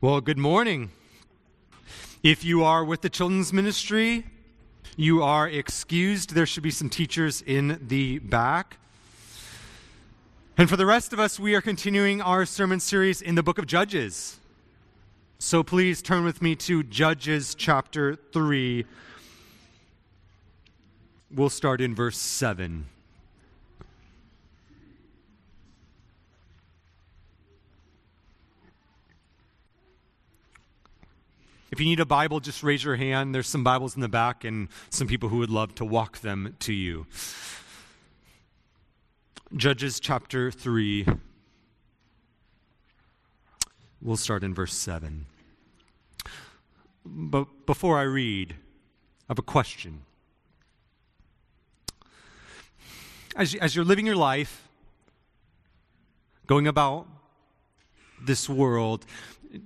Well, 0.00 0.20
good 0.20 0.38
morning. 0.38 0.92
If 2.22 2.44
you 2.44 2.62
are 2.62 2.84
with 2.84 3.00
the 3.00 3.10
children's 3.10 3.52
ministry, 3.52 4.26
you 4.96 5.24
are 5.24 5.48
excused. 5.48 6.36
There 6.36 6.46
should 6.46 6.62
be 6.62 6.70
some 6.70 6.88
teachers 6.88 7.42
in 7.42 7.80
the 7.88 8.20
back. 8.20 8.76
And 10.56 10.70
for 10.70 10.76
the 10.76 10.86
rest 10.86 11.12
of 11.12 11.18
us, 11.18 11.40
we 11.40 11.56
are 11.56 11.60
continuing 11.60 12.22
our 12.22 12.46
sermon 12.46 12.78
series 12.78 13.20
in 13.20 13.34
the 13.34 13.42
book 13.42 13.58
of 13.58 13.66
Judges. 13.66 14.38
So 15.40 15.64
please 15.64 16.00
turn 16.00 16.22
with 16.22 16.40
me 16.40 16.54
to 16.54 16.84
Judges 16.84 17.56
chapter 17.56 18.14
3. 18.14 18.84
We'll 21.32 21.50
start 21.50 21.80
in 21.80 21.96
verse 21.96 22.18
7. 22.18 22.86
If 31.70 31.80
you 31.80 31.86
need 31.86 32.00
a 32.00 32.06
Bible, 32.06 32.40
just 32.40 32.62
raise 32.62 32.82
your 32.82 32.96
hand. 32.96 33.34
There's 33.34 33.46
some 33.46 33.62
Bibles 33.62 33.94
in 33.94 34.00
the 34.00 34.08
back 34.08 34.42
and 34.44 34.68
some 34.88 35.06
people 35.06 35.28
who 35.28 35.38
would 35.38 35.50
love 35.50 35.74
to 35.76 35.84
walk 35.84 36.20
them 36.20 36.56
to 36.60 36.72
you. 36.72 37.06
Judges 39.54 40.00
chapter 40.00 40.50
3. 40.50 41.06
We'll 44.00 44.16
start 44.16 44.44
in 44.44 44.54
verse 44.54 44.72
7. 44.72 45.26
But 47.04 47.66
before 47.66 47.98
I 47.98 48.02
read, 48.02 48.52
I 48.52 49.32
have 49.32 49.38
a 49.38 49.42
question. 49.42 50.02
As, 53.36 53.54
as 53.56 53.76
you're 53.76 53.84
living 53.84 54.06
your 54.06 54.16
life, 54.16 54.68
going 56.46 56.66
about 56.66 57.06
this 58.22 58.48
world, 58.48 59.04
do 59.52 59.60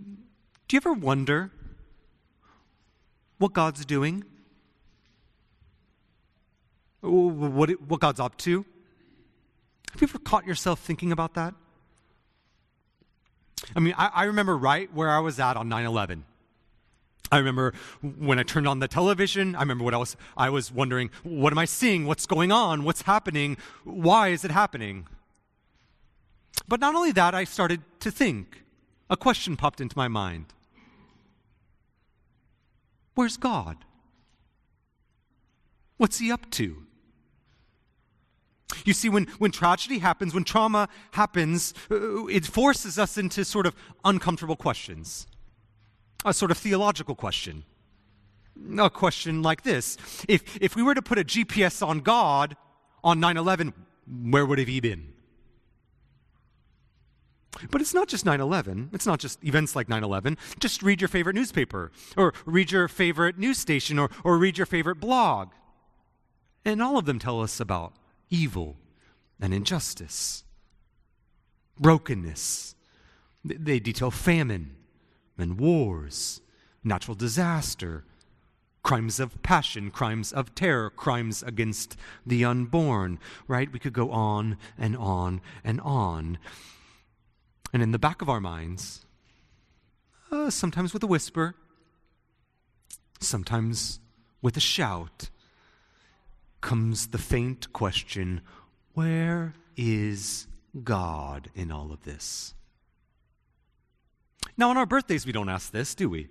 you 0.72 0.78
ever 0.78 0.94
wonder 0.94 1.52
what 3.42 3.52
God's 3.52 3.84
doing, 3.84 4.22
what, 7.00 7.70
what 7.88 8.00
God's 8.00 8.20
up 8.20 8.36
to. 8.38 8.64
Have 9.90 10.00
you 10.00 10.06
ever 10.08 10.20
caught 10.20 10.46
yourself 10.46 10.78
thinking 10.78 11.10
about 11.10 11.34
that? 11.34 11.52
I 13.74 13.80
mean, 13.80 13.94
I, 13.98 14.10
I 14.14 14.24
remember 14.24 14.56
right 14.56 14.92
where 14.94 15.10
I 15.10 15.18
was 15.18 15.40
at 15.40 15.56
on 15.56 15.68
9 15.68 15.84
11. 15.84 16.24
I 17.32 17.38
remember 17.38 17.74
when 18.00 18.38
I 18.38 18.44
turned 18.44 18.68
on 18.68 18.78
the 18.78 18.86
television, 18.86 19.56
I 19.56 19.60
remember 19.60 19.82
what 19.82 19.94
I 19.94 19.96
was, 19.96 20.16
I 20.36 20.48
was 20.50 20.70
wondering, 20.70 21.10
what 21.24 21.52
am 21.52 21.58
I 21.58 21.64
seeing? 21.64 22.06
What's 22.06 22.26
going 22.26 22.52
on? 22.52 22.84
What's 22.84 23.02
happening? 23.02 23.56
Why 23.82 24.28
is 24.28 24.44
it 24.44 24.52
happening? 24.52 25.08
But 26.68 26.78
not 26.78 26.94
only 26.94 27.10
that, 27.12 27.34
I 27.34 27.42
started 27.42 27.80
to 28.00 28.10
think. 28.12 28.62
A 29.10 29.16
question 29.16 29.56
popped 29.56 29.80
into 29.80 29.98
my 29.98 30.06
mind. 30.06 30.46
Where's 33.14 33.36
God? 33.36 33.76
What's 35.96 36.18
he 36.18 36.32
up 36.32 36.50
to? 36.52 36.86
You 38.84 38.92
see, 38.92 39.08
when, 39.08 39.26
when 39.38 39.50
tragedy 39.50 39.98
happens, 39.98 40.34
when 40.34 40.44
trauma 40.44 40.88
happens, 41.12 41.74
uh, 41.90 42.26
it 42.26 42.46
forces 42.46 42.98
us 42.98 43.18
into 43.18 43.44
sort 43.44 43.66
of 43.66 43.74
uncomfortable 44.04 44.56
questions. 44.56 45.26
A 46.24 46.32
sort 46.32 46.50
of 46.50 46.58
theological 46.58 47.14
question. 47.14 47.64
A 48.78 48.90
question 48.90 49.42
like 49.42 49.62
this 49.62 49.96
If, 50.28 50.58
if 50.60 50.76
we 50.76 50.82
were 50.82 50.94
to 50.94 51.02
put 51.02 51.18
a 51.18 51.24
GPS 51.24 51.86
on 51.86 52.00
God 52.00 52.56
on 53.04 53.20
9 53.20 53.36
11, 53.36 53.72
where 54.06 54.46
would 54.46 54.58
have 54.58 54.68
he 54.68 54.80
been? 54.80 55.12
But 57.70 57.80
it's 57.80 57.94
not 57.94 58.08
just 58.08 58.24
9 58.24 58.40
11. 58.40 58.90
It's 58.92 59.06
not 59.06 59.18
just 59.18 59.42
events 59.44 59.76
like 59.76 59.88
9 59.88 60.02
11. 60.02 60.38
Just 60.58 60.82
read 60.82 61.00
your 61.00 61.08
favorite 61.08 61.34
newspaper, 61.34 61.92
or 62.16 62.32
read 62.46 62.70
your 62.70 62.88
favorite 62.88 63.38
news 63.38 63.58
station, 63.58 63.98
or, 63.98 64.10
or 64.24 64.38
read 64.38 64.58
your 64.58 64.66
favorite 64.66 64.96
blog. 64.96 65.50
And 66.64 66.82
all 66.82 66.96
of 66.96 67.04
them 67.04 67.18
tell 67.18 67.40
us 67.40 67.60
about 67.60 67.94
evil 68.30 68.76
and 69.40 69.52
injustice, 69.52 70.44
brokenness. 71.78 72.74
They 73.44 73.80
detail 73.80 74.12
famine 74.12 74.76
and 75.36 75.58
wars, 75.58 76.40
natural 76.84 77.16
disaster, 77.16 78.04
crimes 78.82 79.20
of 79.20 79.42
passion, 79.42 79.90
crimes 79.90 80.32
of 80.32 80.54
terror, 80.54 80.90
crimes 80.90 81.42
against 81.42 81.96
the 82.26 82.44
unborn, 82.44 83.18
right? 83.48 83.72
We 83.72 83.78
could 83.78 83.92
go 83.92 84.10
on 84.10 84.56
and 84.78 84.96
on 84.96 85.40
and 85.64 85.80
on. 85.80 86.38
And 87.72 87.82
in 87.82 87.92
the 87.92 87.98
back 87.98 88.20
of 88.20 88.28
our 88.28 88.40
minds, 88.40 89.04
uh, 90.30 90.50
sometimes 90.50 90.92
with 90.92 91.02
a 91.02 91.06
whisper, 91.06 91.54
sometimes 93.20 94.00
with 94.42 94.56
a 94.56 94.60
shout, 94.60 95.30
comes 96.60 97.08
the 97.08 97.18
faint 97.18 97.72
question 97.72 98.40
where 98.94 99.54
is 99.76 100.46
God 100.84 101.50
in 101.54 101.72
all 101.72 101.92
of 101.92 102.04
this? 102.04 102.54
Now, 104.56 104.70
on 104.70 104.76
our 104.76 104.86
birthdays, 104.86 105.24
we 105.24 105.32
don't 105.32 105.48
ask 105.48 105.72
this, 105.72 105.94
do 105.94 106.10
we? 106.10 106.28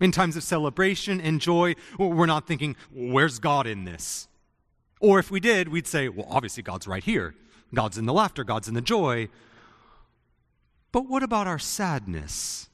In 0.00 0.12
times 0.12 0.36
of 0.36 0.42
celebration 0.42 1.20
and 1.20 1.40
joy, 1.40 1.74
we're 1.98 2.26
not 2.26 2.46
thinking, 2.46 2.76
where's 2.92 3.38
God 3.38 3.66
in 3.66 3.84
this? 3.84 4.28
Or 5.00 5.18
if 5.18 5.30
we 5.30 5.40
did, 5.40 5.68
we'd 5.68 5.86
say, 5.86 6.08
well, 6.08 6.26
obviously, 6.30 6.62
God's 6.62 6.86
right 6.86 7.02
here. 7.02 7.34
God's 7.74 7.98
in 7.98 8.06
the 8.06 8.12
laughter, 8.12 8.44
God's 8.44 8.68
in 8.68 8.74
the 8.74 8.80
joy. 8.80 9.28
But 10.92 11.08
what 11.08 11.22
about 11.22 11.46
our 11.46 11.58
sadness? 11.58 12.68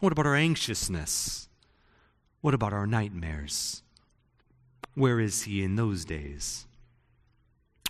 What 0.00 0.12
about 0.12 0.26
our 0.26 0.34
anxiousness? 0.34 1.48
What 2.40 2.54
about 2.54 2.72
our 2.72 2.86
nightmares? 2.86 3.82
Where 4.94 5.20
is 5.20 5.42
He 5.42 5.62
in 5.62 5.76
those 5.76 6.04
days? 6.04 6.66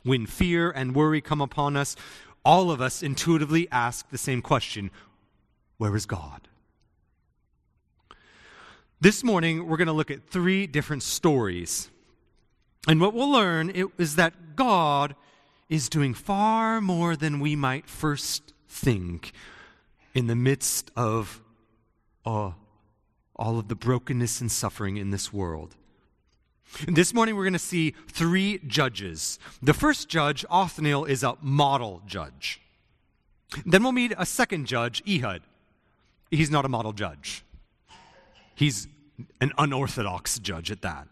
When 0.02 0.26
fear 0.26 0.70
and 0.70 0.94
worry 0.94 1.20
come 1.20 1.40
upon 1.40 1.76
us, 1.76 1.96
all 2.44 2.70
of 2.70 2.80
us 2.80 3.02
intuitively 3.02 3.68
ask 3.70 4.10
the 4.10 4.18
same 4.18 4.42
question 4.42 4.90
Where 5.78 5.96
is 5.96 6.06
God? 6.06 6.48
This 9.00 9.24
morning, 9.24 9.66
we're 9.66 9.76
going 9.76 9.86
to 9.86 9.92
look 9.92 10.10
at 10.10 10.28
three 10.28 10.66
different 10.66 11.02
stories. 11.02 11.90
And 12.88 13.00
what 13.00 13.12
we'll 13.12 13.30
learn 13.30 13.70
is 13.98 14.16
that 14.16 14.56
God 14.56 15.14
is 15.68 15.88
doing 15.88 16.14
far 16.14 16.80
more 16.80 17.16
than 17.16 17.40
we 17.40 17.56
might 17.56 17.86
first 17.86 18.53
think 18.74 19.32
in 20.14 20.26
the 20.26 20.34
midst 20.34 20.90
of 20.96 21.40
uh, 22.26 22.50
all 23.36 23.58
of 23.58 23.68
the 23.68 23.74
brokenness 23.76 24.40
and 24.40 24.50
suffering 24.50 24.96
in 24.96 25.10
this 25.10 25.32
world. 25.32 25.76
This 26.88 27.14
morning, 27.14 27.36
we're 27.36 27.44
going 27.44 27.52
to 27.52 27.58
see 27.58 27.94
three 28.08 28.58
judges. 28.66 29.38
The 29.62 29.74
first 29.74 30.08
judge, 30.08 30.44
Othniel, 30.50 31.04
is 31.04 31.22
a 31.22 31.36
model 31.40 32.02
judge. 32.04 32.60
Then 33.64 33.84
we'll 33.84 33.92
meet 33.92 34.12
a 34.18 34.26
second 34.26 34.66
judge, 34.66 35.02
Ehud. 35.08 35.42
He's 36.30 36.50
not 36.50 36.64
a 36.64 36.68
model 36.68 36.92
judge, 36.92 37.44
he's 38.56 38.88
an 39.40 39.52
unorthodox 39.56 40.40
judge 40.40 40.72
at 40.72 40.82
that. 40.82 41.06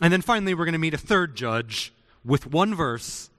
And 0.00 0.12
then 0.12 0.22
finally, 0.22 0.54
we're 0.54 0.66
going 0.66 0.74
to 0.74 0.78
meet 0.78 0.94
a 0.94 0.98
third 0.98 1.34
judge 1.34 1.92
with 2.24 2.46
one 2.46 2.76
verse, 2.76 3.30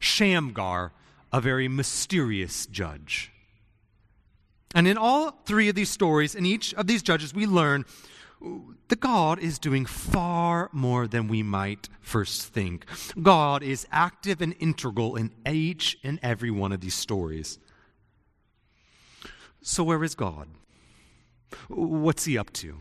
Shamgar, 0.00 0.90
a 1.32 1.40
very 1.40 1.68
mysterious 1.68 2.66
judge. 2.66 3.32
And 4.74 4.86
in 4.86 4.98
all 4.98 5.30
three 5.44 5.68
of 5.68 5.74
these 5.74 5.90
stories, 5.90 6.34
in 6.34 6.44
each 6.44 6.74
of 6.74 6.86
these 6.86 7.02
judges, 7.02 7.34
we 7.34 7.46
learn 7.46 7.84
that 8.88 9.00
God 9.00 9.38
is 9.38 9.58
doing 9.58 9.84
far 9.84 10.70
more 10.72 11.08
than 11.08 11.28
we 11.28 11.42
might 11.42 11.88
first 12.00 12.42
think. 12.42 12.84
God 13.20 13.62
is 13.62 13.86
active 13.90 14.40
and 14.40 14.54
integral 14.60 15.16
in 15.16 15.32
each 15.46 15.98
and 16.04 16.18
every 16.22 16.50
one 16.50 16.72
of 16.72 16.80
these 16.80 16.94
stories. 16.94 17.58
So, 19.62 19.82
where 19.84 20.04
is 20.04 20.14
God? 20.14 20.48
What's 21.68 22.24
he 22.24 22.38
up 22.38 22.52
to? 22.54 22.78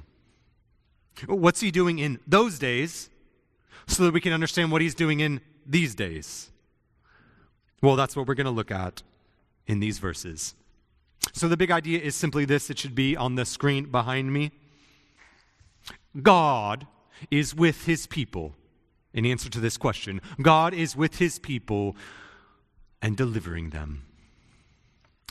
What's 1.25 1.61
he 1.61 1.71
doing 1.71 1.99
in 1.99 2.19
those 2.27 2.59
days 2.59 3.09
so 3.87 4.03
that 4.03 4.13
we 4.13 4.21
can 4.21 4.33
understand 4.33 4.71
what 4.71 4.81
he's 4.81 4.93
doing 4.93 5.19
in 5.19 5.41
these 5.65 5.95
days? 5.95 6.51
Well, 7.81 7.95
that's 7.95 8.15
what 8.15 8.27
we're 8.27 8.35
going 8.35 8.45
to 8.45 8.51
look 8.51 8.71
at 8.71 9.03
in 9.67 9.79
these 9.79 9.99
verses. 9.99 10.55
So, 11.33 11.47
the 11.47 11.57
big 11.57 11.71
idea 11.71 11.99
is 11.99 12.15
simply 12.15 12.45
this 12.45 12.69
it 12.69 12.79
should 12.79 12.95
be 12.95 13.15
on 13.15 13.35
the 13.35 13.45
screen 13.45 13.85
behind 13.91 14.33
me. 14.33 14.51
God 16.21 16.87
is 17.29 17.53
with 17.53 17.85
his 17.85 18.07
people. 18.07 18.55
In 19.13 19.25
answer 19.25 19.49
to 19.49 19.59
this 19.59 19.77
question, 19.77 20.21
God 20.41 20.73
is 20.73 20.95
with 20.95 21.17
his 21.17 21.39
people 21.39 21.95
and 23.01 23.17
delivering 23.17 23.71
them. 23.71 24.03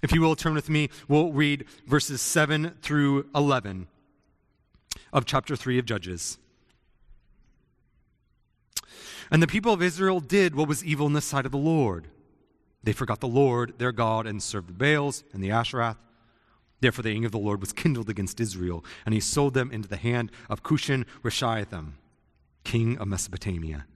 If 0.02 0.12
you 0.12 0.20
will 0.20 0.34
turn 0.34 0.54
with 0.54 0.68
me, 0.68 0.90
we'll 1.08 1.32
read 1.32 1.66
verses 1.86 2.20
7 2.20 2.76
through 2.82 3.26
11 3.34 3.86
of 5.12 5.24
chapter 5.24 5.56
3 5.56 5.78
of 5.78 5.84
Judges. 5.84 6.38
And 9.30 9.42
the 9.42 9.46
people 9.46 9.72
of 9.72 9.82
Israel 9.82 10.20
did 10.20 10.54
what 10.54 10.68
was 10.68 10.84
evil 10.84 11.06
in 11.06 11.12
the 11.12 11.20
sight 11.20 11.46
of 11.46 11.52
the 11.52 11.58
Lord 11.58 12.08
they 12.86 12.92
forgot 12.92 13.18
the 13.18 13.26
Lord, 13.26 13.74
their 13.78 13.90
God, 13.90 14.28
and 14.28 14.40
served 14.40 14.68
the 14.68 14.72
Baals 14.72 15.24
and 15.32 15.42
the 15.42 15.48
Asheroth. 15.48 15.96
Therefore, 16.80 17.02
the 17.02 17.10
anger 17.10 17.26
of 17.26 17.32
the 17.32 17.38
Lord 17.38 17.60
was 17.60 17.72
kindled 17.72 18.08
against 18.08 18.40
Israel, 18.40 18.84
and 19.04 19.12
he 19.12 19.18
sold 19.18 19.54
them 19.54 19.72
into 19.72 19.88
the 19.88 19.96
hand 19.96 20.30
of 20.48 20.62
Cushan 20.62 21.04
Rishathaim, 21.24 21.94
king 22.62 22.96
of 22.98 23.08
Mesopotamia. 23.08 23.86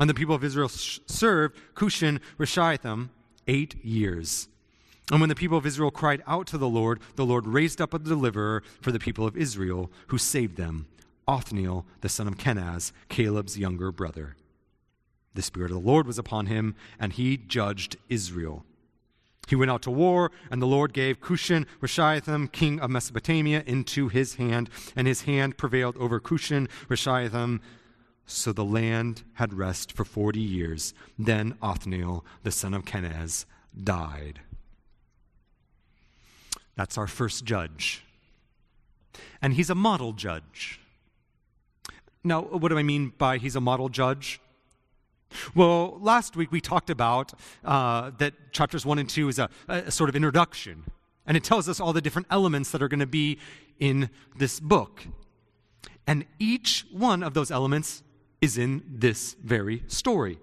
And 0.00 0.08
the 0.08 0.14
people 0.14 0.34
of 0.34 0.42
Israel 0.42 0.70
served 0.70 1.58
Cushan 1.74 2.18
Rishathaim 2.38 3.10
eight 3.46 3.84
years. 3.84 4.48
And 5.12 5.20
when 5.20 5.28
the 5.28 5.34
people 5.34 5.58
of 5.58 5.66
Israel 5.66 5.90
cried 5.90 6.22
out 6.26 6.46
to 6.46 6.56
the 6.56 6.66
Lord, 6.66 7.00
the 7.16 7.26
Lord 7.26 7.46
raised 7.46 7.78
up 7.78 7.92
a 7.92 7.98
deliverer 7.98 8.62
for 8.80 8.90
the 8.90 8.98
people 8.98 9.26
of 9.26 9.36
Israel 9.36 9.90
who 10.06 10.16
saved 10.16 10.56
them, 10.56 10.86
Othniel, 11.28 11.84
the 12.00 12.08
son 12.08 12.26
of 12.26 12.38
Kenaz, 12.38 12.90
Caleb's 13.10 13.58
younger 13.58 13.92
brother. 13.92 14.34
The 15.34 15.42
Spirit 15.42 15.70
of 15.70 15.82
the 15.82 15.88
Lord 15.88 16.06
was 16.06 16.18
upon 16.18 16.46
him, 16.46 16.74
and 16.98 17.12
he 17.12 17.36
judged 17.36 17.96
Israel. 18.08 18.64
He 19.48 19.56
went 19.56 19.70
out 19.70 19.82
to 19.82 19.90
war, 19.90 20.30
and 20.50 20.62
the 20.62 20.66
Lord 20.66 20.92
gave 20.94 21.20
Cushan 21.20 21.66
Rishathaim, 21.82 22.50
king 22.50 22.80
of 22.80 22.90
Mesopotamia, 22.90 23.62
into 23.66 24.08
his 24.08 24.36
hand, 24.36 24.70
and 24.96 25.06
his 25.06 25.22
hand 25.22 25.58
prevailed 25.58 25.96
over 25.98 26.18
Cushan 26.18 26.68
Rishathaim. 26.88 27.60
So 28.26 28.52
the 28.52 28.64
land 28.64 29.22
had 29.34 29.52
rest 29.52 29.92
for 29.92 30.04
forty 30.04 30.40
years. 30.40 30.94
Then 31.18 31.58
Othniel, 31.60 32.24
the 32.42 32.50
son 32.50 32.72
of 32.72 32.86
Kenaz, 32.86 33.44
died. 33.82 34.40
That's 36.74 36.96
our 36.96 37.06
first 37.06 37.44
judge. 37.44 38.02
And 39.42 39.54
he's 39.54 39.68
a 39.68 39.74
model 39.74 40.14
judge. 40.14 40.80
Now, 42.24 42.40
what 42.40 42.70
do 42.70 42.78
I 42.78 42.82
mean 42.82 43.12
by 43.18 43.36
he's 43.36 43.56
a 43.56 43.60
model 43.60 43.90
judge? 43.90 44.40
Well, 45.54 45.98
last 46.00 46.36
week 46.36 46.52
we 46.52 46.60
talked 46.60 46.90
about 46.90 47.32
uh, 47.64 48.10
that 48.18 48.34
chapters 48.52 48.84
1 48.86 48.98
and 48.98 49.08
2 49.08 49.28
is 49.28 49.38
a, 49.38 49.48
a 49.68 49.90
sort 49.90 50.08
of 50.08 50.16
introduction, 50.16 50.84
and 51.26 51.36
it 51.36 51.44
tells 51.44 51.68
us 51.68 51.80
all 51.80 51.92
the 51.92 52.00
different 52.00 52.28
elements 52.30 52.70
that 52.70 52.82
are 52.82 52.88
going 52.88 53.00
to 53.00 53.06
be 53.06 53.38
in 53.78 54.10
this 54.36 54.60
book. 54.60 55.06
And 56.06 56.26
each 56.38 56.86
one 56.92 57.22
of 57.22 57.34
those 57.34 57.50
elements 57.50 58.02
is 58.40 58.58
in 58.58 58.82
this 58.86 59.34
very 59.42 59.82
story. 59.86 60.38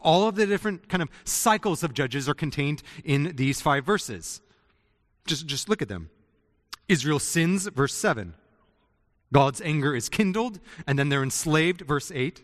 All 0.00 0.28
of 0.28 0.36
the 0.36 0.46
different 0.46 0.88
kind 0.88 1.02
of 1.02 1.08
cycles 1.24 1.82
of 1.82 1.94
judges 1.94 2.28
are 2.28 2.34
contained 2.34 2.82
in 3.04 3.34
these 3.36 3.60
five 3.60 3.84
verses. 3.84 4.40
Just, 5.26 5.46
just 5.46 5.68
look 5.68 5.82
at 5.82 5.88
them. 5.88 6.10
Israel 6.88 7.18
sins, 7.18 7.66
verse 7.66 7.94
7. 7.94 8.34
God's 9.32 9.60
anger 9.60 9.94
is 9.94 10.08
kindled, 10.08 10.58
and 10.86 10.98
then 10.98 11.08
they're 11.08 11.22
enslaved, 11.22 11.82
verse 11.82 12.10
8. 12.10 12.42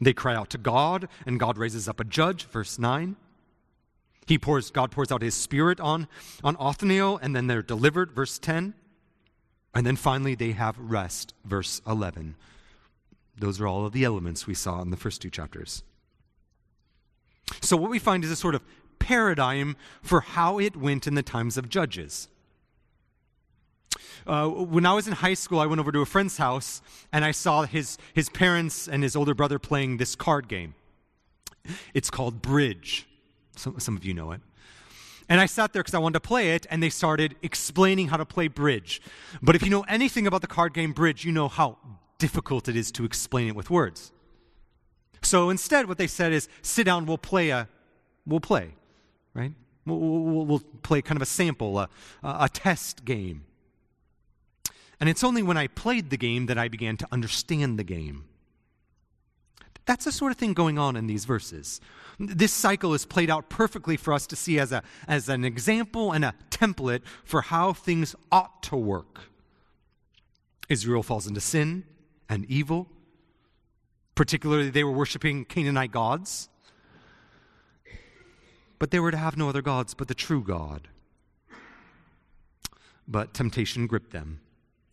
They 0.00 0.12
cry 0.12 0.34
out 0.34 0.50
to 0.50 0.58
God, 0.58 1.08
and 1.24 1.40
God 1.40 1.56
raises 1.58 1.88
up 1.88 2.00
a 2.00 2.04
judge, 2.04 2.44
verse 2.44 2.78
9. 2.78 3.16
He 4.26 4.38
pours, 4.38 4.70
God 4.70 4.90
pours 4.90 5.12
out 5.12 5.22
his 5.22 5.34
spirit 5.34 5.80
on, 5.80 6.08
on 6.42 6.56
Othniel, 6.58 7.18
and 7.22 7.34
then 7.34 7.46
they're 7.46 7.62
delivered, 7.62 8.12
verse 8.12 8.38
10. 8.38 8.74
And 9.74 9.86
then 9.86 9.96
finally 9.96 10.34
they 10.34 10.52
have 10.52 10.78
rest, 10.78 11.32
verse 11.44 11.80
11. 11.86 12.34
Those 13.38 13.60
are 13.60 13.66
all 13.66 13.86
of 13.86 13.92
the 13.92 14.04
elements 14.04 14.46
we 14.46 14.54
saw 14.54 14.80
in 14.82 14.90
the 14.90 14.96
first 14.96 15.22
two 15.22 15.30
chapters. 15.30 15.82
So, 17.60 17.76
what 17.76 17.90
we 17.90 17.98
find 17.98 18.24
is 18.24 18.30
a 18.30 18.36
sort 18.36 18.54
of 18.54 18.62
paradigm 18.98 19.76
for 20.02 20.20
how 20.20 20.58
it 20.58 20.76
went 20.76 21.06
in 21.06 21.14
the 21.14 21.22
times 21.22 21.56
of 21.56 21.68
Judges. 21.68 22.28
Uh, 24.26 24.48
when 24.48 24.84
I 24.86 24.92
was 24.92 25.06
in 25.06 25.14
high 25.14 25.34
school, 25.34 25.60
I 25.60 25.66
went 25.66 25.80
over 25.80 25.92
to 25.92 26.00
a 26.00 26.06
friend's 26.06 26.36
house 26.36 26.82
and 27.12 27.24
I 27.24 27.30
saw 27.30 27.62
his, 27.62 27.96
his 28.12 28.28
parents 28.28 28.88
and 28.88 29.02
his 29.02 29.14
older 29.14 29.34
brother 29.34 29.58
playing 29.58 29.98
this 29.98 30.16
card 30.16 30.48
game. 30.48 30.74
It's 31.94 32.10
called 32.10 32.42
Bridge. 32.42 33.06
Some, 33.56 33.78
some 33.80 33.96
of 33.96 34.04
you 34.04 34.14
know 34.14 34.32
it. 34.32 34.40
And 35.28 35.40
I 35.40 35.46
sat 35.46 35.72
there 35.72 35.82
because 35.82 35.94
I 35.94 35.98
wanted 35.98 36.14
to 36.14 36.28
play 36.28 36.54
it, 36.54 36.66
and 36.70 36.80
they 36.82 36.90
started 36.90 37.34
explaining 37.42 38.08
how 38.08 38.16
to 38.16 38.24
play 38.24 38.46
bridge. 38.46 39.02
But 39.42 39.56
if 39.56 39.62
you 39.62 39.70
know 39.70 39.82
anything 39.88 40.26
about 40.26 40.40
the 40.40 40.46
card 40.46 40.72
game 40.72 40.92
bridge, 40.92 41.24
you 41.24 41.32
know 41.32 41.48
how 41.48 41.78
difficult 42.18 42.68
it 42.68 42.76
is 42.76 42.92
to 42.92 43.04
explain 43.04 43.48
it 43.48 43.56
with 43.56 43.68
words. 43.68 44.12
So 45.22 45.50
instead, 45.50 45.88
what 45.88 45.98
they 45.98 46.06
said 46.06 46.32
is 46.32 46.48
sit 46.62 46.84
down, 46.84 47.06
we'll 47.06 47.18
play 47.18 47.50
a, 47.50 47.68
we'll 48.24 48.38
play, 48.38 48.74
right? 49.34 49.52
We'll, 49.84 49.98
we'll, 49.98 50.46
we'll 50.46 50.62
play 50.82 51.02
kind 51.02 51.16
of 51.16 51.22
a 51.22 51.26
sample, 51.26 51.80
a, 51.80 51.88
a 52.22 52.48
test 52.48 53.04
game. 53.04 53.45
And 55.00 55.08
it's 55.08 55.24
only 55.24 55.42
when 55.42 55.56
I 55.56 55.66
played 55.66 56.10
the 56.10 56.16
game 56.16 56.46
that 56.46 56.58
I 56.58 56.68
began 56.68 56.96
to 56.98 57.08
understand 57.12 57.78
the 57.78 57.84
game. 57.84 58.24
That's 59.84 60.04
the 60.04 60.12
sort 60.12 60.32
of 60.32 60.38
thing 60.38 60.52
going 60.52 60.78
on 60.78 60.96
in 60.96 61.06
these 61.06 61.24
verses. 61.24 61.80
This 62.18 62.52
cycle 62.52 62.92
is 62.92 63.06
played 63.06 63.30
out 63.30 63.48
perfectly 63.48 63.96
for 63.96 64.12
us 64.12 64.26
to 64.28 64.36
see 64.36 64.58
as, 64.58 64.72
a, 64.72 64.82
as 65.06 65.28
an 65.28 65.44
example 65.44 66.12
and 66.12 66.24
a 66.24 66.34
template 66.50 67.02
for 67.24 67.42
how 67.42 67.72
things 67.72 68.16
ought 68.32 68.62
to 68.64 68.76
work. 68.76 69.20
Israel 70.68 71.02
falls 71.02 71.26
into 71.26 71.40
sin 71.40 71.84
and 72.28 72.44
evil. 72.46 72.88
Particularly, 74.16 74.70
they 74.70 74.82
were 74.82 74.92
worshiping 74.92 75.44
Canaanite 75.44 75.92
gods. 75.92 76.48
But 78.78 78.90
they 78.90 78.98
were 78.98 79.10
to 79.10 79.16
have 79.16 79.36
no 79.36 79.48
other 79.48 79.62
gods 79.62 79.94
but 79.94 80.08
the 80.08 80.14
true 80.14 80.42
God. 80.42 80.88
But 83.06 83.34
temptation 83.34 83.86
gripped 83.86 84.10
them. 84.10 84.40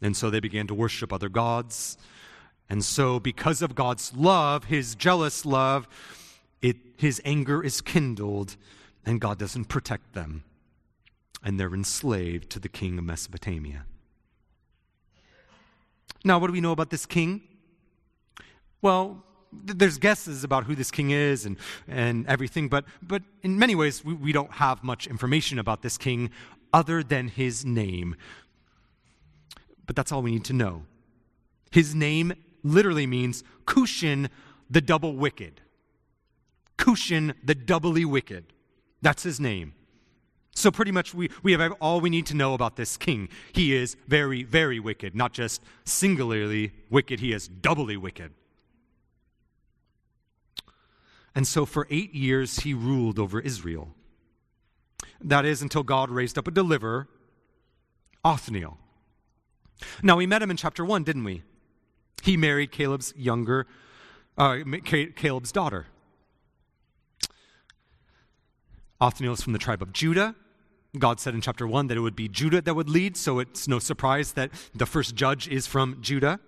And 0.03 0.17
so 0.17 0.29
they 0.29 0.41
began 0.41 0.67
to 0.67 0.75
worship 0.75 1.13
other 1.13 1.29
gods. 1.29 1.97
And 2.69 2.83
so, 2.83 3.19
because 3.19 3.61
of 3.61 3.73
God's 3.73 4.13
love, 4.15 4.65
his 4.65 4.95
jealous 4.95 5.45
love, 5.45 5.87
it, 6.61 6.75
his 6.97 7.21
anger 7.23 7.63
is 7.63 7.79
kindled, 7.81 8.57
and 9.05 9.21
God 9.21 9.39
doesn't 9.39 9.65
protect 9.65 10.13
them. 10.13 10.43
And 11.41 11.59
they're 11.59 11.73
enslaved 11.73 12.49
to 12.51 12.59
the 12.59 12.69
king 12.69 12.97
of 12.97 13.05
Mesopotamia. 13.05 13.85
Now, 16.25 16.37
what 16.37 16.47
do 16.47 16.53
we 16.53 16.61
know 16.61 16.71
about 16.73 16.89
this 16.89 17.05
king? 17.05 17.41
Well, 18.81 19.23
there's 19.51 19.97
guesses 19.97 20.43
about 20.43 20.65
who 20.65 20.75
this 20.75 20.91
king 20.91 21.11
is 21.11 21.45
and, 21.45 21.57
and 21.87 22.27
everything, 22.27 22.67
but, 22.67 22.85
but 23.01 23.21
in 23.41 23.57
many 23.57 23.75
ways, 23.75 24.03
we, 24.03 24.13
we 24.13 24.31
don't 24.33 24.51
have 24.51 24.83
much 24.83 25.07
information 25.07 25.59
about 25.59 25.81
this 25.81 25.97
king 25.97 26.29
other 26.73 27.03
than 27.03 27.27
his 27.27 27.63
name, 27.63 28.15
but 29.85 29.95
that's 29.95 30.11
all 30.11 30.21
we 30.21 30.31
need 30.31 30.45
to 30.45 30.53
know. 30.53 30.83
His 31.71 31.95
name 31.95 32.33
literally 32.63 33.07
means 33.07 33.43
Cushan, 33.65 34.29
the 34.69 34.81
double 34.81 35.15
wicked. 35.15 35.61
Cushan, 36.77 37.33
the 37.43 37.55
doubly 37.55 38.05
wicked. 38.05 38.45
That's 39.01 39.23
his 39.23 39.39
name. 39.39 39.73
So, 40.55 40.69
pretty 40.69 40.91
much, 40.91 41.15
we, 41.15 41.29
we 41.41 41.53
have 41.53 41.73
all 41.81 41.99
we 41.99 42.11
need 42.11 42.27
to 42.27 42.35
know 42.35 42.53
about 42.53 42.75
this 42.75 42.95
king. 42.95 43.27
He 43.53 43.75
is 43.75 43.97
very, 44.07 44.43
very 44.43 44.79
wicked. 44.79 45.15
Not 45.15 45.33
just 45.33 45.61
singularly 45.83 46.73
wicked, 46.91 47.19
he 47.19 47.33
is 47.33 47.47
doubly 47.47 47.97
wicked. 47.97 48.31
And 51.33 51.47
so, 51.47 51.65
for 51.65 51.87
eight 51.89 52.13
years, 52.13 52.59
he 52.59 52.73
ruled 52.73 53.17
over 53.17 53.39
Israel. 53.39 53.95
That 55.19 55.43
is, 55.43 55.63
until 55.63 55.81
God 55.81 56.11
raised 56.11 56.37
up 56.37 56.47
a 56.47 56.51
deliverer, 56.51 57.07
Othniel. 58.23 58.77
Now, 60.01 60.17
we 60.17 60.25
met 60.25 60.41
him 60.41 60.51
in 60.51 60.57
chapter 60.57 60.83
1, 60.83 61.03
didn't 61.03 61.23
we? 61.23 61.43
He 62.23 62.37
married 62.37 62.71
Caleb's 62.71 63.13
younger, 63.17 63.67
uh, 64.37 64.59
Caleb's 64.83 65.51
daughter. 65.51 65.87
Othniel 69.01 69.33
is 69.33 69.43
from 69.43 69.53
the 69.53 69.59
tribe 69.59 69.81
of 69.81 69.91
Judah. 69.91 70.35
God 70.97 71.19
said 71.19 71.33
in 71.33 71.41
chapter 71.41 71.67
1 71.67 71.87
that 71.87 71.97
it 71.97 72.01
would 72.01 72.15
be 72.15 72.29
Judah 72.29 72.61
that 72.61 72.75
would 72.75 72.89
lead, 72.89 73.17
so 73.17 73.39
it's 73.39 73.67
no 73.67 73.79
surprise 73.79 74.33
that 74.33 74.51
the 74.73 74.85
first 74.85 75.15
judge 75.15 75.47
is 75.47 75.65
from 75.65 75.97
Judah. 76.01 76.39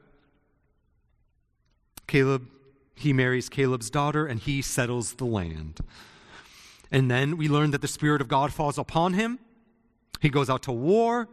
Caleb, 2.08 2.48
he 2.94 3.12
marries 3.12 3.50
Caleb's 3.50 3.90
daughter, 3.90 4.26
and 4.26 4.40
he 4.40 4.62
settles 4.62 5.14
the 5.14 5.26
land. 5.26 5.80
And 6.92 7.10
then 7.10 7.38
we 7.38 7.50
learn 7.50 7.72
that 7.72 7.82
the 7.82 7.88
Spirit 7.88 8.22
of 8.22 8.28
God 8.28 8.54
falls 8.54 8.78
upon 8.78 9.14
him. 9.14 9.40
He 10.22 10.30
goes 10.30 10.50
out 10.50 10.64
to 10.64 10.72
war, 10.72 11.28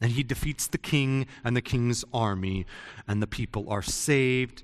and 0.00 0.12
he 0.12 0.22
defeats 0.22 0.66
the 0.66 0.78
king 0.78 1.26
and 1.44 1.56
the 1.56 1.62
king's 1.62 2.04
army, 2.12 2.66
and 3.08 3.22
the 3.22 3.26
people 3.26 3.70
are 3.70 3.82
saved. 3.82 4.62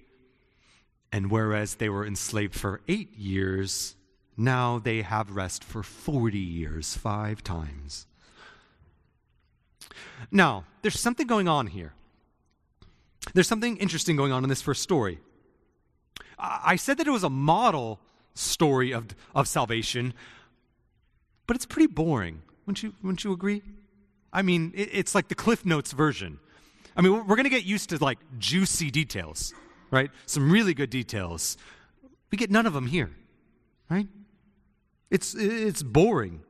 And 1.10 1.30
whereas 1.30 1.76
they 1.76 1.88
were 1.88 2.06
enslaved 2.06 2.54
for 2.54 2.80
eight 2.88 3.16
years, 3.16 3.96
now 4.36 4.78
they 4.78 5.02
have 5.02 5.36
rest 5.36 5.62
for 5.62 5.82
40 5.82 6.38
years, 6.38 6.96
five 6.96 7.42
times. 7.44 8.06
Now, 10.30 10.64
there's 10.80 10.98
something 10.98 11.26
going 11.26 11.48
on 11.48 11.66
here. 11.66 11.92
There's 13.34 13.48
something 13.48 13.76
interesting 13.76 14.16
going 14.16 14.32
on 14.32 14.42
in 14.42 14.48
this 14.48 14.62
first 14.62 14.82
story. 14.82 15.20
I 16.38 16.76
said 16.76 16.98
that 16.98 17.06
it 17.06 17.10
was 17.10 17.24
a 17.24 17.30
model 17.30 18.00
story 18.34 18.92
of, 18.92 19.14
of 19.34 19.46
salvation, 19.46 20.12
but 21.46 21.56
it's 21.56 21.66
pretty 21.66 21.86
boring. 21.86 22.42
Wouldn't 22.66 22.82
you, 22.82 22.94
wouldn't 23.02 23.22
you 23.22 23.32
agree? 23.32 23.62
I 24.32 24.42
mean, 24.42 24.72
it, 24.74 24.88
it's 24.92 25.14
like 25.14 25.28
the 25.28 25.34
Cliff 25.34 25.64
Notes 25.66 25.92
version. 25.92 26.38
I 26.96 27.02
mean, 27.02 27.12
we're 27.26 27.36
going 27.36 27.44
to 27.44 27.50
get 27.50 27.64
used 27.64 27.90
to 27.90 28.02
like 28.02 28.18
juicy 28.38 28.90
details, 28.90 29.54
right? 29.90 30.10
Some 30.26 30.50
really 30.50 30.74
good 30.74 30.90
details. 30.90 31.56
We 32.30 32.38
get 32.38 32.50
none 32.50 32.66
of 32.66 32.72
them 32.72 32.86
here, 32.86 33.10
right? 33.90 34.08
It's, 35.10 35.34
it's 35.34 35.82
boring. 35.82 36.42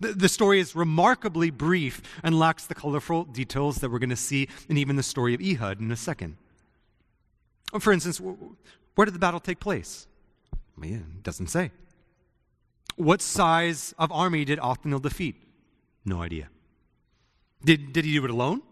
The, 0.00 0.12
the 0.12 0.28
story 0.28 0.60
is 0.60 0.76
remarkably 0.76 1.50
brief 1.50 2.02
and 2.22 2.38
lacks 2.38 2.66
the 2.66 2.74
colorful 2.74 3.24
details 3.24 3.76
that 3.78 3.90
we're 3.90 3.98
going 3.98 4.10
to 4.10 4.16
see 4.16 4.48
in 4.68 4.76
even 4.76 4.96
the 4.96 5.02
story 5.02 5.34
of 5.34 5.40
Ehud 5.40 5.80
in 5.80 5.90
a 5.90 5.96
second. 5.96 6.36
Oh, 7.72 7.80
for 7.80 7.92
instance, 7.92 8.20
where 8.94 9.04
did 9.04 9.14
the 9.14 9.18
battle 9.18 9.40
take 9.40 9.60
place? 9.60 10.06
It 10.80 11.22
doesn't 11.22 11.48
say. 11.48 11.72
What 12.96 13.20
size 13.20 13.94
of 13.98 14.10
army 14.12 14.44
did 14.44 14.58
Othniel 14.60 15.00
defeat? 15.00 15.36
No 16.04 16.22
idea. 16.22 16.48
Did, 17.64 17.92
did 17.92 18.04
he 18.04 18.12
do 18.14 18.24
it 18.24 18.30
alone? 18.30 18.62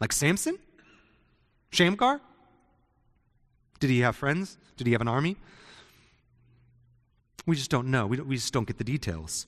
Like 0.00 0.12
Samson? 0.12 0.58
Shamgar? 1.70 2.20
Did 3.78 3.90
he 3.90 4.00
have 4.00 4.16
friends? 4.16 4.58
Did 4.76 4.86
he 4.86 4.92
have 4.92 5.00
an 5.00 5.08
army? 5.08 5.36
We 7.46 7.56
just 7.56 7.70
don't 7.70 7.88
know. 7.88 8.06
We, 8.06 8.20
we 8.20 8.36
just 8.36 8.52
don't 8.52 8.66
get 8.66 8.78
the 8.78 8.84
details. 8.84 9.46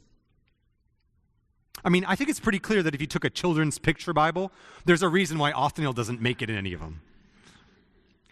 I 1.85 1.89
mean, 1.89 2.05
I 2.07 2.15
think 2.15 2.31
it's 2.31 2.41
pretty 2.41 2.59
clear 2.59 2.83
that 2.83 2.95
if 2.95 3.01
you 3.01 3.07
took 3.07 3.25
a 3.25 3.31
children's 3.31 3.79
picture 3.79 4.13
Bible, 4.13 4.53
there's 4.85 5.03
a 5.03 5.09
reason 5.09 5.39
why 5.39 5.53
Othniel 5.53 5.93
doesn't 5.93 6.21
make 6.21 6.41
it 6.41 6.49
in 6.49 6.57
any 6.57 6.73
of 6.73 6.81
them. 6.81 7.01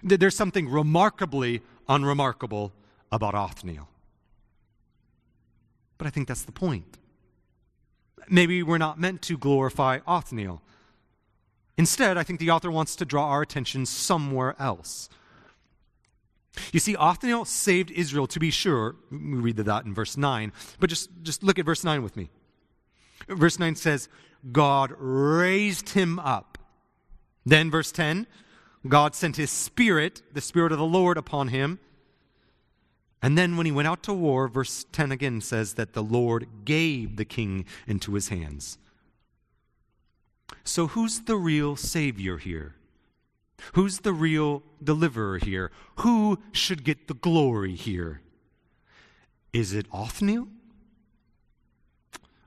There's 0.03 0.37
something 0.37 0.69
remarkably 0.69 1.63
unremarkable 1.89 2.73
about 3.13 3.35
Othniel. 3.35 3.89
But 5.99 6.07
I 6.07 6.11
think 6.11 6.29
that's 6.29 6.43
the 6.43 6.53
point. 6.53 6.97
Maybe 8.31 8.63
we're 8.63 8.79
not 8.79 8.99
meant 8.99 9.23
to 9.23 9.37
glorify 9.37 9.99
Othniel. 10.07 10.63
Instead, 11.77 12.17
I 12.17 12.23
think 12.23 12.39
the 12.39 12.51
author 12.51 12.71
wants 12.71 12.95
to 12.97 13.05
draw 13.05 13.27
our 13.27 13.43
attention 13.43 13.87
somewhere 13.87 14.55
else. 14.59 15.09
You 16.73 16.81
see, 16.81 16.97
Othniel 16.97 17.45
saved 17.45 17.91
Israel, 17.91 18.27
to 18.29 18.39
be 18.39 18.51
sure. 18.51 18.97
We 19.11 19.19
read 19.19 19.57
that 19.57 19.85
in 19.85 19.95
verse 19.95 20.17
9. 20.17 20.53
But 20.79 20.91
just, 20.91 21.11
just 21.23 21.43
look 21.43 21.59
at 21.59 21.65
verse 21.65 21.85
9 21.85 22.03
with 22.03 22.17
me. 22.17 22.31
Verse 23.29 23.59
9 23.59 23.77
says, 23.77 24.09
God 24.53 24.93
raised 24.99 25.91
him 25.91 26.19
up. 26.19 26.59
Then, 27.45 27.71
verse 27.71 27.93
10, 27.93 28.27
God 28.87 29.15
sent 29.15 29.37
his 29.37 29.51
spirit, 29.51 30.23
the 30.33 30.41
spirit 30.41 30.73
of 30.73 30.79
the 30.79 30.85
Lord, 30.85 31.17
upon 31.17 31.49
him. 31.49 31.79
And 33.23 33.37
then, 33.37 33.57
when 33.57 33.67
he 33.67 33.73
went 33.73 33.89
out 33.89 34.03
to 34.05 34.15
war, 34.15 34.49
verse 34.49 34.87
10 34.93 35.13
again 35.13 35.41
says 35.41 35.75
that 35.75 35.93
the 35.93 36.03
Lord 36.03 36.47
gave 36.65 37.17
the 37.17 37.25
king 37.25 37.67
into 37.87 38.15
his 38.15 38.29
hands. 38.29 38.79
So, 40.65 40.87
who's 40.89 41.21
the 41.21 41.37
real 41.37 41.77
Savior 41.77 42.39
here? 42.39 42.77
Who's 43.75 43.99
the 43.99 44.15
real 44.15 44.63
deliverer 44.83 45.39
here? 45.39 45.71
Who 45.97 46.39
should 46.53 46.83
get 46.83 47.09
the 47.09 47.15
glory 47.15 47.75
here? 47.75 48.23
Is 49.53 49.75
it 49.75 49.87
Othniel? 49.93 50.49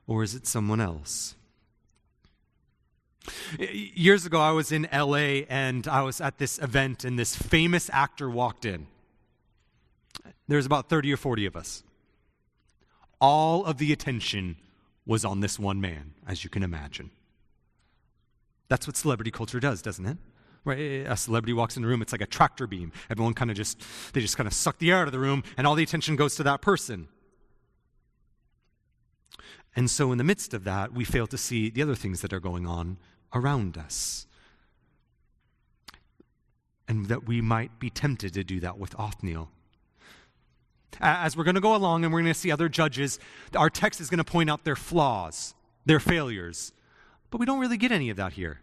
Or 0.06 0.22
is 0.22 0.34
it 0.34 0.46
someone 0.46 0.80
else? 0.80 1.36
Years 3.58 4.26
ago, 4.26 4.40
I 4.40 4.50
was 4.50 4.72
in 4.72 4.88
LA 4.92 5.44
and 5.48 5.86
I 5.88 6.02
was 6.02 6.20
at 6.20 6.38
this 6.38 6.58
event, 6.58 7.04
and 7.04 7.18
this 7.18 7.34
famous 7.36 7.88
actor 7.92 8.28
walked 8.28 8.64
in. 8.64 8.86
There's 10.48 10.66
about 10.66 10.88
30 10.88 11.12
or 11.12 11.16
40 11.16 11.46
of 11.46 11.56
us. 11.56 11.82
All 13.20 13.64
of 13.64 13.78
the 13.78 13.92
attention 13.92 14.56
was 15.06 15.24
on 15.24 15.40
this 15.40 15.58
one 15.58 15.80
man, 15.80 16.14
as 16.26 16.44
you 16.44 16.50
can 16.50 16.62
imagine. 16.62 17.10
That's 18.68 18.86
what 18.86 18.96
celebrity 18.96 19.30
culture 19.30 19.60
does, 19.60 19.82
doesn't 19.82 20.06
it? 20.06 20.16
Right? 20.64 21.06
A 21.06 21.16
celebrity 21.16 21.52
walks 21.52 21.76
in 21.76 21.82
the 21.82 21.88
room, 21.88 22.00
it's 22.00 22.12
like 22.12 22.22
a 22.22 22.26
tractor 22.26 22.66
beam. 22.66 22.92
Everyone 23.10 23.34
kind 23.34 23.50
of 23.50 23.56
just, 23.56 23.80
they 24.12 24.20
just 24.20 24.36
kind 24.36 24.46
of 24.46 24.54
suck 24.54 24.78
the 24.78 24.90
air 24.90 24.98
out 24.98 25.06
of 25.06 25.12
the 25.12 25.18
room, 25.18 25.44
and 25.56 25.66
all 25.66 25.74
the 25.74 25.82
attention 25.82 26.16
goes 26.16 26.34
to 26.36 26.42
that 26.44 26.62
person. 26.62 27.08
And 29.76 29.90
so, 29.90 30.12
in 30.12 30.18
the 30.18 30.24
midst 30.24 30.54
of 30.54 30.64
that, 30.64 30.92
we 30.92 31.04
fail 31.04 31.26
to 31.26 31.36
see 31.36 31.68
the 31.68 31.82
other 31.82 31.96
things 31.96 32.20
that 32.20 32.32
are 32.32 32.40
going 32.40 32.66
on 32.66 32.98
around 33.34 33.76
us. 33.76 34.26
And 36.86 37.06
that 37.06 37.26
we 37.26 37.40
might 37.40 37.78
be 37.78 37.90
tempted 37.90 38.34
to 38.34 38.44
do 38.44 38.60
that 38.60 38.78
with 38.78 38.94
Othniel. 38.98 39.50
As 41.00 41.36
we're 41.36 41.44
going 41.44 41.54
to 41.54 41.60
go 41.60 41.74
along 41.74 42.04
and 42.04 42.12
we're 42.12 42.20
going 42.20 42.32
to 42.32 42.38
see 42.38 42.50
other 42.50 42.68
judges, 42.68 43.18
our 43.54 43.70
text 43.70 44.00
is 44.00 44.10
going 44.10 44.18
to 44.18 44.24
point 44.24 44.50
out 44.50 44.64
their 44.64 44.76
flaws, 44.76 45.54
their 45.84 46.00
failures. 46.00 46.72
But 47.30 47.38
we 47.38 47.46
don't 47.46 47.60
really 47.60 47.76
get 47.76 47.92
any 47.92 48.10
of 48.10 48.16
that 48.16 48.34
here. 48.34 48.60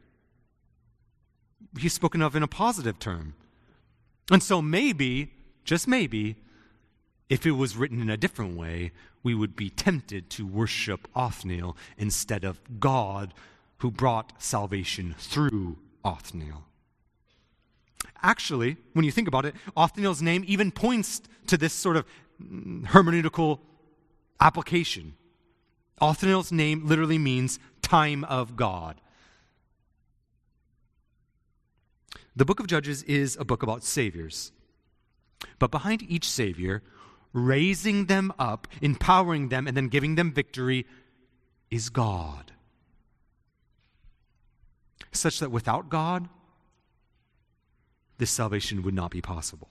He's 1.78 1.94
spoken 1.94 2.22
of 2.22 2.36
in 2.36 2.44
a 2.44 2.48
positive 2.48 3.00
term. 3.00 3.36
And 4.32 4.42
so 4.42 4.62
maybe, 4.62 5.34
just 5.64 5.88
maybe, 5.88 6.38
if 7.30 7.46
it 7.46 7.52
was 7.52 7.78
written 7.78 8.02
in 8.02 8.10
a 8.10 8.18
different 8.18 8.58
way, 8.58 8.92
we 9.24 9.36
would 9.36 9.56
be 9.56 9.70
tempted 9.70 10.30
to 10.32 10.46
worship 10.46 11.08
Othniel 11.16 11.78
instead 11.98 12.44
of 12.44 12.60
God 12.80 13.34
who 13.78 13.92
brought 13.92 14.42
salvation 14.42 15.16
through 15.18 15.78
Othniel. 16.04 16.66
Actually, 18.22 18.78
when 18.94 19.06
you 19.06 19.12
think 19.12 19.28
about 19.28 19.46
it, 19.46 19.56
Othniel's 19.76 20.22
name 20.22 20.44
even 20.48 20.72
points 20.72 21.22
to 21.48 21.58
this 21.58 21.74
sort 21.74 21.98
of 21.98 22.06
hermeneutical 22.40 23.60
application. 24.40 25.16
Othniel's 26.00 26.52
name 26.52 26.86
literally 26.86 27.18
means 27.18 27.60
time 27.82 28.24
of 28.26 28.56
God. 28.56 29.02
The 32.36 32.46
book 32.46 32.60
of 32.60 32.68
Judges 32.68 33.04
is 33.04 33.36
a 33.40 33.46
book 33.46 33.62
about 33.62 33.84
saviors. 33.84 34.52
But 35.60 35.72
behind 35.72 36.04
each 36.04 36.30
savior, 36.30 36.82
raising 37.34 38.06
them 38.06 38.34
up, 38.40 38.68
empowering 38.82 39.50
them, 39.50 39.68
and 39.68 39.76
then 39.76 39.90
giving 39.90 40.16
them 40.16 40.32
victory 40.32 40.86
is 41.70 41.90
God. 41.90 42.52
Such 45.12 45.40
that 45.40 45.52
without 45.52 45.90
God, 45.90 46.30
this 48.22 48.30
salvation 48.30 48.84
would 48.84 48.94
not 48.94 49.10
be 49.10 49.20
possible. 49.20 49.68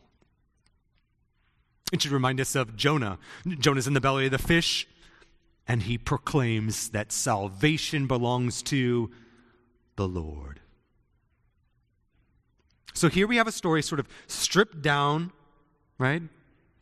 It 1.93 2.03
should 2.03 2.11
remind 2.11 2.41
us 2.41 2.57
of 2.57 2.75
Jonah. 2.75 3.17
Jonah's 3.47 3.87
in 3.87 3.95
the 3.95 4.01
belly 4.01 4.25
of 4.25 4.33
the 4.33 4.39
fish, 4.39 4.89
and 5.69 5.85
he 5.85 5.97
proclaims 5.97 6.89
that 6.89 7.13
salvation 7.13 8.09
belongs 8.09 8.61
to 8.63 9.09
the 9.95 10.09
Lord. 10.09 10.59
So 12.93 13.09
here 13.09 13.29
we 13.29 13.37
have 13.37 13.47
a 13.47 13.53
story 13.53 13.83
sort 13.83 14.01
of 14.01 14.09
stripped 14.27 14.83
down, 14.83 15.31
right? 15.97 16.23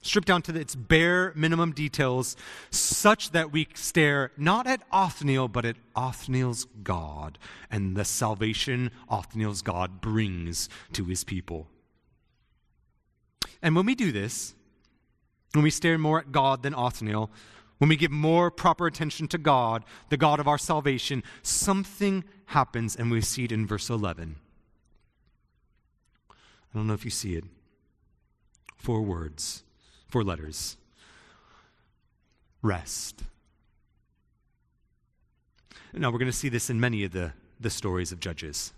Stripped 0.00 0.28
down 0.28 0.42
to 0.42 0.58
its 0.58 0.74
bare 0.74 1.32
minimum 1.34 1.72
details, 1.72 2.36
such 2.70 3.30
that 3.32 3.52
we 3.52 3.68
stare 3.74 4.32
not 4.36 4.66
at 4.66 4.82
Othniel, 4.92 5.48
but 5.48 5.64
at 5.64 5.76
Othniel's 5.96 6.66
God 6.82 7.38
and 7.70 7.96
the 7.96 8.04
salvation 8.04 8.90
Othniel's 9.08 9.62
God 9.62 10.00
brings 10.00 10.68
to 10.92 11.04
his 11.04 11.24
people. 11.24 11.68
And 13.62 13.74
when 13.74 13.86
we 13.86 13.94
do 13.94 14.12
this, 14.12 14.54
when 15.52 15.64
we 15.64 15.70
stare 15.70 15.98
more 15.98 16.20
at 16.20 16.32
God 16.32 16.62
than 16.62 16.74
Othniel, 16.74 17.30
when 17.78 17.88
we 17.88 17.96
give 17.96 18.10
more 18.10 18.50
proper 18.50 18.86
attention 18.86 19.28
to 19.28 19.38
God, 19.38 19.84
the 20.10 20.16
God 20.16 20.40
of 20.40 20.48
our 20.48 20.58
salvation, 20.58 21.22
something 21.42 22.24
happens, 22.46 22.96
and 22.96 23.10
we 23.10 23.20
see 23.20 23.44
it 23.44 23.52
in 23.52 23.66
verse 23.66 23.88
11. 23.88 24.36
I 26.30 26.34
don't 26.76 26.86
know 26.86 26.94
if 26.94 27.04
you 27.04 27.10
see 27.10 27.34
it. 27.34 27.44
Four 28.76 29.02
words 29.02 29.64
four 30.08 30.24
letters 30.24 30.76
rest. 32.62 33.22
Now, 35.92 36.10
we're 36.10 36.18
going 36.18 36.30
to 36.30 36.36
see 36.36 36.48
this 36.48 36.70
in 36.70 36.80
many 36.80 37.04
of 37.04 37.12
the, 37.12 37.32
the 37.60 37.70
stories 37.70 38.12
of 38.12 38.20
Judges. 38.20 38.72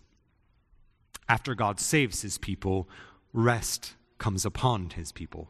After 1.29 1.55
God 1.55 1.81
saves 1.81 2.23
his 2.23 2.39
people, 2.39 2.89
rest 3.33 3.95
comes 4.19 4.45
upon 4.45 4.91
his 4.91 5.13
people. 5.13 5.49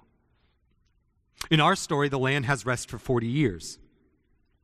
In 1.51 1.61
our 1.61 1.75
story, 1.75 2.09
the 2.09 2.19
land 2.19 2.47
has 2.47 2.67
rest 2.67 2.91
for 2.91 2.99
40 2.99 3.27
years. 3.27 3.79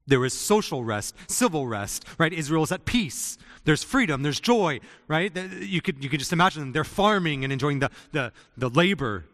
There 0.07 0.25
is 0.25 0.33
social 0.33 0.85
rest, 0.85 1.15
civil 1.27 1.67
rest, 1.67 2.05
right? 2.19 2.33
Israel 2.33 2.63
is 2.63 2.71
at 2.71 2.85
peace. 2.85 3.39
There's 3.65 3.83
freedom, 3.83 4.23
there's 4.23 4.39
joy, 4.39 4.81
right? 5.09 5.35
You 5.61 5.83
could, 5.83 6.03
you 6.03 6.09
could 6.09 6.21
just 6.21 6.33
imagine 6.33 6.61
them. 6.61 6.73
They're 6.73 6.85
farming 6.85 7.43
and 7.43 7.53
enjoying 7.53 7.81
the, 7.81 7.91
the, 8.13 8.33
the 8.57 8.69
labor 8.69 9.25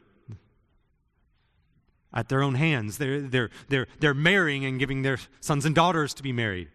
at 2.15 2.29
their 2.29 2.43
own 2.43 2.55
hands. 2.55 2.99
They're, 2.99 3.21
they're, 3.21 3.51
they're, 3.69 3.87
they're 4.01 4.15
marrying 4.15 4.65
and 4.65 4.79
giving 4.79 5.03
their 5.03 5.19
sons 5.41 5.65
and 5.65 5.75
daughters 5.75 6.15
to 6.15 6.23
be 6.23 6.33
married. 6.33 6.69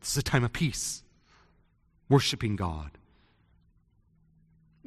This 0.00 0.12
is 0.12 0.18
a 0.18 0.22
time 0.22 0.44
of 0.44 0.52
peace, 0.52 1.02
worshiping 2.08 2.56
God. 2.56 2.92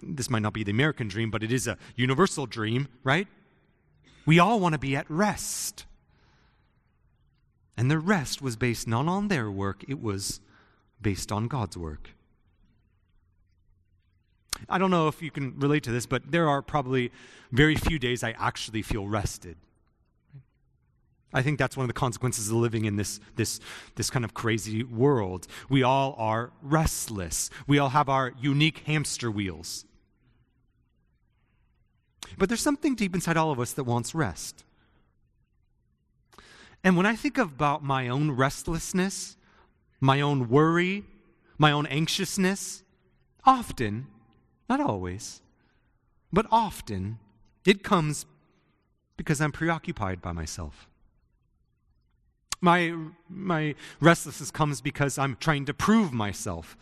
This 0.01 0.29
might 0.29 0.41
not 0.41 0.53
be 0.53 0.63
the 0.63 0.71
American 0.71 1.07
dream, 1.07 1.29
but 1.29 1.43
it 1.43 1.51
is 1.51 1.67
a 1.67 1.77
universal 1.95 2.45
dream, 2.45 2.87
right? 3.03 3.27
We 4.25 4.39
all 4.39 4.59
want 4.59 4.73
to 4.73 4.79
be 4.79 4.95
at 4.95 5.09
rest. 5.09 5.85
And 7.75 7.89
the 7.89 7.99
rest 7.99 8.41
was 8.41 8.55
based 8.55 8.87
not 8.87 9.07
on 9.07 9.27
their 9.27 9.51
work, 9.51 9.83
it 9.87 10.01
was 10.01 10.39
based 11.01 11.31
on 11.31 11.47
God's 11.47 11.77
work. 11.77 12.11
I 14.67 14.77
don't 14.77 14.91
know 14.91 15.07
if 15.07 15.21
you 15.21 15.31
can 15.31 15.57
relate 15.59 15.83
to 15.83 15.91
this, 15.91 16.05
but 16.05 16.31
there 16.31 16.49
are 16.49 16.61
probably 16.61 17.11
very 17.51 17.75
few 17.75 17.99
days 17.99 18.23
I 18.23 18.31
actually 18.31 18.81
feel 18.81 19.07
rested. 19.07 19.57
I 21.31 21.41
think 21.43 21.59
that's 21.59 21.77
one 21.77 21.83
of 21.83 21.87
the 21.87 21.93
consequences 21.93 22.47
of 22.49 22.55
living 22.55 22.85
in 22.85 22.95
this, 22.95 23.19
this, 23.35 23.59
this 23.95 24.09
kind 24.09 24.25
of 24.25 24.33
crazy 24.33 24.83
world. 24.83 25.47
We 25.69 25.83
all 25.83 26.15
are 26.17 26.51
restless. 26.61 27.49
We 27.67 27.77
all 27.77 27.89
have 27.89 28.09
our 28.09 28.33
unique 28.41 28.79
hamster 28.79 29.29
wheels. 29.29 29.85
But 32.37 32.49
there's 32.49 32.61
something 32.61 32.95
deep 32.95 33.13
inside 33.13 33.37
all 33.37 33.51
of 33.51 33.59
us 33.59 33.73
that 33.73 33.83
wants 33.83 34.15
rest. 34.15 34.63
And 36.83 36.97
when 36.97 37.05
I 37.05 37.15
think 37.15 37.37
about 37.37 37.83
my 37.83 38.07
own 38.07 38.31
restlessness, 38.31 39.35
my 39.99 40.21
own 40.21 40.49
worry, 40.49 41.03
my 41.57 41.71
own 41.71 41.85
anxiousness, 41.87 42.83
often, 43.45 44.07
not 44.69 44.79
always, 44.79 45.41
but 46.31 46.45
often, 46.51 47.19
it 47.65 47.83
comes 47.83 48.25
because 49.17 49.41
I'm 49.41 49.51
preoccupied 49.51 50.21
by 50.21 50.31
myself. 50.31 50.88
My, 52.61 52.93
my 53.29 53.75
restlessness 54.01 54.51
comes 54.51 54.81
because 54.81 55.17
I'm 55.17 55.37
trying 55.39 55.65
to 55.65 55.73
prove 55.73 56.11
myself 56.11 56.77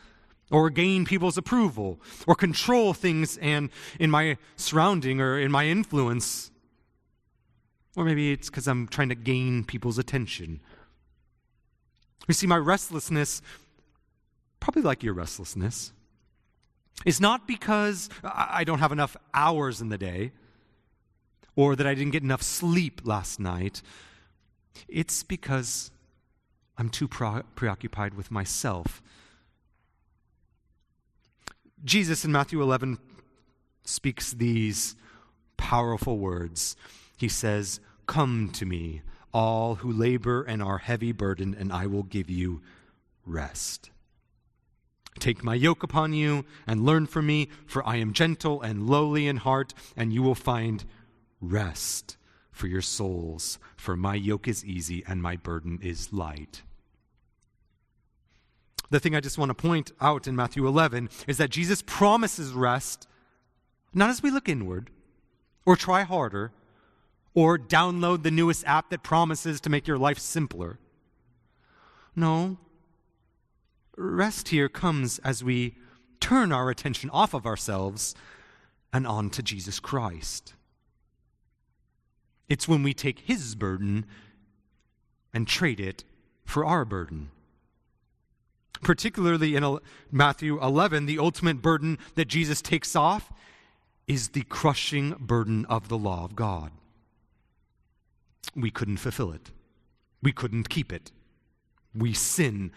or 0.49 0.69
gain 0.69 1.05
people's 1.05 1.37
approval 1.37 1.99
or 2.25 2.35
control 2.35 2.93
things 2.93 3.37
and 3.37 3.69
in 3.99 4.09
my 4.09 4.37
surrounding 4.55 5.21
or 5.21 5.39
in 5.39 5.51
my 5.51 5.65
influence. 5.65 6.51
Or 7.95 8.05
maybe 8.05 8.31
it's 8.31 8.49
because 8.49 8.67
I'm 8.67 8.87
trying 8.87 9.09
to 9.09 9.15
gain 9.15 9.63
people's 9.63 9.97
attention. 9.97 10.61
You 12.27 12.33
see, 12.33 12.47
my 12.47 12.57
restlessness, 12.57 13.41
probably 14.59 14.81
like 14.81 15.03
your 15.03 15.13
restlessness, 15.13 15.91
is 17.05 17.21
not 17.21 17.47
because 17.47 18.09
I 18.23 18.63
don't 18.63 18.79
have 18.79 18.91
enough 18.91 19.15
hours 19.33 19.81
in 19.81 19.89
the 19.89 19.97
day 19.97 20.31
or 21.55 21.75
that 21.75 21.87
I 21.87 21.93
didn't 21.93 22.11
get 22.11 22.23
enough 22.23 22.41
sleep 22.41 23.01
last 23.03 23.39
night. 23.39 23.81
It's 24.87 25.23
because 25.23 25.91
I'm 26.77 26.89
too 26.89 27.07
pro- 27.07 27.43
preoccupied 27.55 28.13
with 28.13 28.31
myself. 28.31 29.01
Jesus 31.83 32.25
in 32.25 32.31
Matthew 32.31 32.61
11 32.61 32.97
speaks 33.83 34.31
these 34.31 34.95
powerful 35.57 36.17
words. 36.17 36.75
He 37.17 37.29
says, 37.29 37.79
Come 38.05 38.49
to 38.53 38.65
me, 38.65 39.01
all 39.33 39.75
who 39.75 39.91
labor 39.91 40.43
and 40.43 40.61
are 40.61 40.77
heavy 40.77 41.11
burdened, 41.11 41.55
and 41.55 41.71
I 41.71 41.87
will 41.87 42.03
give 42.03 42.29
you 42.29 42.61
rest. 43.25 43.89
Take 45.19 45.43
my 45.43 45.55
yoke 45.55 45.83
upon 45.83 46.13
you 46.13 46.45
and 46.67 46.85
learn 46.85 47.07
from 47.07 47.25
me, 47.25 47.49
for 47.65 47.85
I 47.87 47.97
am 47.97 48.13
gentle 48.13 48.61
and 48.61 48.87
lowly 48.87 49.27
in 49.27 49.37
heart, 49.37 49.73
and 49.95 50.13
you 50.13 50.21
will 50.21 50.35
find 50.35 50.85
rest 51.41 52.17
for 52.57 52.67
your 52.67 52.81
souls. 52.81 53.59
For 53.75 53.95
my 53.95 54.15
yoke 54.15 54.47
is 54.47 54.65
easy 54.65 55.03
and 55.07 55.21
my 55.21 55.35
burden 55.35 55.79
is 55.81 56.11
light. 56.11 56.63
The 58.89 58.99
thing 58.99 59.15
I 59.15 59.19
just 59.19 59.37
want 59.37 59.49
to 59.49 59.53
point 59.53 59.91
out 59.99 60.27
in 60.27 60.35
Matthew 60.35 60.65
11 60.65 61.09
is 61.27 61.37
that 61.37 61.49
Jesus 61.49 61.81
promises 61.85 62.51
rest 62.51 63.07
not 63.93 64.09
as 64.09 64.21
we 64.21 64.31
look 64.31 64.49
inward 64.49 64.89
or 65.65 65.75
try 65.75 66.03
harder 66.03 66.51
or 67.33 67.57
download 67.57 68.23
the 68.23 68.31
newest 68.31 68.65
app 68.65 68.89
that 68.89 69.03
promises 69.03 69.61
to 69.61 69.69
make 69.69 69.87
your 69.87 69.97
life 69.97 70.19
simpler. 70.19 70.79
No, 72.15 72.57
Rest 73.97 74.49
here 74.49 74.69
comes 74.69 75.17
as 75.19 75.43
we 75.43 75.75
turn 76.19 76.51
our 76.51 76.69
attention 76.69 77.09
off 77.09 77.33
of 77.33 77.47
ourselves 77.47 78.13
and 78.93 79.07
on 79.07 79.31
to 79.31 79.41
Jesus 79.41 79.79
Christ. 79.79 80.53
It's 82.49 82.67
when 82.67 82.83
we 82.83 82.93
take 82.93 83.19
his 83.19 83.55
burden 83.55 84.05
and 85.33 85.47
trade 85.47 85.79
it 85.79 86.03
for 86.45 86.65
our 86.65 86.85
burden. 86.85 87.29
Particularly 88.81 89.55
in 89.55 89.63
uh, 89.63 89.77
Matthew 90.11 90.61
11, 90.61 91.05
the 91.07 91.19
ultimate 91.19 91.61
burden 91.61 91.97
that 92.15 92.27
Jesus 92.27 92.61
takes 92.61 92.95
off 92.95 93.31
is 94.07 94.29
the 94.29 94.43
crushing 94.43 95.15
burden 95.19 95.65
of 95.65 95.89
the 95.89 95.97
law 95.97 96.23
of 96.23 96.35
God. 96.35 96.71
We 98.55 98.71
couldn't 98.71 98.97
fulfill 98.97 99.31
it, 99.31 99.51
we 100.21 100.31
couldn't 100.31 100.69
keep 100.69 100.91
it. 100.91 101.11
We 101.95 102.13
sin 102.13 102.71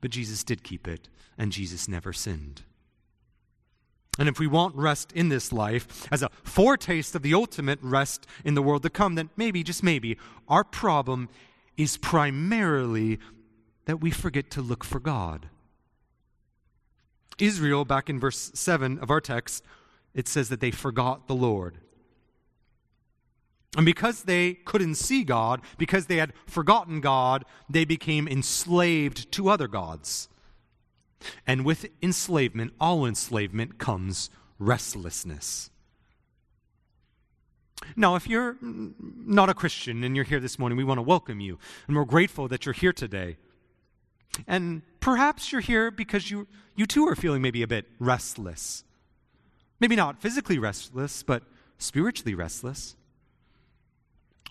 but 0.00 0.10
Jesus 0.10 0.44
did 0.44 0.62
keep 0.62 0.88
it, 0.88 1.08
and 1.36 1.52
Jesus 1.52 1.88
never 1.88 2.12
sinned. 2.12 2.62
And 4.18 4.28
if 4.28 4.38
we 4.38 4.46
want 4.46 4.74
rest 4.74 5.12
in 5.12 5.28
this 5.28 5.52
life 5.52 6.06
as 6.12 6.22
a 6.22 6.30
foretaste 6.42 7.14
of 7.14 7.22
the 7.22 7.34
ultimate 7.34 7.78
rest 7.82 8.26
in 8.44 8.54
the 8.54 8.62
world 8.62 8.82
to 8.82 8.90
come, 8.90 9.14
then 9.14 9.30
maybe, 9.36 9.62
just 9.62 9.82
maybe, 9.82 10.18
our 10.48 10.64
problem 10.64 11.28
is 11.76 11.96
primarily 11.96 13.18
that 13.86 14.00
we 14.00 14.10
forget 14.10 14.50
to 14.50 14.60
look 14.60 14.84
for 14.84 15.00
God. 15.00 15.48
Israel, 17.38 17.84
back 17.84 18.10
in 18.10 18.20
verse 18.20 18.50
7 18.54 18.98
of 18.98 19.10
our 19.10 19.20
text, 19.20 19.64
it 20.14 20.28
says 20.28 20.48
that 20.48 20.60
they 20.60 20.70
forgot 20.70 21.26
the 21.26 21.34
Lord. 21.34 21.78
And 23.76 23.86
because 23.86 24.24
they 24.24 24.54
couldn't 24.54 24.96
see 24.96 25.22
God, 25.22 25.60
because 25.78 26.06
they 26.06 26.16
had 26.16 26.32
forgotten 26.46 27.00
God, 27.00 27.44
they 27.68 27.84
became 27.84 28.26
enslaved 28.26 29.30
to 29.32 29.48
other 29.48 29.68
gods. 29.68 30.28
And 31.46 31.64
with 31.64 31.86
enslavement, 32.02 32.72
all 32.80 33.04
enslavement 33.04 33.78
comes 33.78 34.30
restlessness. 34.58 35.70
Now, 37.96 38.14
if 38.14 38.26
you're 38.26 38.56
not 38.60 39.48
a 39.48 39.54
Christian 39.54 40.04
and 40.04 40.14
you're 40.14 40.24
here 40.24 40.40
this 40.40 40.58
morning, 40.58 40.76
we 40.76 40.84
want 40.84 40.98
to 40.98 41.02
welcome 41.02 41.40
you. 41.40 41.58
And 41.86 41.96
we're 41.96 42.04
grateful 42.04 42.48
that 42.48 42.66
you're 42.66 42.72
here 42.72 42.92
today. 42.92 43.36
And 44.46 44.82
perhaps 45.00 45.50
you're 45.50 45.60
here 45.60 45.90
because 45.90 46.30
you, 46.30 46.46
you 46.76 46.86
too 46.86 47.06
are 47.08 47.16
feeling 47.16 47.42
maybe 47.42 47.62
a 47.62 47.66
bit 47.66 47.86
restless. 47.98 48.84
Maybe 49.80 49.96
not 49.96 50.20
physically 50.20 50.58
restless, 50.58 51.22
but 51.22 51.42
spiritually 51.78 52.34
restless. 52.34 52.96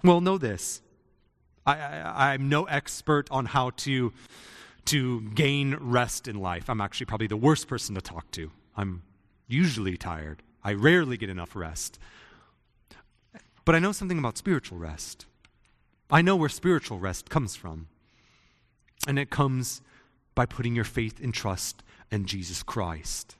Well, 0.03 0.21
know 0.21 0.37
this. 0.37 0.81
I, 1.65 2.33
am 2.33 2.49
no 2.49 2.63
expert 2.63 3.27
on 3.29 3.45
how 3.45 3.69
to, 3.71 4.11
to 4.85 5.21
gain 5.31 5.75
rest 5.79 6.27
in 6.27 6.39
life. 6.39 6.69
I'm 6.69 6.81
actually 6.81 7.05
probably 7.05 7.27
the 7.27 7.37
worst 7.37 7.67
person 7.67 7.95
to 7.95 8.01
talk 8.01 8.29
to. 8.31 8.51
I'm 8.75 9.03
usually 9.47 9.97
tired. 9.97 10.41
I 10.63 10.73
rarely 10.73 11.17
get 11.17 11.29
enough 11.29 11.55
rest. 11.55 11.99
But 13.65 13.75
I 13.75 13.79
know 13.79 13.91
something 13.91 14.17
about 14.17 14.37
spiritual 14.37 14.77
rest. 14.77 15.25
I 16.09 16.21
know 16.21 16.35
where 16.35 16.49
spiritual 16.49 16.99
rest 16.99 17.29
comes 17.29 17.55
from. 17.55 17.87
And 19.07 19.19
it 19.19 19.29
comes 19.29 19.81
by 20.35 20.45
putting 20.45 20.75
your 20.75 20.85
faith 20.85 21.19
and 21.21 21.33
trust 21.33 21.83
in 22.11 22.25
Jesus 22.25 22.63
Christ. 22.63 23.35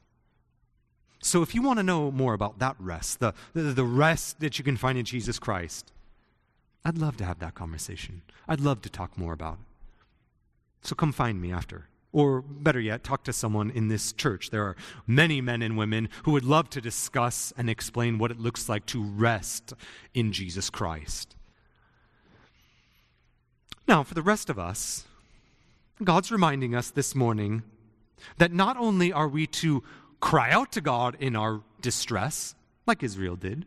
So 1.22 1.42
if 1.42 1.54
you 1.54 1.62
want 1.62 1.80
to 1.80 1.84
know 1.84 2.12
more 2.12 2.34
about 2.34 2.60
that 2.60 2.76
rest, 2.80 3.20
the, 3.20 3.34
the, 3.54 3.62
the 3.62 3.84
rest 3.84 4.40
that 4.40 4.58
you 4.58 4.64
can 4.64 4.78
find 4.78 4.98
in 4.98 5.06
Jesus 5.06 5.38
Christ, 5.40 5.92
I'd 6.86 6.98
love 6.98 7.18
to 7.18 7.26
have 7.26 7.40
that 7.40 7.56
conversation. 7.56 8.22
I'd 8.48 8.62
love 8.62 8.82
to 8.84 8.90
talk 8.90 9.18
more 9.18 9.34
about 9.34 9.56
it. 9.56 9.69
So 10.82 10.96
come 10.96 11.12
find 11.12 11.42
me 11.42 11.52
after. 11.52 11.88
Or 12.12 12.42
better 12.42 12.80
yet, 12.80 13.04
talk 13.04 13.24
to 13.26 13.34
someone 13.34 13.70
in 13.70 13.88
this 13.88 14.14
church. 14.14 14.50
There 14.50 14.64
are 14.64 14.76
many 15.06 15.42
men 15.42 15.62
and 15.62 15.78
women 15.78 16.10
who 16.24 16.32
would 16.32 16.44
love 16.44 16.70
to 16.72 16.82
discuss 16.82 17.54
and 17.56 17.70
explain 17.70 18.18
what 18.18 18.32
it 18.32 18.40
looks 18.40 18.68
like 18.68 18.86
to 18.88 19.04
rest 19.04 19.74
in 20.14 20.32
Jesus 20.32 20.70
Christ. 20.70 21.36
Now, 23.88 24.04
for 24.04 24.16
the 24.16 24.24
rest 24.24 24.50
of 24.50 24.58
us, 24.58 25.06
God's 26.04 26.32
reminding 26.32 26.74
us 26.74 26.90
this 26.90 27.14
morning 27.14 27.64
that 28.38 28.52
not 28.52 28.78
only 28.78 29.12
are 29.12 29.28
we 29.28 29.46
to 29.48 29.84
cry 30.20 30.52
out 30.52 30.72
to 30.74 30.82
God 30.82 31.16
in 31.20 31.36
our 31.36 31.62
distress, 31.82 32.56
like 32.88 33.04
Israel 33.04 33.36
did, 33.36 33.66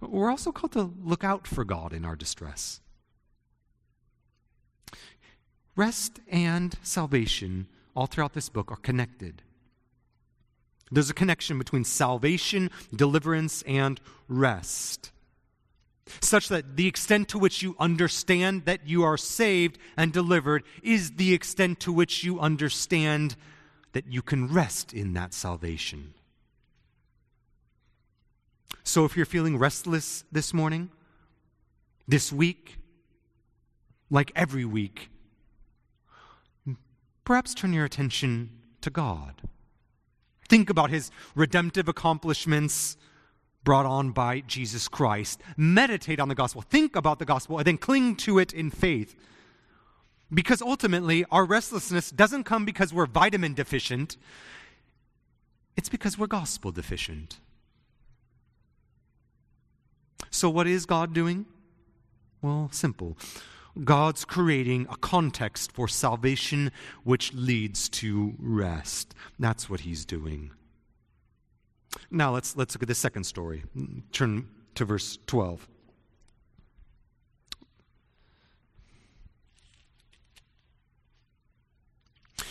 we're 0.00 0.30
also 0.30 0.52
called 0.52 0.72
to 0.72 0.92
look 1.02 1.24
out 1.24 1.46
for 1.46 1.64
God 1.64 1.92
in 1.92 2.04
our 2.04 2.16
distress. 2.16 2.80
Rest 5.78 6.18
and 6.26 6.74
salvation, 6.82 7.68
all 7.94 8.06
throughout 8.06 8.32
this 8.32 8.48
book, 8.48 8.72
are 8.72 8.78
connected. 8.78 9.42
There's 10.90 11.08
a 11.08 11.14
connection 11.14 11.56
between 11.56 11.84
salvation, 11.84 12.72
deliverance, 12.92 13.62
and 13.62 14.00
rest, 14.26 15.12
such 16.20 16.48
that 16.48 16.76
the 16.76 16.88
extent 16.88 17.28
to 17.28 17.38
which 17.38 17.62
you 17.62 17.76
understand 17.78 18.64
that 18.64 18.88
you 18.88 19.04
are 19.04 19.16
saved 19.16 19.78
and 19.96 20.12
delivered 20.12 20.64
is 20.82 21.12
the 21.12 21.32
extent 21.32 21.78
to 21.78 21.92
which 21.92 22.24
you 22.24 22.40
understand 22.40 23.36
that 23.92 24.12
you 24.12 24.20
can 24.20 24.52
rest 24.52 24.92
in 24.92 25.12
that 25.12 25.32
salvation. 25.32 26.12
So 28.82 29.04
if 29.04 29.16
you're 29.16 29.26
feeling 29.26 29.56
restless 29.58 30.24
this 30.32 30.52
morning, 30.52 30.90
this 32.08 32.32
week, 32.32 32.78
like 34.10 34.32
every 34.34 34.64
week, 34.64 35.10
perhaps 37.28 37.52
turn 37.52 37.74
your 37.74 37.84
attention 37.84 38.48
to 38.80 38.88
God. 38.88 39.42
Think 40.48 40.70
about 40.70 40.88
his 40.88 41.10
redemptive 41.34 41.86
accomplishments, 41.86 42.96
brought 43.64 43.84
on 43.84 44.12
by 44.12 44.40
Jesus 44.40 44.88
Christ. 44.88 45.38
Meditate 45.54 46.20
on 46.20 46.28
the 46.28 46.34
gospel, 46.34 46.62
think 46.62 46.96
about 46.96 47.18
the 47.18 47.26
gospel, 47.26 47.58
and 47.58 47.66
then 47.66 47.76
cling 47.76 48.16
to 48.16 48.38
it 48.38 48.54
in 48.54 48.70
faith. 48.70 49.14
Because 50.32 50.62
ultimately, 50.62 51.26
our 51.30 51.44
restlessness 51.44 52.10
doesn't 52.10 52.44
come 52.44 52.64
because 52.64 52.94
we're 52.94 53.04
vitamin 53.04 53.52
deficient, 53.52 54.16
it's 55.76 55.90
because 55.90 56.16
we're 56.16 56.28
gospel 56.28 56.72
deficient. 56.72 57.40
So, 60.30 60.48
what 60.48 60.66
is 60.66 60.86
God 60.86 61.12
doing? 61.12 61.44
Well, 62.40 62.70
simple. 62.72 63.18
God's 63.84 64.24
creating 64.24 64.86
a 64.90 64.96
context 64.96 65.72
for 65.72 65.88
salvation 65.88 66.72
which 67.04 67.32
leads 67.32 67.88
to 67.90 68.34
rest. 68.38 69.14
That's 69.38 69.70
what 69.70 69.80
he's 69.80 70.04
doing. 70.04 70.50
Now 72.10 72.32
let's, 72.32 72.56
let's 72.56 72.74
look 72.74 72.82
at 72.82 72.88
the 72.88 72.94
second 72.94 73.24
story. 73.24 73.64
Turn 74.12 74.48
to 74.74 74.84
verse 74.84 75.18
12. 75.26 75.68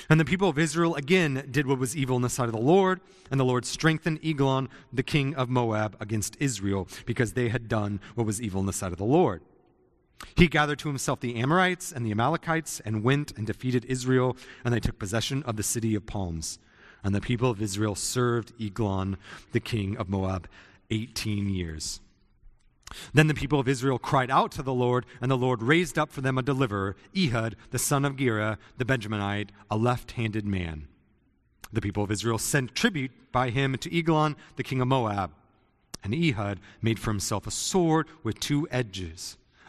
And 0.09 0.19
the 0.19 0.25
people 0.25 0.47
of 0.47 0.57
Israel 0.57 0.95
again 0.95 1.47
did 1.51 1.67
what 1.67 1.79
was 1.79 1.95
evil 1.95 2.15
in 2.15 2.21
the 2.21 2.29
sight 2.29 2.45
of 2.45 2.53
the 2.53 2.61
Lord, 2.61 3.01
and 3.29 3.37
the 3.39 3.45
Lord 3.45 3.65
strengthened 3.65 4.19
Eglon, 4.23 4.69
the 4.93 5.03
king 5.03 5.35
of 5.35 5.49
Moab, 5.49 5.97
against 5.99 6.37
Israel, 6.39 6.87
because 7.05 7.33
they 7.33 7.49
had 7.49 7.67
done 7.67 7.99
what 8.15 8.25
was 8.25 8.41
evil 8.41 8.61
in 8.61 8.67
the 8.67 8.73
sight 8.73 8.93
of 8.93 8.97
the 8.97 9.03
Lord. 9.03 9.41
He 10.35 10.47
gathered 10.47 10.79
to 10.79 10.87
himself 10.87 11.19
the 11.19 11.35
Amorites 11.35 11.91
and 11.91 12.05
the 12.05 12.11
Amalekites, 12.11 12.79
and 12.81 13.03
went 13.03 13.31
and 13.37 13.45
defeated 13.45 13.85
Israel, 13.85 14.35
and 14.63 14.73
they 14.73 14.79
took 14.79 14.99
possession 14.99 15.43
of 15.43 15.55
the 15.55 15.63
city 15.63 15.95
of 15.95 16.05
palms. 16.05 16.59
And 17.03 17.13
the 17.13 17.21
people 17.21 17.49
of 17.49 17.61
Israel 17.61 17.95
served 17.95 18.53
Eglon, 18.59 19.17
the 19.51 19.59
king 19.59 19.97
of 19.97 20.09
Moab, 20.09 20.47
18 20.89 21.49
years. 21.49 22.01
Then 23.13 23.27
the 23.27 23.33
people 23.33 23.59
of 23.59 23.67
Israel 23.67 23.99
cried 23.99 24.31
out 24.31 24.51
to 24.53 24.61
the 24.61 24.73
Lord, 24.73 25.05
and 25.21 25.29
the 25.29 25.37
Lord 25.37 25.61
raised 25.61 25.97
up 25.97 26.11
for 26.11 26.21
them 26.21 26.37
a 26.37 26.43
deliverer, 26.43 26.95
Ehud, 27.15 27.55
the 27.71 27.79
son 27.79 28.05
of 28.05 28.15
Gera, 28.15 28.57
the 28.77 28.85
Benjaminite, 28.85 29.49
a 29.69 29.77
left 29.77 30.13
handed 30.13 30.45
man. 30.45 30.87
The 31.71 31.81
people 31.81 32.03
of 32.03 32.11
Israel 32.11 32.37
sent 32.37 32.75
tribute 32.75 33.11
by 33.31 33.49
him 33.49 33.77
to 33.77 33.95
Eglon, 33.95 34.35
the 34.55 34.63
king 34.63 34.79
of 34.79 34.87
Moab. 34.87 35.31
And 36.03 36.13
Ehud 36.15 36.59
made 36.81 36.99
for 36.99 37.11
himself 37.11 37.45
a 37.45 37.51
sword 37.51 38.07
with 38.23 38.39
two 38.39 38.67
edges, 38.71 39.37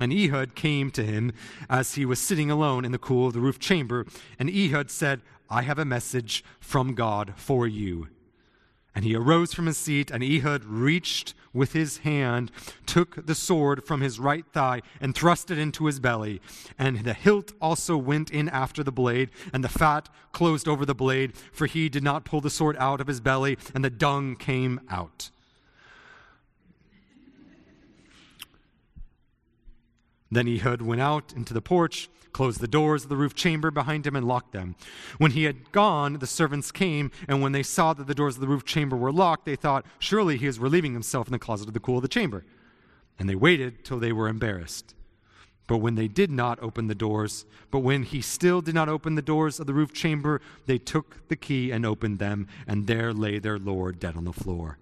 And 0.00 0.12
Ehud 0.12 0.54
came 0.54 0.90
to 0.92 1.04
him 1.04 1.32
as 1.70 1.94
he 1.94 2.04
was 2.04 2.18
sitting 2.18 2.50
alone 2.50 2.84
in 2.84 2.92
the 2.92 2.98
cool 2.98 3.28
of 3.28 3.32
the 3.32 3.40
roof 3.40 3.58
chamber. 3.58 4.06
And 4.38 4.50
Ehud 4.50 4.90
said, 4.90 5.20
I 5.48 5.62
have 5.62 5.78
a 5.78 5.84
message 5.84 6.44
from 6.58 6.94
God 6.94 7.34
for 7.36 7.66
you. 7.66 8.08
And 8.94 9.04
he 9.04 9.16
arose 9.16 9.52
from 9.52 9.66
his 9.66 9.76
seat, 9.76 10.10
and 10.10 10.22
Ehud 10.22 10.64
reached 10.64 11.34
with 11.52 11.72
his 11.72 11.98
hand, 11.98 12.52
took 12.86 13.26
the 13.26 13.34
sword 13.34 13.84
from 13.84 14.00
his 14.00 14.20
right 14.20 14.44
thigh, 14.52 14.82
and 15.00 15.14
thrust 15.14 15.50
it 15.50 15.58
into 15.58 15.86
his 15.86 15.98
belly. 15.98 16.40
And 16.78 17.00
the 17.00 17.14
hilt 17.14 17.52
also 17.60 17.96
went 17.96 18.30
in 18.30 18.48
after 18.48 18.84
the 18.84 18.92
blade, 18.92 19.30
and 19.52 19.64
the 19.64 19.68
fat 19.68 20.08
closed 20.32 20.68
over 20.68 20.86
the 20.86 20.94
blade, 20.94 21.36
for 21.52 21.66
he 21.66 21.88
did 21.88 22.04
not 22.04 22.24
pull 22.24 22.40
the 22.40 22.50
sword 22.50 22.76
out 22.78 23.00
of 23.00 23.08
his 23.08 23.20
belly, 23.20 23.58
and 23.74 23.84
the 23.84 23.90
dung 23.90 24.36
came 24.36 24.80
out. 24.88 25.30
Then 30.30 30.48
Ehud 30.48 30.82
went 30.82 31.00
out 31.00 31.32
into 31.34 31.54
the 31.54 31.60
porch 31.60 32.08
closed 32.34 32.60
the 32.60 32.68
doors 32.68 33.04
of 33.04 33.08
the 33.08 33.16
roof 33.16 33.34
chamber 33.34 33.70
behind 33.70 34.06
him, 34.06 34.14
and 34.14 34.28
locked 34.28 34.52
them. 34.52 34.76
When 35.16 35.30
he 35.30 35.44
had 35.44 35.72
gone, 35.72 36.14
the 36.14 36.26
servants 36.26 36.70
came, 36.70 37.10
and 37.26 37.40
when 37.40 37.52
they 37.52 37.62
saw 37.62 37.94
that 37.94 38.06
the 38.06 38.14
doors 38.14 38.34
of 38.34 38.42
the 38.42 38.48
roof 38.48 38.66
chamber 38.66 38.96
were 38.96 39.12
locked, 39.12 39.46
they 39.46 39.56
thought, 39.56 39.86
Surely 39.98 40.36
he 40.36 40.46
is 40.46 40.58
relieving 40.58 40.92
himself 40.92 41.28
in 41.28 41.32
the 41.32 41.38
closet 41.38 41.68
of 41.68 41.74
the 41.74 41.80
cool 41.80 41.96
of 41.96 42.02
the 42.02 42.08
chamber. 42.08 42.44
And 43.18 43.28
they 43.28 43.36
waited 43.36 43.84
till 43.84 43.98
they 43.98 44.12
were 44.12 44.28
embarrassed. 44.28 44.94
But 45.66 45.78
when 45.78 45.94
they 45.94 46.08
did 46.08 46.30
not 46.30 46.58
open 46.60 46.88
the 46.88 46.94
doors, 46.94 47.46
but 47.70 47.78
when 47.78 48.02
he 48.02 48.20
still 48.20 48.60
did 48.60 48.74
not 48.74 48.90
open 48.90 49.14
the 49.14 49.22
doors 49.22 49.58
of 49.58 49.66
the 49.66 49.72
roof 49.72 49.94
chamber, 49.94 50.42
they 50.66 50.76
took 50.76 51.26
the 51.28 51.36
key 51.36 51.70
and 51.70 51.86
opened 51.86 52.18
them, 52.18 52.48
and 52.66 52.86
there 52.86 53.14
lay 53.14 53.38
their 53.38 53.58
Lord 53.58 53.98
dead 53.98 54.16
on 54.16 54.24
the 54.24 54.32
floor. 54.32 54.78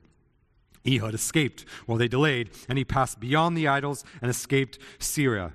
Ehud 0.86 1.14
escaped 1.14 1.64
while 1.86 1.98
they 1.98 2.08
delayed, 2.08 2.50
and 2.68 2.78
he 2.78 2.84
passed 2.84 3.20
beyond 3.20 3.56
the 3.56 3.68
idols 3.68 4.04
and 4.20 4.30
escaped 4.30 4.78
Seirah. 4.98 5.52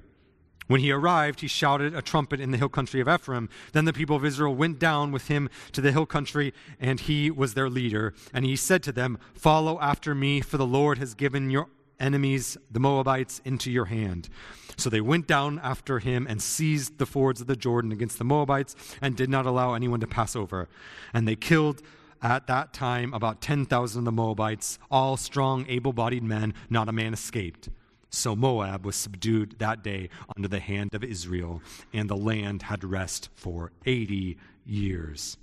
When 0.68 0.82
he 0.82 0.92
arrived, 0.92 1.40
he 1.40 1.48
shouted 1.48 1.96
a 1.96 2.02
trumpet 2.02 2.42
in 2.42 2.52
the 2.52 2.58
hill 2.58 2.70
country 2.70 3.00
of 3.00 3.08
Ephraim. 3.08 3.50
Then 3.72 3.86
the 3.86 3.94
people 3.94 4.18
of 4.18 4.26
Israel 4.26 4.54
went 4.54 4.80
down 4.80 5.12
with 5.12 5.30
him 5.30 5.50
to 5.72 5.82
the 5.82 5.94
hill 5.94 6.06
country, 6.06 6.54
and 6.80 7.00
he 7.00 7.32
was 7.32 7.54
their 7.54 7.70
leader. 7.70 8.14
And 8.34 8.44
he 8.44 8.58
said 8.58 8.84
to 8.84 8.92
them, 8.92 9.18
Follow 9.34 9.80
after 9.80 10.14
me, 10.14 10.42
for 10.42 10.58
the 10.58 10.66
Lord 10.66 10.98
has 10.98 11.14
given 11.14 11.50
your 11.50 11.70
enemies, 12.00 12.58
the 12.70 12.82
Moabites, 12.82 13.42
into 13.46 13.72
your 13.72 13.86
hand. 13.86 14.30
So 14.76 14.90
they 14.90 15.02
went 15.02 15.26
down 15.26 15.60
after 15.64 16.00
him 16.00 16.28
and 16.30 16.42
seized 16.42 16.98
the 16.98 17.06
fords 17.06 17.42
of 17.42 17.48
the 17.48 17.56
Jordan 17.56 17.92
against 17.92 18.18
the 18.18 18.26
Moabites, 18.26 18.76
and 19.02 19.16
did 19.16 19.30
not 19.30 19.46
allow 19.46 19.74
anyone 19.74 20.02
to 20.02 20.08
pass 20.08 20.36
over. 20.36 20.68
And 21.14 21.28
they 21.28 21.38
killed 21.38 21.82
at 22.22 22.48
that 22.48 22.74
time 22.74 23.14
about 23.14 23.42
10,000 23.42 24.00
of 24.00 24.06
the 24.06 24.12
Moabites, 24.12 24.80
all 24.90 25.18
strong, 25.18 25.66
able 25.68 25.94
bodied 25.94 26.24
men, 26.24 26.54
not 26.70 26.90
a 26.90 26.92
man 26.92 27.14
escaped. 27.14 27.70
So 28.10 28.36
Moab 28.36 28.86
was 28.86 28.96
subdued 28.96 29.56
that 29.60 29.84
day 29.84 30.10
under 30.36 30.48
the 30.48 30.60
hand 30.60 30.94
of 30.94 31.04
Israel, 31.04 31.62
and 31.94 32.10
the 32.10 32.16
land 32.16 32.64
had 32.64 32.84
rest 32.84 33.30
for 33.36 33.72
80 33.86 34.38
years. 34.66 35.38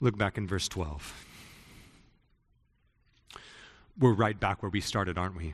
Look 0.00 0.16
back 0.16 0.38
in 0.38 0.46
verse 0.46 0.66
12. 0.68 1.26
We're 3.98 4.14
right 4.14 4.38
back 4.38 4.62
where 4.62 4.70
we 4.70 4.80
started, 4.80 5.18
aren't 5.18 5.36
we? 5.36 5.52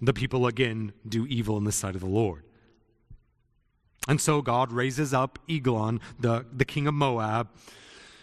The 0.00 0.14
people 0.14 0.46
again 0.46 0.92
do 1.06 1.26
evil 1.26 1.58
in 1.58 1.64
the 1.64 1.72
sight 1.72 1.94
of 1.94 2.00
the 2.00 2.06
Lord. 2.08 2.42
And 4.08 4.20
so 4.20 4.42
God 4.42 4.72
raises 4.72 5.14
up 5.14 5.38
Eglon, 5.48 6.00
the, 6.18 6.44
the 6.52 6.64
king 6.64 6.86
of 6.86 6.94
Moab, 6.94 7.48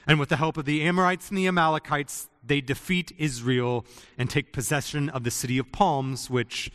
and 0.10 0.20
with 0.20 0.30
the 0.30 0.38
help 0.38 0.58
of 0.58 0.66
the 0.66 0.82
Amorites 0.82 1.30
and 1.30 1.38
the 1.38 1.48
Amalekites, 1.48 2.30
they 2.44 2.62
defeat 2.62 3.12
Israel 3.20 3.86
and 4.18 4.28
take 4.28 4.52
possession 4.52 5.08
of 5.08 5.24
the 5.24 5.30
city 5.30 5.60
of 5.60 5.72
Palms, 5.72 6.32
which 6.32 6.72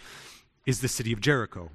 is 0.66 0.80
the 0.80 0.88
city 0.88 1.12
of 1.12 1.20
Jericho. 1.20 1.70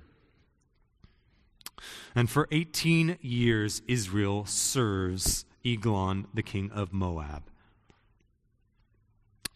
And 2.15 2.29
for 2.29 2.47
18 2.51 3.17
years, 3.21 3.81
Israel 3.87 4.45
serves 4.45 5.43
Eglon, 5.65 6.27
the 6.33 6.43
king 6.43 6.71
of 6.71 6.93
Moab. 6.93 7.43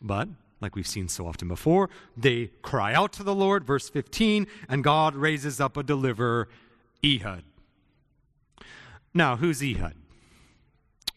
But, 0.01 0.27
like 0.59 0.75
we've 0.75 0.85
seen 0.85 1.07
so 1.07 1.25
often 1.25 1.47
before, 1.47 1.89
they 2.17 2.47
cry 2.61 2.93
out 2.93 3.13
to 3.13 3.23
the 3.23 3.33
Lord, 3.33 3.63
verse 3.63 3.89
15, 3.89 4.45
and 4.67 4.83
God 4.83 5.15
raises 5.15 5.61
up 5.61 5.77
a 5.77 5.83
deliverer, 5.83 6.49
Ehud. 7.03 7.43
Now, 9.13 9.35
who's 9.35 9.61
Ehud? 9.61 9.93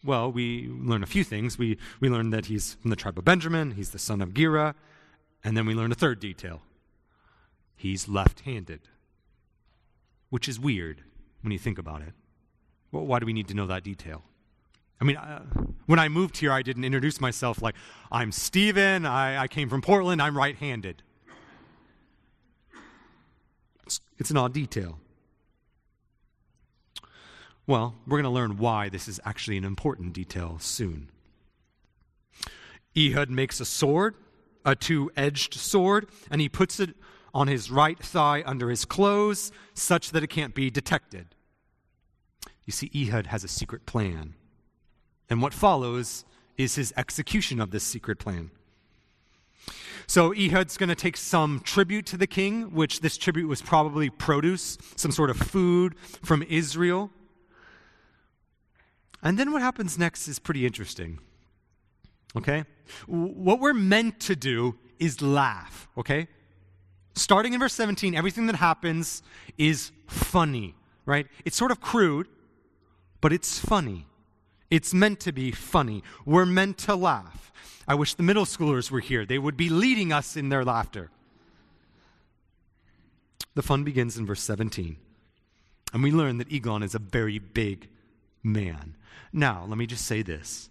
Well, 0.03 0.31
we 0.31 0.67
learn 0.69 1.03
a 1.03 1.07
few 1.07 1.23
things. 1.23 1.57
We, 1.57 1.77
we 1.99 2.09
learn 2.09 2.29
that 2.29 2.45
he's 2.45 2.75
from 2.75 2.91
the 2.91 2.95
tribe 2.95 3.17
of 3.17 3.25
Benjamin, 3.25 3.71
he's 3.71 3.89
the 3.89 3.99
son 3.99 4.21
of 4.21 4.33
Gera, 4.33 4.75
and 5.43 5.57
then 5.57 5.65
we 5.65 5.73
learn 5.73 5.91
a 5.91 5.95
third 5.95 6.19
detail 6.19 6.61
he's 7.77 8.09
left 8.09 8.41
handed, 8.41 8.81
which 10.29 10.49
is 10.49 10.59
weird 10.59 11.03
when 11.41 11.51
you 11.51 11.59
think 11.59 11.77
about 11.77 12.01
it. 12.01 12.13
Well, 12.91 13.05
why 13.05 13.19
do 13.19 13.25
we 13.25 13.33
need 13.33 13.47
to 13.49 13.53
know 13.53 13.67
that 13.67 13.83
detail? 13.83 14.23
I 14.99 15.05
mean, 15.05 15.15
uh, 15.15 15.43
when 15.85 15.99
I 15.99 16.09
moved 16.09 16.37
here, 16.37 16.51
I 16.51 16.63
didn't 16.63 16.83
introduce 16.83 17.21
myself 17.21 17.61
like, 17.61 17.75
I'm 18.11 18.31
Stephen, 18.31 19.05
I, 19.05 19.43
I 19.43 19.47
came 19.47 19.69
from 19.69 19.81
Portland, 19.81 20.21
I'm 20.21 20.35
right 20.35 20.55
handed. 20.55 21.03
It's, 23.85 24.01
it's 24.17 24.31
an 24.31 24.37
odd 24.37 24.53
detail. 24.53 24.97
Well, 27.67 27.95
we're 28.07 28.17
going 28.17 28.23
to 28.23 28.29
learn 28.29 28.57
why 28.57 28.87
this 28.87 29.09
is 29.09 29.19
actually 29.25 29.57
an 29.57 29.65
important 29.65 30.13
detail 30.13 30.57
soon. 30.59 31.09
Ehud 32.97 33.29
makes 33.29 33.59
a 33.59 33.65
sword, 33.65 34.15
a 34.65 34.73
two 34.75 35.11
edged 35.17 35.53
sword, 35.53 36.07
and 36.31 36.39
he 36.39 36.47
puts 36.47 36.79
it 36.79 36.95
on 37.33 37.47
his 37.47 37.69
right 37.69 37.99
thigh 37.99 38.41
under 38.45 38.69
his 38.69 38.85
clothes 38.85 39.51
such 39.73 40.11
that 40.11 40.23
it 40.23 40.27
can't 40.27 40.55
be 40.55 40.69
detected. 40.69 41.27
You 42.65 42.71
see, 42.71 42.89
Ehud 42.95 43.27
has 43.27 43.43
a 43.43 43.47
secret 43.49 43.85
plan. 43.85 44.33
And 45.29 45.41
what 45.41 45.53
follows 45.53 46.23
is 46.57 46.75
his 46.75 46.93
execution 46.97 47.59
of 47.59 47.71
this 47.71 47.83
secret 47.83 48.17
plan. 48.17 48.49
So 50.07 50.33
Ehud's 50.33 50.77
going 50.77 50.89
to 50.89 50.95
take 50.95 51.17
some 51.17 51.59
tribute 51.59 52.05
to 52.07 52.17
the 52.17 52.27
king, 52.27 52.73
which 52.73 53.01
this 53.01 53.17
tribute 53.17 53.47
was 53.47 53.61
probably 53.61 54.09
produce, 54.09 54.77
some 54.95 55.11
sort 55.11 55.29
of 55.29 55.37
food 55.37 55.95
from 56.23 56.43
Israel. 56.43 57.11
And 59.21 59.37
then 59.37 59.51
what 59.51 59.61
happens 59.61 59.97
next 59.97 60.27
is 60.27 60.39
pretty 60.39 60.65
interesting. 60.65 61.19
Okay? 62.35 62.65
What 63.07 63.59
we're 63.59 63.73
meant 63.73 64.19
to 64.21 64.35
do 64.35 64.75
is 64.99 65.21
laugh, 65.21 65.87
okay? 65.97 66.27
Starting 67.15 67.53
in 67.53 67.59
verse 67.59 67.73
17, 67.73 68.15
everything 68.15 68.45
that 68.47 68.55
happens 68.55 69.23
is 69.57 69.91
funny, 70.07 70.75
right? 71.05 71.27
It's 71.45 71.57
sort 71.57 71.71
of 71.71 71.81
crude, 71.81 72.27
but 73.21 73.33
it's 73.33 73.59
funny. 73.59 74.05
It's 74.69 74.93
meant 74.93 75.19
to 75.21 75.31
be 75.31 75.51
funny. 75.51 76.03
We're 76.25 76.45
meant 76.45 76.77
to 76.79 76.95
laugh. 76.95 77.51
I 77.87 77.95
wish 77.95 78.13
the 78.13 78.23
middle 78.23 78.45
schoolers 78.45 78.91
were 78.91 78.99
here. 78.99 79.25
They 79.25 79.39
would 79.39 79.57
be 79.57 79.69
leading 79.69 80.11
us 80.11 80.35
in 80.35 80.49
their 80.49 80.65
laughter. 80.65 81.09
The 83.55 83.63
fun 83.63 83.83
begins 83.83 84.17
in 84.17 84.25
verse 84.25 84.43
17. 84.43 84.97
And 85.93 86.03
we 86.03 86.11
learn 86.11 86.37
that 86.37 86.51
Eglon 86.51 86.83
is 86.83 86.93
a 86.93 86.99
very 86.99 87.39
big 87.39 87.87
man. 88.47 88.95
Now, 89.31 89.65
let 89.67 89.77
me 89.77 89.85
just 89.85 90.05
say 90.05 90.21
this. 90.21 90.69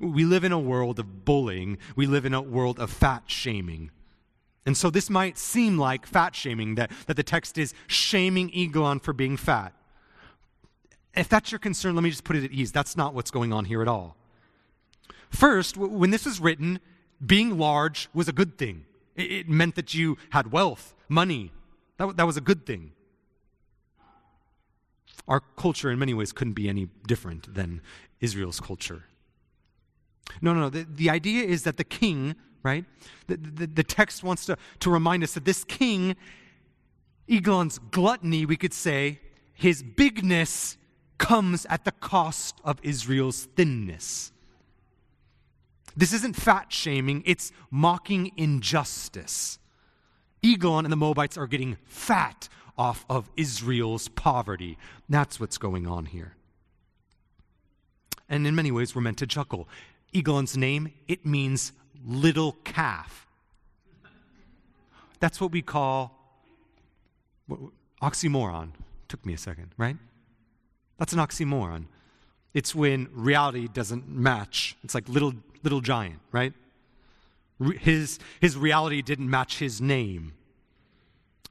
We 0.00 0.24
live 0.24 0.44
in 0.44 0.52
a 0.52 0.58
world 0.58 0.98
of 0.98 1.24
bullying, 1.24 1.78
we 1.96 2.06
live 2.06 2.24
in 2.24 2.34
a 2.34 2.42
world 2.42 2.78
of 2.78 2.90
fat 2.90 3.24
shaming. 3.26 3.90
And 4.66 4.76
so 4.76 4.90
this 4.90 5.08
might 5.08 5.38
seem 5.38 5.78
like 5.78 6.06
fat 6.06 6.34
shaming, 6.34 6.74
that, 6.74 6.90
that 7.06 7.16
the 7.16 7.22
text 7.22 7.56
is 7.56 7.72
shaming 7.86 8.50
Eglon 8.54 9.00
for 9.00 9.12
being 9.12 9.36
fat. 9.36 9.72
If 11.14 11.28
that's 11.28 11.50
your 11.50 11.58
concern, 11.58 11.94
let 11.94 12.04
me 12.04 12.10
just 12.10 12.24
put 12.24 12.36
it 12.36 12.44
at 12.44 12.52
ease. 12.52 12.70
That's 12.70 12.96
not 12.96 13.14
what's 13.14 13.30
going 13.30 13.52
on 13.52 13.64
here 13.64 13.80
at 13.82 13.88
all. 13.88 14.16
First, 15.30 15.76
when 15.76 16.10
this 16.10 16.26
was 16.26 16.38
written, 16.38 16.80
being 17.24 17.58
large 17.58 18.08
was 18.12 18.28
a 18.28 18.32
good 18.32 18.58
thing. 18.58 18.84
It 19.16 19.48
meant 19.48 19.74
that 19.74 19.94
you 19.94 20.16
had 20.30 20.52
wealth, 20.52 20.94
money. 21.08 21.50
That, 21.96 22.16
that 22.16 22.26
was 22.26 22.36
a 22.36 22.40
good 22.40 22.66
thing. 22.66 22.92
Our 25.28 25.40
culture, 25.56 25.90
in 25.90 25.98
many 25.98 26.14
ways, 26.14 26.32
couldn't 26.32 26.54
be 26.54 26.68
any 26.68 26.88
different 27.06 27.54
than 27.54 27.82
Israel's 28.20 28.60
culture. 28.60 29.04
No, 30.40 30.54
no, 30.54 30.60
no. 30.60 30.70
The, 30.70 30.86
the 30.88 31.10
idea 31.10 31.44
is 31.44 31.62
that 31.64 31.76
the 31.76 31.84
king, 31.84 32.34
right? 32.62 32.84
The, 33.26 33.36
the, 33.36 33.66
the 33.66 33.84
text 33.84 34.24
wants 34.24 34.46
to, 34.46 34.56
to 34.80 34.90
remind 34.90 35.22
us 35.22 35.34
that 35.34 35.44
this 35.44 35.64
king, 35.64 36.16
Eglon's 37.28 37.78
gluttony, 37.78 38.46
we 38.46 38.56
could 38.56 38.72
say, 38.72 39.20
his 39.54 39.82
bigness 39.82 40.76
comes 41.18 41.66
at 41.66 41.84
the 41.84 41.92
cost 41.92 42.60
of 42.64 42.78
Israel's 42.82 43.44
thinness. 43.56 44.32
This 45.96 46.12
isn't 46.12 46.36
fat 46.36 46.72
shaming, 46.72 47.22
it's 47.26 47.52
mocking 47.70 48.30
injustice. 48.36 49.58
Eglon 50.44 50.84
and 50.84 50.92
the 50.92 50.96
Moabites 50.96 51.36
are 51.36 51.48
getting 51.48 51.76
fat 51.84 52.48
off 52.78 53.04
of 53.10 53.28
Israel's 53.36 54.08
poverty. 54.08 54.78
That's 55.08 55.40
what's 55.40 55.58
going 55.58 55.86
on 55.86 56.06
here. 56.06 56.34
And 58.28 58.46
in 58.46 58.54
many 58.54 58.70
ways, 58.70 58.94
we're 58.94 59.02
meant 59.02 59.18
to 59.18 59.26
chuckle. 59.26 59.68
Eglon's 60.14 60.56
name, 60.56 60.92
it 61.06 61.26
means 61.26 61.72
little 62.06 62.52
calf. 62.64 63.26
That's 65.20 65.40
what 65.40 65.50
we 65.50 65.62
call 65.62 66.14
oxymoron. 68.00 68.70
Took 69.08 69.24
me 69.26 69.34
a 69.34 69.38
second, 69.38 69.72
right? 69.76 69.96
That's 70.98 71.12
an 71.12 71.18
oxymoron. 71.18 71.86
It's 72.54 72.74
when 72.74 73.08
reality 73.12 73.68
doesn't 73.68 74.08
match. 74.08 74.76
It's 74.84 74.94
like 74.94 75.08
little 75.08 75.34
little 75.62 75.80
giant, 75.80 76.20
right? 76.32 76.52
His 77.80 78.18
his 78.40 78.56
reality 78.56 79.02
didn't 79.02 79.28
match 79.28 79.58
his 79.58 79.80
name. 79.80 80.34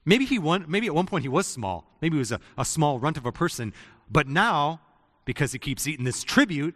Maybe 0.07 0.23
he 0.23 0.39
won, 0.39 0.63
maybe 0.69 0.87
at 0.87 0.95
one 0.95 1.05
point 1.05 1.23
he 1.23 1.27
was 1.27 1.45
small. 1.45 1.91
Maybe 2.01 2.15
he 2.15 2.19
was 2.19 2.31
a, 2.31 2.39
a 2.57 2.63
small 2.63 2.97
runt 2.97 3.17
of 3.17 3.25
a 3.25 3.31
person. 3.33 3.73
But 4.09 4.25
now, 4.25 4.79
because 5.25 5.51
he 5.51 5.59
keeps 5.59 5.85
eating 5.85 6.05
this 6.05 6.23
tribute, 6.23 6.75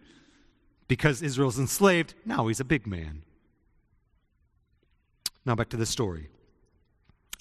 because 0.89 1.21
Israel's 1.21 1.57
enslaved, 1.57 2.13
now 2.25 2.47
he's 2.47 2.59
a 2.59 2.65
big 2.65 2.85
man. 2.85 3.21
Now 5.45 5.55
back 5.55 5.69
to 5.69 5.77
the 5.77 5.85
story. 5.85 6.27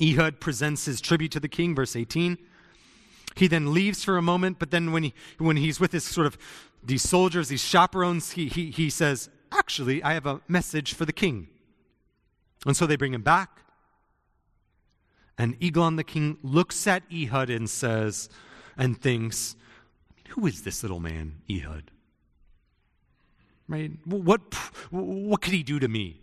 Ehud 0.01 0.39
presents 0.39 0.85
his 0.85 1.01
tribute 1.01 1.33
to 1.33 1.41
the 1.41 1.49
king, 1.49 1.75
verse 1.75 1.97
18. 1.97 2.39
He 3.35 3.49
then 3.49 3.75
leaves 3.75 4.05
for 4.05 4.17
a 4.17 4.23
moment, 4.23 4.61
but 4.61 4.71
then 4.71 4.93
when, 4.93 5.03
he, 5.03 5.15
when 5.39 5.57
he's 5.57 5.81
with 5.81 5.91
his 5.91 6.05
sort 6.05 6.29
of 6.29 6.39
these 6.85 7.03
soldiers, 7.03 7.49
these 7.49 7.65
chaperones, 7.65 8.33
he, 8.33 8.47
he, 8.47 8.71
he 8.71 8.91
says, 8.91 9.29
Actually, 9.51 10.05
I 10.05 10.15
have 10.15 10.27
a 10.27 10.41
message 10.47 10.95
for 10.95 11.05
the 11.05 11.13
king. 11.13 11.49
And 12.65 12.77
so 12.77 12.87
they 12.87 12.95
bring 12.95 13.13
him 13.13 13.23
back. 13.23 13.60
And 15.41 15.57
Eglon 15.63 15.97
the 15.97 16.05
king 16.05 16.37
looks 16.43 16.87
at 16.87 17.03
Ehud 17.11 17.49
and 17.49 17.69
says, 17.71 18.29
and 18.77 19.01
thinks, 19.01 19.57
Who 20.31 20.47
is 20.47 20.65
this 20.65 20.83
little 20.83 21.01
man, 21.01 21.37
Ehud? 21.51 21.91
Right? 23.67 23.93
What, 24.05 24.43
what 24.91 25.41
could 25.41 25.55
he 25.55 25.63
do 25.63 25.79
to 25.79 25.89
me? 25.89 26.21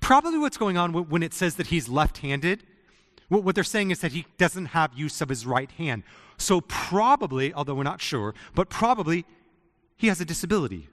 Probably 0.00 0.38
what's 0.38 0.56
going 0.56 0.78
on 0.78 0.94
when 0.94 1.22
it 1.22 1.34
says 1.34 1.56
that 1.56 1.66
he's 1.66 1.90
left 1.90 2.18
handed 2.18 2.62
what 3.28 3.54
they're 3.54 3.64
saying 3.64 3.90
is 3.90 4.00
that 4.00 4.12
he 4.12 4.24
doesn't 4.38 4.66
have 4.66 4.94
use 4.94 5.20
of 5.20 5.28
his 5.28 5.44
right 5.44 5.70
hand. 5.72 6.02
So, 6.38 6.62
probably, 6.62 7.52
although 7.52 7.74
we're 7.74 7.82
not 7.82 8.00
sure, 8.00 8.34
but 8.54 8.70
probably 8.70 9.26
he 9.98 10.06
has 10.06 10.18
a 10.18 10.24
disability. 10.24 10.88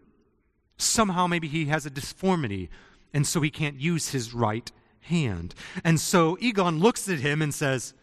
Somehow, 0.77 1.27
maybe 1.27 1.47
he 1.47 1.67
has 1.67 1.85
a 1.85 1.89
disformity, 1.89 2.69
and 3.13 3.25
so 3.25 3.39
he 3.39 3.49
can't 3.49 3.79
use 3.79 4.09
his 4.09 4.33
right 4.33 4.69
hand. 5.05 5.55
And 5.83 5.99
so 5.99 6.37
Eglon 6.41 6.79
looks 6.79 7.09
at 7.09 7.19
him 7.19 7.41
and 7.41 7.53
says, 7.53 7.93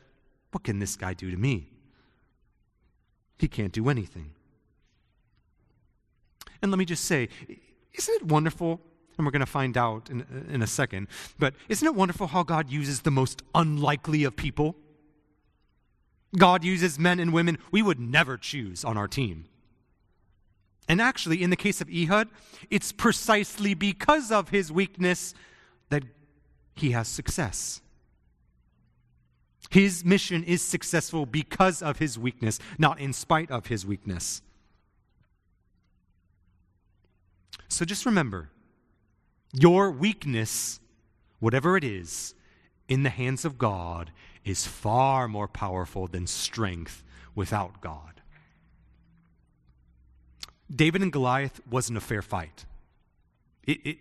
What 0.50 0.64
can 0.64 0.78
this 0.78 0.96
guy 0.96 1.14
do 1.14 1.30
to 1.30 1.36
me? 1.36 1.68
He 3.38 3.48
can't 3.48 3.72
do 3.72 3.88
anything. 3.88 4.32
And 6.60 6.70
let 6.70 6.78
me 6.78 6.84
just 6.84 7.04
say, 7.04 7.28
isn't 7.94 8.14
it 8.14 8.26
wonderful 8.26 8.80
and 9.16 9.26
we're 9.26 9.30
going 9.30 9.40
to 9.40 9.46
find 9.46 9.76
out 9.76 10.10
in, 10.10 10.24
in 10.50 10.62
a 10.62 10.66
second. 10.66 11.08
But 11.38 11.54
isn't 11.68 11.86
it 11.86 11.94
wonderful 11.94 12.28
how 12.28 12.42
God 12.42 12.70
uses 12.70 13.00
the 13.02 13.10
most 13.10 13.42
unlikely 13.54 14.24
of 14.24 14.36
people? 14.36 14.76
God 16.36 16.64
uses 16.64 16.98
men 16.98 17.20
and 17.20 17.32
women 17.32 17.58
we 17.70 17.82
would 17.82 18.00
never 18.00 18.36
choose 18.36 18.84
on 18.84 18.96
our 18.96 19.08
team. 19.08 19.44
And 20.88 21.00
actually, 21.00 21.42
in 21.42 21.50
the 21.50 21.56
case 21.56 21.80
of 21.80 21.88
Ehud, 21.90 22.28
it's 22.70 22.90
precisely 22.90 23.74
because 23.74 24.32
of 24.32 24.48
his 24.48 24.72
weakness 24.72 25.34
that 25.90 26.02
he 26.74 26.92
has 26.92 27.08
success. 27.08 27.80
His 29.70 30.04
mission 30.04 30.44
is 30.44 30.60
successful 30.60 31.24
because 31.24 31.80
of 31.82 31.98
his 31.98 32.18
weakness, 32.18 32.58
not 32.78 33.00
in 33.00 33.12
spite 33.12 33.50
of 33.50 33.66
his 33.66 33.86
weakness. 33.86 34.42
So 37.68 37.84
just 37.84 38.04
remember 38.04 38.50
your 39.52 39.90
weakness, 39.90 40.80
whatever 41.40 41.76
it 41.76 41.84
is, 41.84 42.34
in 42.88 43.02
the 43.02 43.10
hands 43.10 43.44
of 43.44 43.56
God 43.56 44.10
is 44.44 44.66
far 44.66 45.28
more 45.28 45.48
powerful 45.48 46.06
than 46.06 46.26
strength 46.26 47.02
without 47.34 47.80
God. 47.80 48.20
David 50.74 51.02
and 51.02 51.12
Goliath 51.12 51.60
wasn't 51.70 51.98
a 51.98 52.00
fair 52.00 52.22
fight. 52.22 52.64
It, 53.64 53.86
it, 53.86 53.98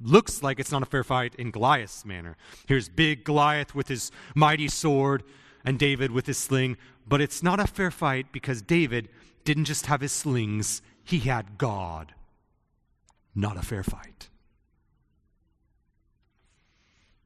looks 0.00 0.42
like 0.42 0.60
it's 0.60 0.72
not 0.72 0.82
a 0.82 0.86
fair 0.86 1.04
fight 1.04 1.34
in 1.36 1.50
Goliath's 1.50 2.04
manner. 2.04 2.36
Here's 2.66 2.88
big 2.88 3.24
Goliath 3.24 3.74
with 3.74 3.88
his 3.88 4.10
mighty 4.34 4.68
sword 4.68 5.24
and 5.64 5.78
David 5.78 6.10
with 6.10 6.26
his 6.26 6.38
sling, 6.38 6.76
but 7.06 7.20
it's 7.20 7.42
not 7.42 7.60
a 7.60 7.66
fair 7.66 7.90
fight 7.90 8.32
because 8.32 8.62
David 8.62 9.08
didn't 9.44 9.64
just 9.64 9.86
have 9.86 10.00
his 10.00 10.12
slings, 10.12 10.82
he 11.04 11.20
had 11.20 11.58
God. 11.58 12.14
Not 13.34 13.56
a 13.56 13.62
fair 13.62 13.82
fight. 13.82 14.28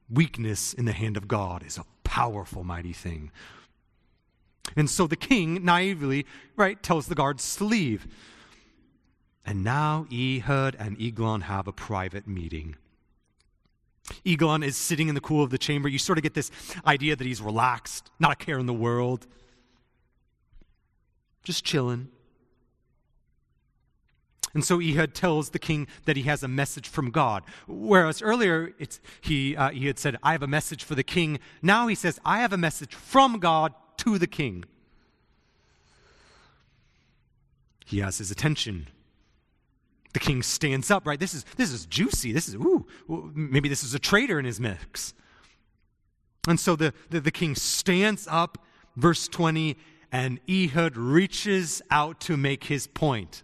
Weakness 0.09 0.73
in 0.73 0.85
the 0.85 0.93
hand 0.93 1.17
of 1.17 1.27
God 1.27 1.63
is 1.65 1.77
a 1.77 1.85
powerful, 2.03 2.63
mighty 2.63 2.93
thing. 2.93 3.31
And 4.75 4.89
so 4.89 5.07
the 5.07 5.15
king 5.15 5.65
naively, 5.65 6.25
right, 6.55 6.81
tells 6.81 7.07
the 7.07 7.15
guards 7.15 7.55
to 7.57 7.65
leave. 7.65 8.07
And 9.45 9.63
now 9.63 10.05
Ehud 10.11 10.75
and 10.79 10.99
Eglon 10.99 11.41
have 11.41 11.67
a 11.67 11.73
private 11.73 12.27
meeting. 12.27 12.75
Eglon 14.25 14.63
is 14.63 14.77
sitting 14.77 15.09
in 15.09 15.15
the 15.15 15.21
cool 15.21 15.43
of 15.43 15.49
the 15.49 15.57
chamber. 15.57 15.87
You 15.87 15.99
sort 15.99 16.17
of 16.17 16.23
get 16.23 16.33
this 16.33 16.51
idea 16.85 17.15
that 17.15 17.25
he's 17.25 17.41
relaxed, 17.41 18.09
not 18.19 18.31
a 18.31 18.35
care 18.35 18.57
in 18.57 18.65
the 18.65 18.73
world, 18.73 19.27
just 21.43 21.63
chilling. 21.63 22.09
And 24.53 24.63
so 24.63 24.79
Ehud 24.79 25.15
tells 25.15 25.49
the 25.49 25.59
king 25.59 25.87
that 26.05 26.15
he 26.15 26.23
has 26.23 26.43
a 26.43 26.47
message 26.47 26.87
from 26.87 27.09
God. 27.09 27.43
Whereas 27.67 28.21
earlier 28.21 28.73
he, 29.21 29.55
uh, 29.55 29.71
he 29.71 29.87
had 29.87 29.97
said, 29.97 30.17
I 30.21 30.33
have 30.33 30.43
a 30.43 30.47
message 30.47 30.83
for 30.83 30.95
the 30.95 31.03
king. 31.03 31.39
Now 31.61 31.87
he 31.87 31.95
says, 31.95 32.19
I 32.23 32.39
have 32.39 32.53
a 32.53 32.57
message 32.57 32.93
from 32.93 33.39
God 33.39 33.73
to 33.97 34.17
the 34.17 34.27
king. 34.27 34.65
He 37.85 37.99
has 37.99 38.19
his 38.19 38.31
attention. 38.31 38.87
The 40.13 40.19
king 40.19 40.43
stands 40.43 40.91
up, 40.91 41.07
right? 41.07 41.19
This 41.19 41.33
is, 41.33 41.43
this 41.57 41.71
is 41.71 41.85
juicy. 41.87 42.31
This 42.31 42.47
is, 42.47 42.55
ooh, 42.55 42.85
maybe 43.33 43.67
this 43.67 43.83
is 43.83 43.95
a 43.95 43.99
traitor 43.99 44.39
in 44.39 44.45
his 44.45 44.59
mix. 44.59 45.13
And 46.47 46.59
so 46.59 46.75
the, 46.75 46.93
the, 47.09 47.19
the 47.19 47.31
king 47.31 47.55
stands 47.55 48.27
up, 48.29 48.59
verse 48.95 49.27
20, 49.27 49.75
and 50.11 50.39
Ehud 50.47 50.95
reaches 50.95 51.81
out 51.89 52.19
to 52.21 52.37
make 52.37 52.65
his 52.65 52.85
point. 52.85 53.43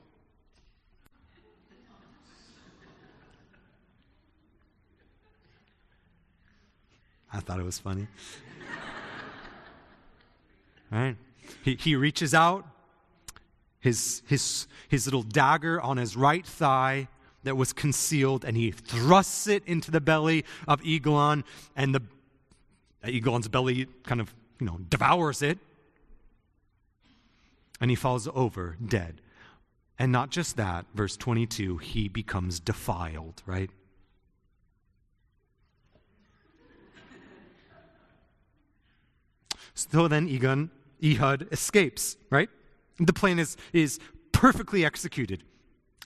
I 7.31 7.39
thought 7.39 7.59
it 7.59 7.63
was 7.63 7.79
funny. 7.79 8.07
right? 10.91 11.15
He, 11.63 11.75
he 11.75 11.95
reaches 11.95 12.33
out, 12.33 12.65
his, 13.79 14.21
his, 14.27 14.67
his 14.87 15.05
little 15.05 15.23
dagger 15.23 15.81
on 15.81 15.97
his 15.97 16.15
right 16.15 16.45
thigh 16.45 17.07
that 17.43 17.55
was 17.55 17.71
concealed, 17.71 18.43
and 18.43 18.57
he 18.57 18.71
thrusts 18.71 19.47
it 19.47 19.63
into 19.65 19.91
the 19.91 20.01
belly 20.01 20.43
of 20.67 20.85
Eglon, 20.85 21.43
and 21.75 21.95
the 21.95 22.01
Eglon's 23.03 23.47
belly 23.47 23.87
kind 24.03 24.19
of, 24.19 24.33
you 24.59 24.65
know, 24.65 24.77
devours 24.89 25.41
it, 25.41 25.57
and 27.79 27.89
he 27.89 27.95
falls 27.95 28.27
over 28.33 28.75
dead. 28.85 29.21
And 29.97 30.11
not 30.11 30.29
just 30.29 30.57
that, 30.57 30.85
verse 30.93 31.15
22, 31.15 31.77
he 31.77 32.07
becomes 32.07 32.59
defiled, 32.59 33.41
right? 33.45 33.69
So 39.73 40.09
then 40.09 40.27
Eglon, 40.27 40.71
Ehud 41.01 41.47
escapes, 41.53 42.17
right? 42.29 42.49
The 42.99 43.13
plan 43.13 43.39
is, 43.39 43.57
is 43.73 43.99
perfectly 44.31 44.85
executed. 44.85 45.43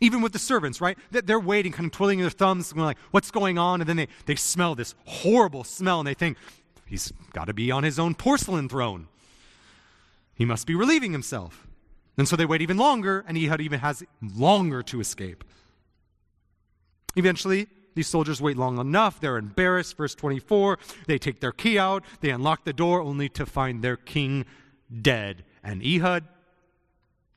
Even 0.02 0.22
with 0.22 0.34
the 0.34 0.40
servants, 0.40 0.82
right? 0.82 0.98
They're 1.12 1.40
waiting, 1.40 1.72
kind 1.72 1.86
of 1.86 1.92
twiddling 1.92 2.20
their 2.20 2.30
thumbs, 2.30 2.74
going 2.74 2.86
like, 2.86 2.98
what's 3.12 3.32
going 3.32 3.58
on? 3.58 3.80
And 3.82 3.88
then 3.88 3.98
they, 3.98 4.08
they 4.26 4.36
smell 4.36 4.76
this 4.76 4.96
horrible 5.06 5.64
smell 5.64 6.00
and 6.00 6.08
they 6.08 6.14
think, 6.14 6.38
he's 6.86 7.14
got 7.32 7.46
to 7.46 7.54
be 7.54 7.72
on 7.72 7.84
his 7.84 8.00
own 8.00 8.16
porcelain 8.16 8.68
throne. 8.68 9.08
He 10.36 10.46
must 10.46 10.68
be 10.68 10.76
relieving 10.76 11.12
himself. 11.12 11.68
And 12.18 12.28
so 12.28 12.36
they 12.36 12.46
wait 12.46 12.62
even 12.62 12.78
longer, 12.78 13.24
and 13.28 13.38
Ehud 13.38 13.62
even 13.62 13.80
has 13.80 14.04
longer 14.22 14.84
to 14.84 15.00
escape. 15.00 15.44
Eventually, 17.16 17.68
these 17.96 18.08
soldiers 18.08 18.42
wait 18.42 18.58
long 18.58 18.80
enough. 18.80 19.20
They're 19.20 19.38
embarrassed. 19.38 19.98
Verse 19.98 20.16
24 20.16 20.80
they 21.08 21.18
take 21.18 21.40
their 21.40 21.52
key 21.52 21.78
out, 21.78 22.04
they 22.22 22.30
unlock 22.30 22.66
the 22.66 22.74
door 22.74 23.02
only 23.02 23.30
to 23.30 23.46
find 23.46 23.84
their 23.84 23.98
king 23.98 24.46
dead. 25.02 25.44
And 25.64 25.84
Ehud, 25.84 26.24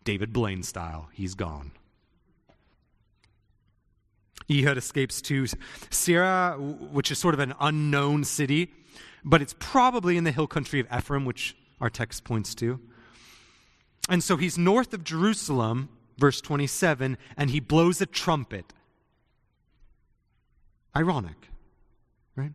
David 0.06 0.32
Blaine 0.32 0.62
style, 0.62 1.08
he's 1.12 1.34
gone. 1.34 1.72
Ehud 4.48 4.78
escapes 4.78 5.20
to 5.22 5.42
Seirah, 5.90 6.92
which 6.92 7.10
is 7.10 7.18
sort 7.18 7.34
of 7.34 7.40
an 7.40 7.52
unknown 7.60 8.22
city, 8.22 8.72
but 9.24 9.42
it's 9.42 9.56
probably 9.58 10.16
in 10.16 10.22
the 10.22 10.30
hill 10.30 10.46
country 10.46 10.78
of 10.78 10.86
Ephraim, 10.96 11.24
which 11.24 11.56
our 11.80 11.90
text 11.90 12.22
points 12.22 12.54
to. 12.54 12.78
And 14.08 14.22
so 14.22 14.36
he's 14.36 14.56
north 14.56 14.94
of 14.94 15.02
Jerusalem, 15.02 15.88
verse 16.16 16.40
27, 16.40 17.18
and 17.36 17.50
he 17.50 17.58
blows 17.58 18.00
a 18.00 18.06
trumpet. 18.06 18.72
Ironic, 20.94 21.48
right? 22.36 22.52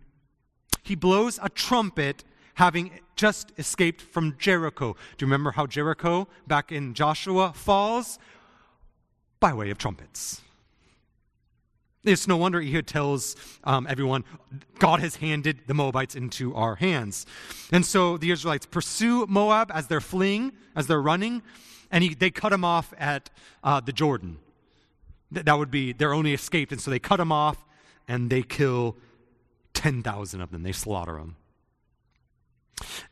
He 0.83 0.95
blows 0.95 1.37
a 1.43 1.49
trumpet 1.49 2.23
having 2.55 2.91
just 3.15 3.51
escaped 3.57 4.01
from 4.01 4.35
Jericho. 4.37 4.93
Do 4.93 5.25
you 5.25 5.27
remember 5.27 5.51
how 5.51 5.67
Jericho, 5.67 6.27
back 6.47 6.71
in 6.71 6.93
Joshua, 6.93 7.53
falls? 7.53 8.19
By 9.39 9.53
way 9.53 9.69
of 9.69 9.77
trumpets. 9.77 10.41
It's 12.03 12.27
no 12.27 12.35
wonder 12.35 12.59
Ehud 12.59 12.87
tells 12.87 13.35
um, 13.63 13.85
everyone, 13.87 14.23
God 14.79 15.01
has 15.01 15.17
handed 15.17 15.61
the 15.67 15.75
Moabites 15.75 16.15
into 16.15 16.55
our 16.55 16.75
hands. 16.75 17.27
And 17.71 17.85
so 17.85 18.17
the 18.17 18.31
Israelites 18.31 18.65
pursue 18.65 19.27
Moab 19.27 19.71
as 19.71 19.87
they're 19.87 20.01
fleeing, 20.01 20.53
as 20.75 20.87
they're 20.87 21.01
running, 21.01 21.43
and 21.91 22.03
he, 22.03 22.15
they 22.15 22.31
cut 22.31 22.53
him 22.53 22.65
off 22.65 22.93
at 22.97 23.29
uh, 23.63 23.81
the 23.81 23.91
Jordan. 23.91 24.39
Th- 25.31 25.45
that 25.45 25.57
would 25.57 25.69
be 25.69 25.93
their 25.93 26.13
only 26.13 26.33
escape. 26.33 26.71
And 26.71 26.81
so 26.81 26.89
they 26.89 26.99
cut 26.99 27.19
him 27.19 27.31
off 27.31 27.63
and 28.07 28.29
they 28.29 28.41
kill 28.41 28.97
10,000 29.73 30.41
of 30.41 30.51
them. 30.51 30.63
They 30.63 30.71
slaughter 30.71 31.13
them. 31.17 31.35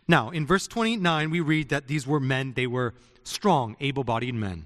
Now, 0.07 0.29
in 0.29 0.45
verse 0.45 0.67
29, 0.67 1.29
we 1.29 1.39
read 1.39 1.69
that 1.69 1.87
these 1.87 2.07
were 2.07 2.19
men, 2.19 2.53
they 2.55 2.67
were 2.67 2.93
strong, 3.23 3.75
able 3.79 4.03
bodied 4.03 4.35
men. 4.35 4.65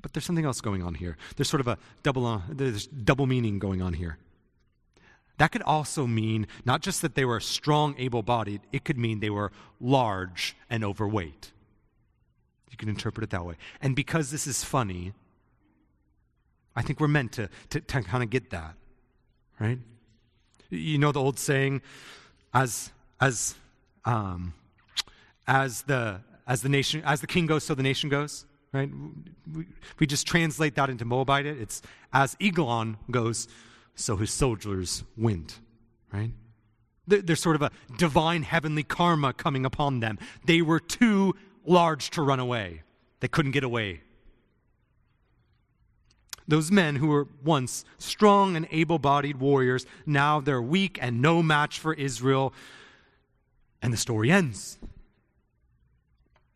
But 0.00 0.12
there's 0.12 0.24
something 0.24 0.44
else 0.44 0.60
going 0.60 0.82
on 0.82 0.94
here. 0.94 1.16
There's 1.36 1.48
sort 1.48 1.60
of 1.60 1.68
a 1.68 1.78
double, 2.02 2.26
uh, 2.26 2.40
there's 2.48 2.86
double 2.86 3.26
meaning 3.26 3.58
going 3.58 3.82
on 3.82 3.92
here. 3.92 4.16
That 5.38 5.52
could 5.52 5.62
also 5.62 6.06
mean 6.06 6.46
not 6.64 6.82
just 6.82 7.02
that 7.02 7.14
they 7.14 7.24
were 7.24 7.40
strong, 7.40 7.94
able 7.98 8.22
bodied, 8.22 8.60
it 8.72 8.84
could 8.84 8.98
mean 8.98 9.20
they 9.20 9.30
were 9.30 9.52
large 9.80 10.56
and 10.68 10.84
overweight. 10.84 11.52
You 12.70 12.76
can 12.76 12.88
interpret 12.88 13.24
it 13.24 13.30
that 13.30 13.44
way. 13.44 13.56
And 13.82 13.96
because 13.96 14.30
this 14.30 14.46
is 14.46 14.64
funny, 14.64 15.12
I 16.76 16.82
think 16.82 17.00
we're 17.00 17.08
meant 17.08 17.32
to, 17.32 17.48
to, 17.70 17.80
to 17.80 18.02
kind 18.02 18.22
of 18.22 18.30
get 18.30 18.50
that 18.50 18.74
right? 19.60 19.78
You 20.70 20.98
know 20.98 21.12
the 21.12 21.20
old 21.20 21.38
saying, 21.38 21.82
as 22.52 22.90
as 23.20 23.54
um, 24.04 24.54
as 25.46 25.82
the 25.82 26.20
as 26.46 26.62
the 26.62 26.68
nation 26.68 27.02
as 27.04 27.20
the 27.20 27.26
king 27.26 27.46
goes, 27.46 27.64
so 27.64 27.74
the 27.74 27.82
nation 27.82 28.08
goes. 28.08 28.46
Right? 28.72 28.90
We, 29.52 29.66
we 29.98 30.06
just 30.06 30.26
translate 30.26 30.76
that 30.76 30.90
into 30.90 31.04
Moabite. 31.04 31.46
It's 31.46 31.82
as 32.12 32.36
Eglon 32.40 32.98
goes, 33.10 33.48
so 33.94 34.16
his 34.16 34.30
soldiers 34.30 35.02
went. 35.16 35.58
Right? 36.12 36.30
There's 37.06 37.40
sort 37.40 37.56
of 37.56 37.62
a 37.62 37.70
divine 37.98 38.44
heavenly 38.44 38.84
karma 38.84 39.32
coming 39.32 39.66
upon 39.66 39.98
them. 39.98 40.18
They 40.44 40.62
were 40.62 40.78
too 40.78 41.34
large 41.64 42.10
to 42.10 42.22
run 42.22 42.38
away. 42.38 42.82
They 43.18 43.26
couldn't 43.26 43.50
get 43.50 43.64
away 43.64 44.02
those 46.50 46.70
men 46.70 46.96
who 46.96 47.06
were 47.06 47.28
once 47.44 47.84
strong 47.98 48.56
and 48.56 48.66
able 48.70 48.98
bodied 48.98 49.38
warriors, 49.38 49.86
now 50.04 50.40
they're 50.40 50.60
weak 50.60 50.98
and 51.00 51.22
no 51.22 51.42
match 51.42 51.78
for 51.78 51.94
Israel. 51.94 52.52
And 53.82 53.92
the 53.92 53.96
story 53.96 54.30
ends. 54.30 54.78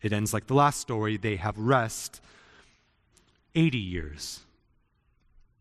It 0.03 0.13
ends 0.13 0.35
like 0.35 0.47
the 0.47 0.55
last 0.55 0.81
story. 0.81 1.17
They 1.17 1.37
have 1.37 1.57
rest 1.59 2.21
80 3.55 3.79
years. 3.79 4.41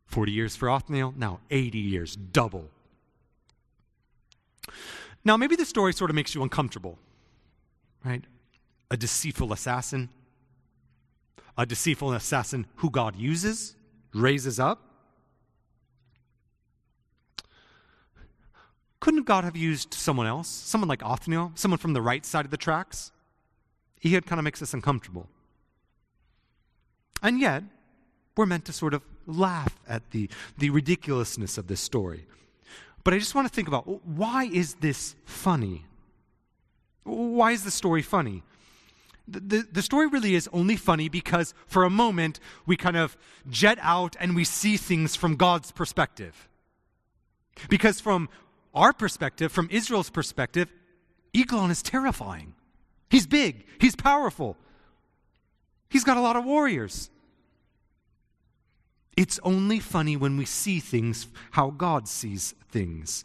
40 0.08 0.32
years 0.32 0.56
for 0.56 0.70
Othniel, 0.70 1.14
now 1.18 1.40
80 1.50 1.80
years, 1.80 2.16
double. 2.16 2.70
Now, 5.26 5.38
maybe 5.38 5.56
the 5.56 5.66
story 5.66 5.94
sort 5.94 6.12
of 6.12 6.16
makes 6.16 6.36
you 6.36 6.44
uncomfortable, 6.44 7.00
right? 8.06 8.24
A 8.92 8.98
deceitful 8.98 9.52
assassin, 9.54 10.10
a 11.58 11.66
deceitful 11.66 12.14
assassin 12.14 12.68
who 12.76 12.90
God 12.90 13.16
uses 13.16 13.76
raises 14.14 14.60
up? 14.60 14.93
Couldn't 19.04 19.26
God 19.26 19.44
have 19.44 19.58
used 19.58 19.94
someone 19.94 20.28
else? 20.28 20.48
Someone 20.48 20.88
like 20.88 21.04
Othniel? 21.04 21.52
Someone 21.56 21.78
from 21.78 21.92
the 21.92 22.02
right 22.02 22.26
side 22.26 22.46
of 22.46 22.52
the 22.52 22.58
tracks? 22.58 23.12
Ehud 24.06 24.26
kind 24.26 24.40
of 24.40 24.46
makes 24.46 24.62
us 24.62 24.74
uncomfortable. 24.74 25.28
And 27.22 27.38
yet, 27.38 27.64
we're 28.38 28.46
meant 28.46 28.64
to 28.64 28.72
sort 28.72 28.94
of 28.94 29.02
laugh 29.28 29.78
at 29.90 30.12
the, 30.12 30.30
the 30.58 30.70
ridiculousness 30.70 31.58
of 31.58 31.68
this 31.68 31.82
story. 31.82 32.26
But 33.04 33.14
I 33.14 33.20
just 33.20 33.36
want 33.36 33.46
to 33.46 33.54
think 33.54 33.68
about 33.68 34.08
why 34.08 34.46
is 34.46 34.76
this 34.76 35.16
funny? 35.26 35.84
Why 37.04 37.52
is 37.52 37.66
the 37.66 37.72
story 37.72 38.04
funny? 38.04 38.42
the, 39.28 39.68
the 39.70 39.82
story 39.82 40.08
really 40.08 40.34
is 40.34 40.50
only 40.54 40.78
funny 40.78 41.10
because 41.10 41.54
for 41.68 41.84
a 41.84 41.90
moment 41.90 42.40
we 42.66 42.78
kind 42.78 42.96
of 42.96 43.18
jet 43.50 43.80
out 43.82 44.16
and 44.22 44.34
we 44.34 44.46
see 44.46 44.78
things 44.78 45.14
from 45.14 45.36
God's 45.36 45.74
perspective. 45.74 46.48
Because 47.68 48.00
from 48.00 48.30
our 48.74 48.94
perspective, 48.94 49.52
from 49.52 49.70
Israel's 49.72 50.10
perspective, 50.10 50.70
Eglon 51.34 51.72
is 51.72 51.82
terrifying. 51.82 52.54
He's 53.10 53.28
big, 53.28 53.66
he's 53.80 53.96
powerful, 53.96 54.58
he's 55.90 56.04
got 56.04 56.18
a 56.18 56.22
lot 56.22 56.36
of 56.36 56.46
warriors. 56.46 57.10
It's 59.16 59.40
only 59.44 59.80
funny 59.80 60.18
when 60.18 60.38
we 60.38 60.46
see 60.46 60.80
things 60.80 61.28
how 61.52 61.70
God 61.70 62.08
sees 62.08 62.56
things. 62.72 63.24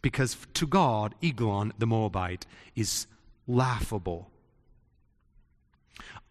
Because 0.00 0.36
to 0.54 0.66
God, 0.66 1.14
Eglon 1.22 1.72
the 1.78 1.86
Moabite 1.86 2.46
is 2.76 3.08
laughable. 3.48 4.30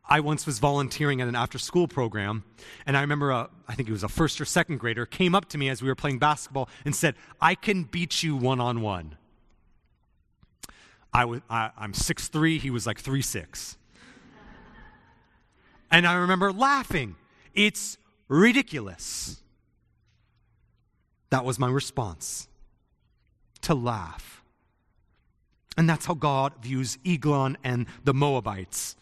I 0.05 0.19
once 0.19 0.45
was 0.45 0.59
volunteering 0.59 1.21
at 1.21 1.27
an 1.27 1.35
after 1.35 1.57
school 1.57 1.87
program, 1.87 2.43
and 2.85 2.97
I 2.97 3.01
remember, 3.01 3.31
a, 3.31 3.49
I 3.67 3.75
think 3.75 3.87
it 3.87 3.91
was 3.91 4.03
a 4.03 4.09
first 4.09 4.41
or 4.41 4.45
second 4.45 4.79
grader, 4.79 5.05
came 5.05 5.33
up 5.33 5.47
to 5.49 5.57
me 5.57 5.69
as 5.69 5.81
we 5.81 5.87
were 5.87 5.95
playing 5.95 6.19
basketball 6.19 6.69
and 6.83 6.95
said, 6.95 7.15
I 7.41 7.55
can 7.55 7.83
beat 7.83 8.21
you 8.21 8.35
one 8.35 8.59
on 8.59 8.81
one. 8.81 9.15
I 11.13 11.25
was, 11.25 11.41
I, 11.49 11.71
I'm 11.77 11.93
6'3, 11.93 12.59
he 12.59 12.69
was 12.69 12.85
like 12.85 13.01
3'6. 13.01 13.77
and 15.91 16.05
I 16.05 16.15
remember 16.15 16.51
laughing. 16.51 17.15
It's 17.53 17.97
ridiculous. 18.27 19.41
That 21.29 21.45
was 21.45 21.59
my 21.59 21.69
response 21.69 22.47
to 23.61 23.73
laugh. 23.73 24.43
And 25.77 25.89
that's 25.89 26.05
how 26.05 26.13
God 26.13 26.53
views 26.61 26.97
Eglon 27.05 27.57
and 27.63 27.87
the 28.03 28.13
Moabites. 28.13 28.95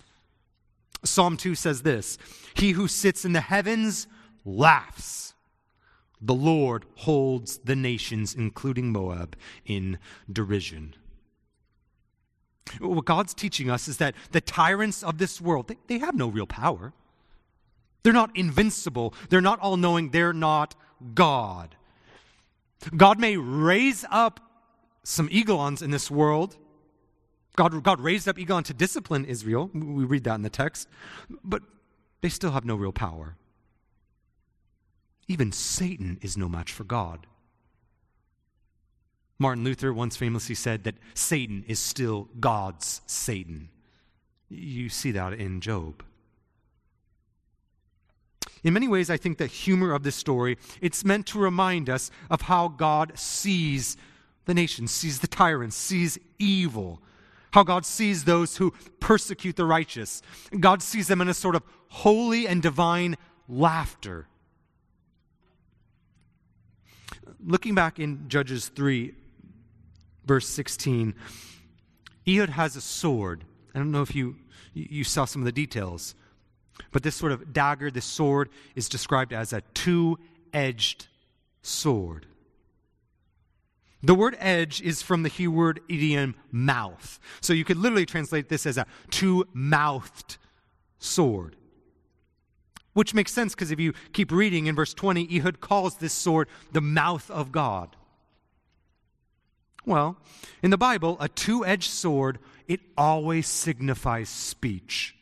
Psalm 1.03 1.37
2 1.37 1.55
says 1.55 1.81
this 1.81 2.17
He 2.53 2.71
who 2.71 2.87
sits 2.87 3.25
in 3.25 3.33
the 3.33 3.41
heavens 3.41 4.07
laughs. 4.45 5.33
The 6.21 6.35
Lord 6.35 6.85
holds 6.97 7.57
the 7.59 7.75
nations, 7.75 8.35
including 8.35 8.91
Moab, 8.91 9.35
in 9.65 9.97
derision. 10.31 10.95
What 12.79 13.05
God's 13.05 13.33
teaching 13.33 13.71
us 13.71 13.87
is 13.87 13.97
that 13.97 14.15
the 14.31 14.39
tyrants 14.39 15.03
of 15.03 15.17
this 15.17 15.41
world, 15.41 15.67
they, 15.67 15.77
they 15.87 15.97
have 15.97 16.15
no 16.15 16.27
real 16.27 16.45
power. 16.45 16.93
They're 18.03 18.13
not 18.13 18.35
invincible. 18.37 19.13
They're 19.29 19.41
not 19.41 19.59
all 19.59 19.77
knowing. 19.77 20.11
They're 20.11 20.33
not 20.33 20.75
God. 21.15 21.75
God 22.95 23.19
may 23.19 23.37
raise 23.37 24.05
up 24.09 24.39
some 25.03 25.27
Eglons 25.29 25.81
in 25.81 25.91
this 25.91 26.09
world. 26.09 26.57
God, 27.55 27.83
God 27.83 27.99
raised 27.99 28.27
up 28.27 28.39
Eglon 28.39 28.63
to 28.63 28.73
discipline 28.73 29.25
Israel. 29.25 29.69
We 29.73 30.05
read 30.05 30.23
that 30.23 30.35
in 30.35 30.41
the 30.41 30.49
text. 30.49 30.87
But 31.43 31.63
they 32.21 32.29
still 32.29 32.51
have 32.51 32.65
no 32.65 32.75
real 32.75 32.91
power. 32.91 33.35
Even 35.27 35.51
Satan 35.51 36.17
is 36.21 36.37
no 36.37 36.47
match 36.47 36.71
for 36.71 36.83
God. 36.83 37.27
Martin 39.39 39.63
Luther 39.63 39.91
once 39.91 40.15
famously 40.15 40.55
said 40.55 40.83
that 40.83 40.95
Satan 41.13 41.63
is 41.67 41.79
still 41.79 42.29
God's 42.39 43.01
Satan. 43.07 43.69
You 44.49 44.89
see 44.89 45.11
that 45.11 45.33
in 45.33 45.61
Job. 45.61 46.03
In 48.63 48.73
many 48.73 48.87
ways, 48.87 49.09
I 49.09 49.17
think 49.17 49.37
the 49.37 49.47
humor 49.47 49.93
of 49.93 50.03
this 50.03 50.15
story, 50.15 50.57
it's 50.81 51.03
meant 51.03 51.25
to 51.27 51.39
remind 51.39 51.89
us 51.89 52.11
of 52.29 52.41
how 52.41 52.67
God 52.67 53.17
sees 53.17 53.97
the 54.45 54.53
nation, 54.53 54.87
sees 54.87 55.19
the 55.19 55.27
tyrants, 55.27 55.75
sees 55.75 56.19
evil, 56.37 57.01
how 57.51 57.63
God 57.63 57.85
sees 57.85 58.23
those 58.23 58.57
who 58.57 58.71
persecute 58.99 59.55
the 59.55 59.65
righteous. 59.65 60.21
God 60.59 60.81
sees 60.81 61.07
them 61.07 61.21
in 61.21 61.27
a 61.27 61.33
sort 61.33 61.55
of 61.55 61.63
holy 61.89 62.47
and 62.47 62.61
divine 62.61 63.17
laughter. 63.47 64.27
Looking 67.43 67.75
back 67.75 67.99
in 67.99 68.29
Judges 68.29 68.69
3, 68.69 69.13
verse 70.25 70.47
16, 70.47 71.13
Ehud 72.27 72.49
has 72.49 72.75
a 72.75 72.81
sword. 72.81 73.43
I 73.73 73.79
don't 73.79 73.91
know 73.91 74.01
if 74.01 74.15
you, 74.15 74.37
you 74.73 75.03
saw 75.03 75.25
some 75.25 75.41
of 75.41 75.45
the 75.45 75.51
details. 75.51 76.15
But 76.91 77.03
this 77.03 77.15
sort 77.15 77.31
of 77.31 77.53
dagger, 77.53 77.91
this 77.91 78.05
sword, 78.05 78.49
is 78.75 78.89
described 78.89 79.33
as 79.33 79.53
a 79.53 79.61
two 79.73 80.17
edged 80.53 81.07
sword. 81.61 82.25
The 84.03 84.15
word 84.15 84.35
edge 84.39 84.81
is 84.81 85.01
from 85.01 85.23
the 85.23 85.29
Hebrew 85.29 85.73
idiom 85.87 86.35
mouth. 86.51 87.19
So 87.39 87.53
you 87.53 87.63
could 87.63 87.77
literally 87.77 88.05
translate 88.05 88.49
this 88.49 88.65
as 88.65 88.77
a 88.77 88.87
two 89.11 89.47
mouthed 89.53 90.37
sword. 90.97 91.55
Which 92.93 93.13
makes 93.13 93.31
sense 93.31 93.53
because 93.53 93.71
if 93.71 93.79
you 93.79 93.93
keep 94.11 94.31
reading 94.31 94.67
in 94.67 94.75
verse 94.75 94.93
20, 94.93 95.37
Ehud 95.37 95.61
calls 95.61 95.95
this 95.95 96.13
sword 96.13 96.49
the 96.71 96.81
mouth 96.81 97.29
of 97.29 97.51
God. 97.51 97.95
Well, 99.85 100.17
in 100.61 100.71
the 100.71 100.77
Bible, 100.77 101.17
a 101.19 101.29
two 101.29 101.65
edged 101.65 101.89
sword, 101.89 102.39
it 102.67 102.81
always 102.97 103.47
signifies 103.47 104.29
speech. 104.29 105.15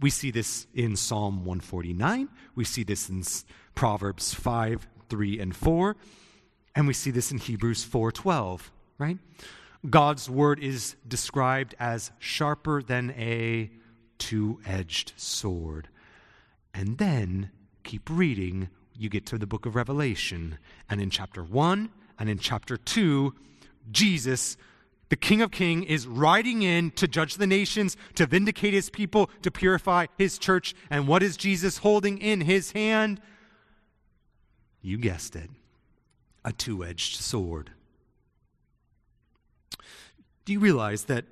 We 0.00 0.10
see 0.10 0.30
this 0.30 0.66
in 0.74 0.96
Psalm 0.96 1.44
149. 1.44 2.28
We 2.54 2.64
see 2.64 2.82
this 2.82 3.08
in 3.08 3.22
Proverbs 3.74 4.34
5, 4.34 4.86
3, 5.08 5.40
and 5.40 5.54
4. 5.54 5.96
And 6.74 6.86
we 6.86 6.92
see 6.92 7.10
this 7.10 7.30
in 7.30 7.38
Hebrews 7.38 7.84
4:12, 7.84 8.70
right? 8.98 9.18
God's 9.88 10.30
word 10.30 10.60
is 10.60 10.96
described 11.06 11.74
as 11.78 12.10
sharper 12.18 12.82
than 12.82 13.10
a 13.10 13.70
two-edged 14.18 15.12
sword. 15.16 15.88
And 16.72 16.98
then 16.98 17.50
keep 17.82 18.08
reading, 18.10 18.70
you 18.96 19.08
get 19.08 19.26
to 19.26 19.38
the 19.38 19.46
book 19.46 19.66
of 19.66 19.74
Revelation, 19.76 20.58
and 20.88 21.00
in 21.00 21.10
chapter 21.10 21.44
1 21.44 21.90
and 22.18 22.30
in 22.30 22.38
chapter 22.38 22.76
2, 22.76 23.34
Jesus 23.90 24.56
the 25.10 25.16
King 25.16 25.42
of 25.42 25.50
Kings 25.50 25.86
is 25.86 26.06
riding 26.06 26.62
in 26.62 26.90
to 26.92 27.06
judge 27.06 27.36
the 27.36 27.46
nations, 27.46 27.96
to 28.14 28.26
vindicate 28.26 28.74
his 28.74 28.90
people, 28.90 29.30
to 29.42 29.50
purify 29.50 30.06
his 30.16 30.38
church. 30.38 30.74
And 30.90 31.06
what 31.06 31.22
is 31.22 31.36
Jesus 31.36 31.78
holding 31.78 32.18
in 32.18 32.40
his 32.40 32.72
hand? 32.72 33.20
You 34.80 34.96
guessed 34.96 35.36
it 35.36 35.50
a 36.44 36.52
two 36.52 36.84
edged 36.84 37.16
sword. 37.16 37.70
Do 40.44 40.52
you 40.52 40.60
realize 40.60 41.04
that 41.04 41.24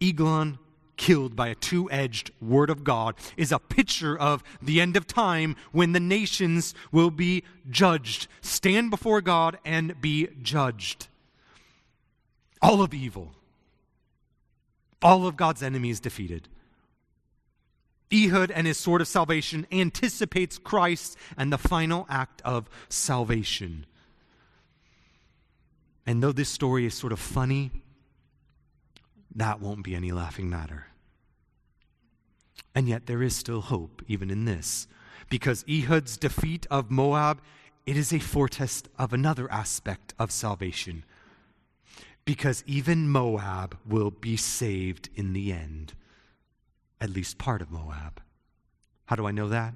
Eglon, 0.00 0.58
killed 0.96 1.36
by 1.36 1.48
a 1.48 1.54
two 1.54 1.90
edged 1.90 2.30
word 2.40 2.70
of 2.70 2.84
God, 2.84 3.14
is 3.36 3.52
a 3.52 3.58
picture 3.58 4.16
of 4.16 4.42
the 4.62 4.80
end 4.80 4.96
of 4.96 5.06
time 5.06 5.56
when 5.72 5.92
the 5.92 6.00
nations 6.00 6.74
will 6.90 7.10
be 7.10 7.44
judged, 7.68 8.26
stand 8.40 8.90
before 8.90 9.20
God 9.20 9.58
and 9.64 10.00
be 10.00 10.28
judged? 10.40 11.08
all 12.64 12.80
of 12.80 12.94
evil, 12.94 13.32
all 15.02 15.26
of 15.26 15.36
God's 15.36 15.62
enemies 15.62 16.00
defeated. 16.00 16.48
Ehud 18.10 18.50
and 18.50 18.66
his 18.66 18.78
sword 18.78 19.02
of 19.02 19.08
salvation 19.08 19.66
anticipates 19.70 20.56
Christ 20.56 21.18
and 21.36 21.52
the 21.52 21.58
final 21.58 22.06
act 22.08 22.40
of 22.42 22.70
salvation. 22.88 23.84
And 26.06 26.22
though 26.22 26.32
this 26.32 26.48
story 26.48 26.86
is 26.86 26.94
sort 26.94 27.12
of 27.12 27.18
funny, 27.18 27.70
that 29.34 29.60
won't 29.60 29.84
be 29.84 29.94
any 29.94 30.12
laughing 30.12 30.50
matter. 30.50 30.86
And 32.74 32.88
yet 32.88 33.06
there 33.06 33.22
is 33.22 33.34
still 33.34 33.62
hope 33.62 34.02
even 34.06 34.30
in 34.30 34.44
this, 34.44 34.86
because 35.30 35.64
Ehud's 35.68 36.16
defeat 36.16 36.66
of 36.70 36.90
Moab, 36.90 37.40
it 37.86 37.96
is 37.96 38.12
a 38.12 38.18
foretaste 38.18 38.88
of 38.98 39.12
another 39.12 39.50
aspect 39.50 40.14
of 40.18 40.30
salvation 40.30 41.04
because 42.24 42.64
even 42.66 43.08
Moab 43.08 43.76
will 43.86 44.10
be 44.10 44.36
saved 44.36 45.10
in 45.14 45.32
the 45.32 45.52
end, 45.52 45.92
at 47.00 47.10
least 47.10 47.38
part 47.38 47.60
of 47.60 47.70
Moab. 47.70 48.20
How 49.06 49.16
do 49.16 49.26
I 49.26 49.30
know 49.30 49.48
that? 49.48 49.74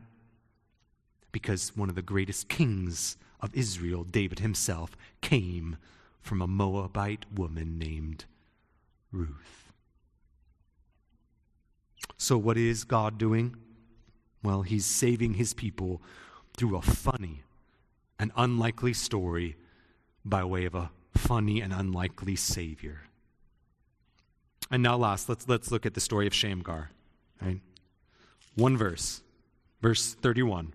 Because 1.30 1.76
one 1.76 1.90
of 1.90 1.94
the 1.94 2.02
greatest 2.02 2.48
kings 2.48 3.16
of 3.40 3.54
Israel, 3.54 4.02
David 4.04 4.38
himself, 4.38 4.96
came 5.20 5.76
from 6.20 6.42
a 6.42 6.46
Moabite 6.46 7.24
woman 7.34 7.78
named 7.78 8.24
Ruth. 9.12 9.72
So, 12.16 12.36
what 12.36 12.56
is 12.56 12.84
God 12.84 13.18
doing? 13.18 13.56
Well, 14.42 14.62
he's 14.62 14.86
saving 14.86 15.34
his 15.34 15.54
people 15.54 16.02
through 16.56 16.76
a 16.76 16.82
funny 16.82 17.42
and 18.18 18.32
unlikely 18.36 18.92
story 18.92 19.56
by 20.24 20.44
way 20.44 20.64
of 20.64 20.74
a 20.74 20.90
funny, 21.18 21.60
and 21.60 21.72
unlikely 21.72 22.36
Savior. 22.36 23.02
And 24.70 24.82
now, 24.82 24.96
last, 24.96 25.28
let's, 25.28 25.48
let's 25.48 25.70
look 25.70 25.86
at 25.86 25.94
the 25.94 26.00
story 26.00 26.26
of 26.26 26.34
Shamgar. 26.34 26.90
Right? 27.40 27.60
One 28.54 28.76
verse, 28.76 29.22
verse 29.80 30.14
31. 30.14 30.74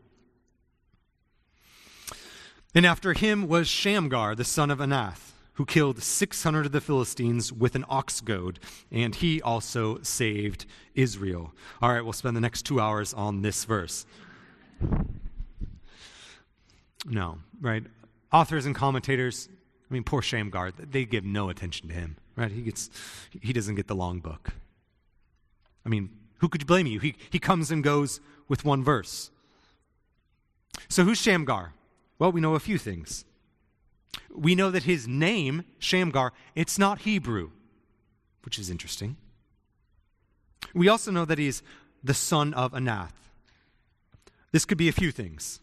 And 2.75 2.85
after 2.85 3.13
him 3.13 3.47
was 3.47 3.67
Shamgar, 3.67 4.35
the 4.35 4.43
son 4.43 4.71
of 4.71 4.79
Anath, 4.79 5.32
who 5.53 5.65
killed 5.65 6.01
600 6.01 6.65
of 6.65 6.71
the 6.71 6.81
Philistines 6.81 7.53
with 7.53 7.75
an 7.75 7.85
ox 7.87 8.21
goad, 8.21 8.59
and 8.91 9.15
he 9.15 9.41
also 9.41 10.01
saved 10.01 10.65
Israel. 10.95 11.53
All 11.81 11.91
right, 11.91 12.01
we'll 12.01 12.13
spend 12.13 12.35
the 12.35 12.41
next 12.41 12.63
two 12.63 12.79
hours 12.79 13.13
on 13.13 13.41
this 13.41 13.65
verse. 13.65 14.05
No, 17.05 17.39
right? 17.61 17.83
Authors 18.31 18.65
and 18.65 18.73
commentators 18.73 19.49
I 19.89 19.93
mean, 19.93 20.03
poor 20.03 20.23
Shamgar, 20.23 20.71
they 20.71 21.05
give 21.05 21.23
no 21.23 21.49
attention 21.49 21.87
to 21.89 21.93
him, 21.93 22.17
right? 22.35 22.49
He 22.49 22.63
gets, 22.63 22.89
he 23.29 23.53
doesn't 23.53 23.75
get 23.75 23.85
the 23.85 23.93
long 23.93 24.21
book. 24.21 24.49
I 25.85 25.89
mean, 25.89 26.09
who 26.39 26.49
could 26.49 26.65
blame 26.65 26.87
you? 26.87 26.99
He, 26.99 27.13
he 27.29 27.37
comes 27.37 27.69
and 27.69 27.83
goes 27.83 28.19
with 28.47 28.65
one 28.65 28.83
verse. 28.83 29.29
So 30.89 31.03
who's 31.03 31.21
Shamgar? 31.21 31.73
Well, 32.17 32.31
we 32.31 32.41
know 32.41 32.55
a 32.55 32.59
few 32.59 32.79
things. 32.79 33.23
We 34.33 34.55
know 34.55 34.71
that 34.71 34.83
his 34.83 35.07
name, 35.07 35.63
Shamgar, 35.79 36.33
it's 36.55 36.79
not 36.79 36.99
Hebrew, 36.99 37.51
which 38.43 38.59
is 38.59 38.69
interesting. 38.69 39.17
We 40.73 40.87
also 40.87 41.11
know 41.11 41.25
that 41.25 41.37
he's 41.37 41.61
the 42.03 42.13
son 42.13 42.53
of 42.53 42.73
Anath. 42.73 43.11
This 44.51 44.65
could 44.65 44.77
be 44.77 44.87
a 44.87 44.93
few 44.93 45.11
things. 45.11 45.59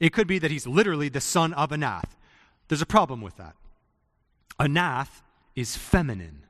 It 0.00 0.12
could 0.12 0.26
be 0.26 0.38
that 0.38 0.50
he's 0.50 0.66
literally 0.66 1.08
the 1.08 1.20
son 1.20 1.52
of 1.54 1.70
Anath. 1.70 2.10
There's 2.68 2.82
a 2.82 2.86
problem 2.86 3.20
with 3.20 3.36
that. 3.36 3.56
Anath 4.58 5.22
is 5.54 5.76
feminine. 5.76 6.44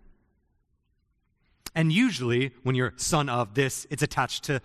And 1.74 1.92
usually, 1.92 2.52
when 2.62 2.74
you're 2.74 2.94
son 2.96 3.28
of 3.28 3.54
this, 3.54 3.86
it's 3.90 4.02
attached 4.02 4.44
to 4.44 4.60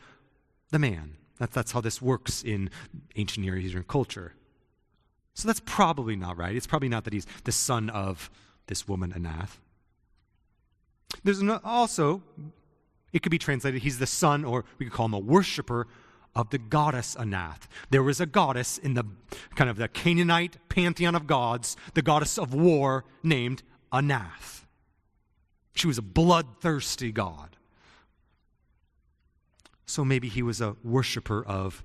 the 0.71 0.79
man, 0.79 1.17
That, 1.37 1.51
that's 1.51 1.71
how 1.71 1.81
this 1.81 2.01
works 2.01 2.43
in 2.43 2.71
ancient 3.15 3.45
Near 3.45 3.57
Eastern 3.57 3.83
culture. 3.83 4.33
So 5.35 5.47
that's 5.47 5.61
probably 5.65 6.15
not 6.15 6.37
right. 6.37 6.55
It's 6.55 6.67
probably 6.67 6.89
not 6.89 7.05
that 7.05 7.13
he's 7.13 7.25
the 7.43 7.51
son 7.51 7.89
of 7.89 8.29
this 8.67 8.87
woman, 8.87 9.11
Anath. 9.13 9.57
There's 11.23 11.41
also, 11.63 12.21
it 13.11 13.23
could 13.23 13.31
be 13.31 13.39
translated, 13.39 13.81
he's 13.81 13.99
the 13.99 14.07
son, 14.07 14.45
or 14.45 14.65
we 14.77 14.85
could 14.85 14.93
call 14.93 15.05
him 15.05 15.13
a 15.13 15.19
worshiper 15.19 15.87
of 16.35 16.49
the 16.49 16.57
goddess 16.57 17.15
Anath. 17.15 17.67
There 17.89 18.03
was 18.03 18.19
a 18.19 18.25
goddess 18.25 18.77
in 18.77 18.93
the 18.93 19.05
kind 19.55 19.69
of 19.69 19.77
the 19.77 19.87
Canaanite 19.87 20.57
pantheon 20.69 21.15
of 21.15 21.27
gods, 21.27 21.77
the 21.93 22.01
goddess 22.01 22.37
of 22.37 22.53
war 22.53 23.05
named 23.21 23.63
Anath. 23.91 24.65
She 25.75 25.87
was 25.87 25.97
a 25.97 26.03
bloodthirsty 26.03 27.11
god. 27.11 27.57
So 29.85 30.03
maybe 30.03 30.29
he 30.29 30.41
was 30.41 30.61
a 30.61 30.75
worshiper 30.83 31.45
of 31.45 31.83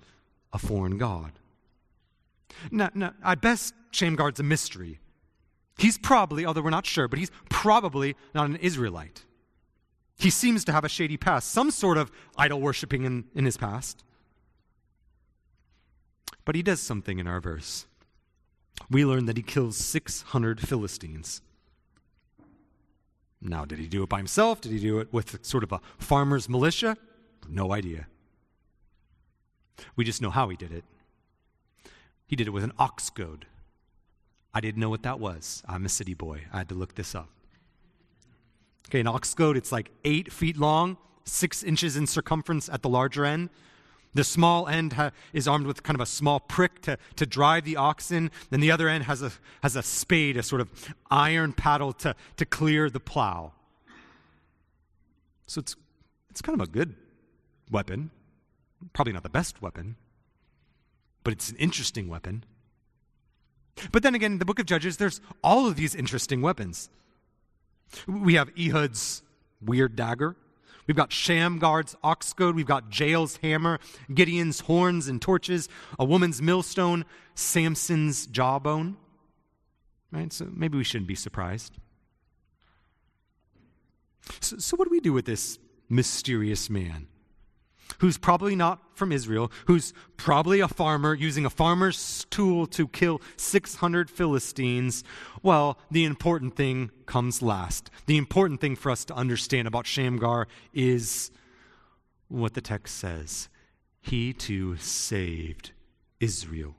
a 0.53 0.59
foreign 0.59 0.97
god. 0.99 1.33
Now, 2.71 2.91
no, 2.95 3.13
at 3.25 3.41
best, 3.41 3.75
Shamgar's 3.93 4.41
a 4.41 4.43
mystery. 4.43 5.01
He's 5.79 5.97
probably, 5.97 6.45
although 6.45 6.63
we're 6.63 6.71
not 6.71 6.87
sure, 6.87 7.09
but 7.09 7.19
he's 7.19 7.31
probably 7.49 8.17
not 8.35 8.47
an 8.47 8.57
Israelite. 8.57 9.25
He 10.19 10.31
seems 10.31 10.65
to 10.65 10.73
have 10.73 10.85
a 10.85 10.89
shady 10.89 11.17
past, 11.17 11.53
some 11.53 11.71
sort 11.71 11.97
of 11.97 12.11
idol 12.37 12.61
worshiping 12.61 13.05
in, 13.05 13.25
in 13.35 13.45
his 13.45 13.57
past. 13.57 14.03
But 16.45 16.57
he 16.57 16.63
does 16.63 16.81
something 16.81 17.19
in 17.19 17.27
our 17.27 17.41
verse. 17.41 17.87
We 18.91 19.05
learn 19.05 19.27
that 19.27 19.37
he 19.37 19.43
kills 19.43 19.77
600 19.77 20.61
Philistines. 20.61 21.43
Now, 23.41 23.65
did 23.65 23.79
he 23.79 23.87
do 23.87 24.03
it 24.03 24.09
by 24.09 24.19
himself? 24.19 24.61
Did 24.61 24.73
he 24.73 24.81
do 24.81 24.99
it 24.99 25.13
with 25.13 25.45
sort 25.45 25.63
of 25.63 25.73
a 25.73 25.81
farmer's 25.99 26.49
militia? 26.49 26.97
No 27.49 27.73
idea. 27.73 28.07
We 29.95 30.05
just 30.05 30.21
know 30.21 30.31
how 30.31 30.49
he 30.49 30.57
did 30.57 30.73
it. 30.73 30.85
He 32.29 32.37
did 32.37 32.47
it 32.47 32.51
with 32.51 32.63
an 32.63 32.73
ox 32.79 33.11
goad. 33.11 33.47
I 34.55 34.61
didn't 34.61 34.79
know 34.81 34.91
what 34.91 35.03
that 35.03 35.19
was. 35.19 35.63
I'm 35.67 35.85
a 35.85 35.89
city 35.89 36.15
boy. 36.15 36.43
I 36.53 36.59
had 36.59 36.69
to 36.69 36.75
look 36.75 36.95
this 36.95 37.15
up. 37.15 37.29
Okay, 38.89 39.01
an 39.01 39.07
ox 39.07 39.35
goad, 39.35 39.57
it's 39.57 39.73
like 39.73 39.91
eight 40.05 40.33
feet 40.33 40.57
long, 40.57 40.97
six 41.25 41.63
inches 41.63 41.97
in 41.97 42.07
circumference 42.07 42.69
at 42.69 42.83
the 42.83 42.89
larger 42.89 43.25
end. 43.25 43.51
The 44.15 44.25
small 44.25 44.67
end 44.69 44.95
ha- 44.95 45.11
is 45.33 45.47
armed 45.47 45.67
with 45.67 45.83
kind 45.83 45.95
of 45.95 46.01
a 46.01 46.07
small 46.07 46.41
prick 46.41 46.81
to, 46.83 46.99
to 47.17 47.27
drive 47.27 47.65
the 47.65 47.77
oxen. 47.77 48.31
Then 48.51 48.61
the 48.61 48.71
other 48.71 48.89
end 48.89 49.05
has 49.05 49.23
a, 49.23 49.33
has 49.63 49.77
a 49.77 49.83
spade, 49.83 50.37
a 50.37 50.43
sort 50.43 50.61
of 50.61 50.71
iron 51.11 51.53
paddle 51.53 51.93
to, 51.95 52.15
to 52.37 52.47
clear 52.47 52.89
the 52.89 53.01
plow. 53.01 53.53
So 55.47 55.61
it's, 55.61 55.77
it's 56.31 56.41
kind 56.41 56.59
of 56.59 56.67
a 56.67 56.71
good 56.71 56.95
weapon. 57.71 58.11
Probably 58.93 59.13
not 59.13 59.23
the 59.23 59.29
best 59.29 59.61
weapon, 59.61 59.97
but 61.29 61.35
it's 61.35 61.51
an 61.51 61.57
interesting 61.57 62.09
weapon. 62.09 62.43
But 63.93 64.03
then 64.03 64.15
again, 64.15 64.33
in 64.33 64.39
the 64.39 64.47
book 64.47 64.59
of 64.59 64.65
Judges, 64.65 64.97
there's 64.97 65.21
all 65.45 65.67
of 65.67 65.77
these 65.77 65.95
interesting 65.95 66.41
weapons. 66.41 66.89
We 68.07 68.33
have 68.37 68.49
Ehud's 68.59 69.21
weird 69.61 69.95
dagger. 69.95 70.37
We've 70.87 70.97
got 70.97 71.11
Shamgar's 71.11 71.95
ox 72.03 72.33
goad. 72.33 72.57
We've 72.57 72.65
got 72.65 72.89
Jael's 72.89 73.37
hammer, 73.43 73.79
Gideon's 74.15 74.61
horns 74.61 75.07
and 75.07 75.21
torches, 75.21 75.69
a 75.99 76.05
woman's 76.07 76.41
millstone, 76.41 77.05
Samson's 77.35 78.27
jawbone. 78.27 78.97
Right? 80.11 80.33
So 80.33 80.49
maybe 80.51 80.79
we 80.79 80.85
shouldn't 80.85 81.09
be 81.09 81.15
surprised. 81.15 81.77
So, 84.41 84.57
so 84.57 84.79
what 84.79 84.87
do 84.89 84.91
we 84.91 85.01
do 85.01 85.13
with 85.13 85.27
this 85.27 85.59
mysterious 85.91 86.71
man? 86.71 87.07
Who's 87.99 88.19
probably 88.19 88.57
not 88.57 88.97
from 88.97 89.13
Israel, 89.13 89.51
who's 89.67 89.93
probably 90.17 90.61
a 90.61 90.69
farmer 90.69 91.15
using 91.15 91.45
a 91.45 91.51
farmer's 91.51 92.27
tool 92.31 92.67
to 92.67 92.89
kill 92.89 93.21
600 93.37 94.11
Philistines, 94.11 95.05
well, 95.43 95.79
the 95.91 96.05
important 96.05 96.57
thing 96.57 96.91
comes 97.07 97.43
last. 97.43 97.91
The 98.07 98.17
important 98.17 98.61
thing 98.61 98.77
for 98.77 98.91
us 98.91 99.05
to 99.07 99.15
understand 99.15 99.69
about 99.69 99.87
Shamgar 99.87 100.49
is 100.73 101.31
what 102.29 102.55
the 102.55 102.61
text 102.61 102.97
says 102.97 103.49
He 104.01 104.33
too 104.33 104.77
saved 104.77 105.73
Israel. 106.21 106.75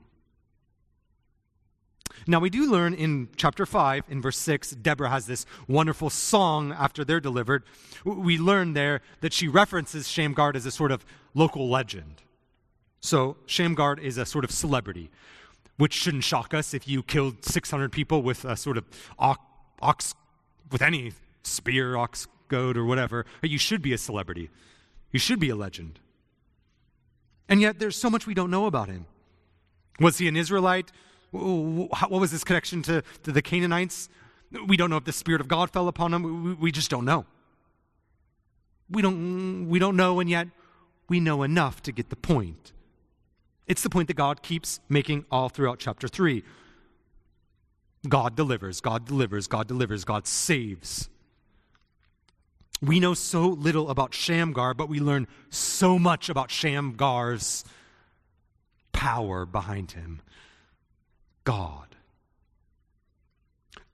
Now, 2.26 2.38
we 2.40 2.50
do 2.50 2.70
learn 2.70 2.94
in 2.94 3.28
chapter 3.36 3.64
5, 3.64 4.04
in 4.08 4.20
verse 4.20 4.38
6, 4.38 4.72
Deborah 4.72 5.10
has 5.10 5.26
this 5.26 5.46
wonderful 5.66 6.10
song 6.10 6.72
after 6.72 7.04
they're 7.04 7.20
delivered. 7.20 7.62
We 8.04 8.38
learn 8.38 8.74
there 8.74 9.00
that 9.20 9.32
she 9.32 9.48
references 9.48 10.08
Shamgar 10.08 10.52
as 10.54 10.66
a 10.66 10.70
sort 10.70 10.92
of 10.92 11.04
local 11.34 11.68
legend. 11.68 12.22
So, 13.00 13.36
Shamgar 13.46 13.98
is 13.98 14.18
a 14.18 14.26
sort 14.26 14.44
of 14.44 14.50
celebrity, 14.50 15.10
which 15.78 15.94
shouldn't 15.94 16.24
shock 16.24 16.52
us 16.52 16.74
if 16.74 16.86
you 16.86 17.02
killed 17.02 17.44
600 17.44 17.90
people 17.90 18.22
with 18.22 18.44
a 18.44 18.56
sort 18.56 18.76
of 18.76 18.84
ox, 19.18 19.40
ox 19.80 20.14
with 20.70 20.82
any 20.82 21.12
spear, 21.42 21.96
ox 21.96 22.26
goad, 22.48 22.76
or 22.76 22.84
whatever. 22.84 23.24
You 23.42 23.58
should 23.58 23.80
be 23.80 23.94
a 23.94 23.98
celebrity. 23.98 24.50
You 25.10 25.18
should 25.18 25.40
be 25.40 25.48
a 25.48 25.56
legend. 25.56 25.98
And 27.48 27.60
yet, 27.60 27.78
there's 27.78 27.96
so 27.96 28.10
much 28.10 28.26
we 28.26 28.34
don't 28.34 28.50
know 28.50 28.66
about 28.66 28.88
him. 28.88 29.06
Was 29.98 30.18
he 30.18 30.28
an 30.28 30.36
Israelite? 30.36 30.92
What 31.30 32.10
was 32.10 32.30
his 32.30 32.44
connection 32.44 32.82
to, 32.82 33.02
to 33.22 33.32
the 33.32 33.42
Canaanites? 33.42 34.08
We 34.66 34.76
don't 34.76 34.90
know 34.90 34.96
if 34.96 35.04
the 35.04 35.12
Spirit 35.12 35.40
of 35.40 35.48
God 35.48 35.70
fell 35.70 35.86
upon 35.88 36.12
him. 36.12 36.58
We, 36.58 36.72
just 36.72 36.90
don't 36.90 37.04
know. 37.04 37.24
We 38.90 39.00
don't, 39.02 39.68
we 39.68 39.78
don't 39.78 39.96
know, 39.96 40.18
and 40.18 40.28
yet 40.28 40.48
we 41.08 41.20
know 41.20 41.42
enough 41.42 41.82
to 41.82 41.92
get 41.92 42.10
the 42.10 42.16
point. 42.16 42.72
It's 43.68 43.82
the 43.82 43.90
point 43.90 44.08
that 44.08 44.16
God 44.16 44.42
keeps 44.42 44.80
making 44.88 45.24
all 45.30 45.48
throughout 45.48 45.78
chapter 45.78 46.08
3. 46.08 46.42
God 48.08 48.34
delivers, 48.34 48.80
God 48.80 49.04
delivers, 49.06 49.46
God 49.46 49.68
delivers, 49.68 50.04
God 50.04 50.26
saves. 50.26 51.08
We 52.82 52.98
know 52.98 53.14
so 53.14 53.46
little 53.46 53.90
about 53.90 54.14
Shamgar, 54.14 54.74
but 54.74 54.88
we 54.88 55.00
learn 55.00 55.28
so 55.50 55.98
much 55.98 56.30
about 56.30 56.50
Shamgar's 56.50 57.64
power 58.92 59.44
behind 59.44 59.92
him. 59.92 60.22
God. 61.44 61.96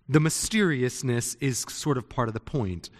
The 0.08 0.20
mysteriousness 0.20 1.34
is 1.40 1.64
sort 1.68 1.98
of 1.98 2.08
part 2.08 2.28
of 2.28 2.34
the 2.34 2.40
point. 2.40 2.90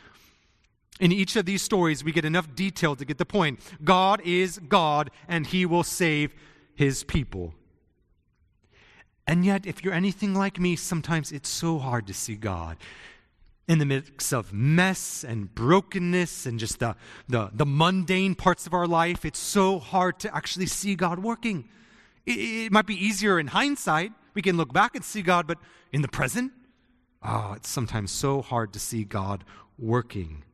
In 0.99 1.12
each 1.12 1.36
of 1.36 1.44
these 1.44 1.62
stories, 1.62 2.03
we 2.03 2.11
get 2.11 2.24
enough 2.24 2.55
detail 2.55 2.97
to 2.97 3.05
get 3.05 3.18
the 3.18 3.26
point. 3.26 3.61
God 3.84 4.20
is 4.24 4.59
God, 4.59 5.11
and 5.28 5.47
He 5.47 5.66
will 5.66 5.84
save 5.84 6.34
His 6.74 7.05
people. 7.05 7.55
And 9.26 9.44
yet, 9.44 9.66
if 9.66 9.84
you're 9.84 9.92
anything 9.92 10.34
like 10.34 10.59
me, 10.59 10.76
sometimes 10.76 11.32
it's 11.32 11.49
so 11.49 11.78
hard 11.78 12.07
to 12.07 12.14
see 12.14 12.36
God. 12.36 12.76
In 13.68 13.78
the 13.78 13.84
midst 13.84 14.32
of 14.32 14.53
mess 14.53 15.24
and 15.24 15.53
brokenness 15.53 16.47
and 16.47 16.59
just 16.59 16.78
the, 16.78 16.94
the, 17.28 17.51
the 17.53 17.66
mundane 17.66 18.36
parts 18.36 18.66
of 18.66 18.72
our 18.72 18.86
life, 18.86 19.24
it's 19.24 19.40
so 19.40 19.80
hard 19.80 20.20
to 20.20 20.34
actually 20.34 20.66
see 20.66 20.94
God 20.94 21.18
working. 21.18 21.68
It, 22.24 22.38
it 22.38 22.72
might 22.72 22.86
be 22.86 22.94
easier 22.94 23.40
in 23.40 23.49
hindsight, 23.49 24.12
we 24.37 24.43
can 24.43 24.59
look 24.59 24.72
back 24.72 24.95
and 24.95 25.03
see 25.03 25.22
God, 25.22 25.47
but 25.47 25.59
in 25.93 26.03
the 26.03 26.09
present, 26.09 26.53
oh, 27.24 27.55
it's 27.57 27.70
sometimes 27.70 28.12
so 28.12 28.43
hard 28.43 28.74
to 28.74 28.78
see 28.78 29.03
God 29.03 29.43
working. 29.78 30.45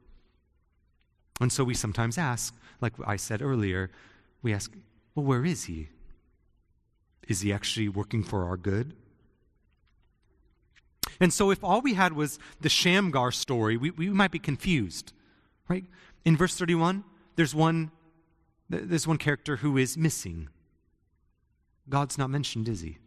And 1.40 1.52
so 1.52 1.64
we 1.64 1.74
sometimes 1.74 2.16
ask, 2.16 2.54
like 2.80 2.92
I 3.04 3.16
said 3.16 3.42
earlier, 3.42 3.90
we 4.40 4.54
ask, 4.54 4.72
well, 5.16 5.26
where 5.26 5.44
is 5.44 5.64
He? 5.64 5.88
Is 7.26 7.40
He 7.40 7.52
actually 7.52 7.88
working 7.88 8.22
for 8.22 8.44
our 8.44 8.56
good? 8.56 8.94
And 11.20 11.32
so, 11.32 11.50
if 11.50 11.62
all 11.62 11.80
we 11.80 11.94
had 11.94 12.12
was 12.12 12.38
the 12.60 12.68
Shamgar 12.68 13.32
story, 13.32 13.76
we, 13.76 13.90
we 13.90 14.08
might 14.08 14.30
be 14.30 14.38
confused, 14.38 15.12
right? 15.68 15.84
In 16.24 16.36
verse 16.36 16.56
31, 16.56 17.04
there's 17.36 17.54
one, 17.54 17.90
there's 18.70 19.06
one 19.06 19.18
character 19.18 19.56
who 19.56 19.76
is 19.76 19.96
missing. 19.96 20.48
God's 21.88 22.16
not 22.16 22.30
mentioned, 22.30 22.68
is 22.68 22.80
he? 22.80 22.98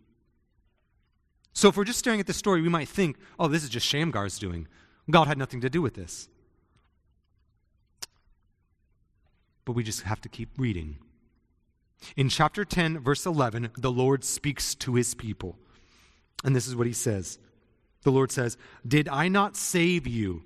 So 1.56 1.70
if 1.70 1.78
we're 1.78 1.86
just 1.86 1.99
staring 1.99 2.20
at 2.20 2.28
the 2.28 2.34
story, 2.34 2.62
we 2.62 2.70
might 2.70 2.89
think, 2.89 3.18
oh, 3.39 3.47
this 3.47 3.64
is 3.64 3.70
just 3.70 3.88
Shamgar's 3.88 4.38
doing. 4.38 4.68
God 5.10 5.28
had 5.28 5.38
nothing 5.38 5.62
to 5.62 5.70
do 5.70 5.82
with 5.82 5.95
this. 5.95 6.28
But 9.64 9.72
we 9.72 9.84
just 9.84 10.01
have 10.01 10.22
to 10.22 10.30
keep 10.30 10.49
reading. 10.58 10.97
In 12.18 12.28
chapter 12.28 12.66
10, 12.66 12.99
verse 12.99 13.26
11, 13.26 13.72
the 13.78 13.91
Lord 13.91 14.26
speaks 14.26 14.76
to 14.76 14.95
his 14.95 15.16
people. 15.16 15.58
And 16.43 16.53
this 16.53 16.68
is 16.68 16.76
what 16.76 16.88
he 16.88 16.93
says 16.93 17.39
The 18.03 18.12
Lord 18.12 18.32
says, 18.32 18.58
Did 18.86 19.08
I 19.08 19.30
not 19.30 19.56
save 19.56 20.06
you? 20.06 20.43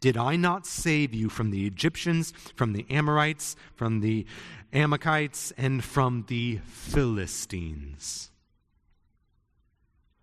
Did 0.00 0.16
I 0.16 0.36
not 0.36 0.66
save 0.66 1.14
you 1.14 1.28
from 1.28 1.50
the 1.50 1.66
Egyptians, 1.66 2.32
from 2.56 2.72
the 2.72 2.86
Amorites, 2.90 3.56
from 3.74 4.00
the 4.00 4.26
Amalekites, 4.72 5.52
and 5.56 5.84
from 5.84 6.24
the 6.28 6.60
Philistines? 6.66 8.30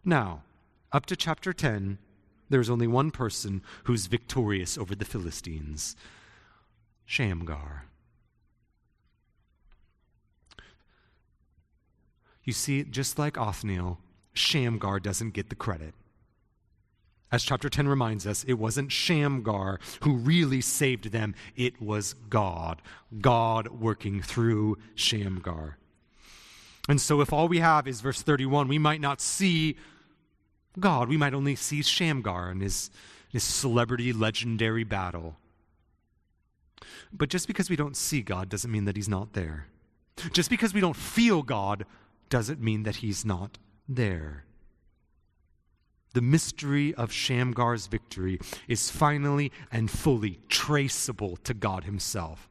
Now, 0.03 0.43
up 0.91 1.05
to 1.07 1.15
chapter 1.15 1.53
10, 1.53 1.97
there's 2.49 2.69
only 2.69 2.87
one 2.87 3.11
person 3.11 3.61
who's 3.85 4.07
victorious 4.07 4.77
over 4.77 4.95
the 4.95 5.05
Philistines 5.05 5.95
Shamgar. 7.05 7.85
You 12.43 12.53
see, 12.53 12.83
just 12.83 13.19
like 13.19 13.37
Othniel, 13.37 13.99
Shamgar 14.33 14.99
doesn't 14.99 15.33
get 15.33 15.49
the 15.49 15.55
credit. 15.55 15.93
As 17.31 17.43
chapter 17.43 17.69
10 17.69 17.87
reminds 17.87 18.27
us, 18.27 18.43
it 18.43 18.55
wasn't 18.55 18.91
Shamgar 18.91 19.79
who 20.01 20.15
really 20.15 20.59
saved 20.59 21.11
them, 21.11 21.33
it 21.55 21.81
was 21.81 22.13
God. 22.29 22.81
God 23.21 23.67
working 23.69 24.21
through 24.21 24.77
Shamgar. 24.95 25.77
And 26.89 26.99
so, 26.99 27.21
if 27.21 27.31
all 27.31 27.47
we 27.47 27.59
have 27.59 27.87
is 27.87 28.01
verse 28.01 28.21
31, 28.21 28.67
we 28.67 28.79
might 28.79 28.99
not 28.99 29.21
see 29.21 29.77
God. 30.79 31.09
We 31.09 31.17
might 31.17 31.33
only 31.33 31.55
see 31.55 31.81
Shamgar 31.81 32.49
and 32.49 32.61
his, 32.61 32.89
his 33.29 33.43
celebrity, 33.43 34.13
legendary 34.13 34.83
battle. 34.83 35.35
But 37.13 37.29
just 37.29 37.47
because 37.47 37.69
we 37.69 37.75
don't 37.75 37.97
see 37.97 38.21
God 38.21 38.49
doesn't 38.49 38.71
mean 38.71 38.85
that 38.85 38.95
he's 38.95 39.09
not 39.09 39.33
there. 39.33 39.67
Just 40.31 40.49
because 40.49 40.73
we 40.73 40.81
don't 40.81 40.95
feel 40.95 41.41
God 41.41 41.85
doesn't 42.29 42.61
mean 42.61 42.83
that 42.83 42.97
he's 42.97 43.25
not 43.25 43.57
there. 43.87 44.45
The 46.13 46.21
mystery 46.21 46.93
of 46.95 47.11
Shamgar's 47.11 47.87
victory 47.87 48.39
is 48.67 48.91
finally 48.91 49.51
and 49.71 49.89
fully 49.89 50.39
traceable 50.49 51.37
to 51.37 51.53
God 51.53 51.85
Himself. 51.85 52.49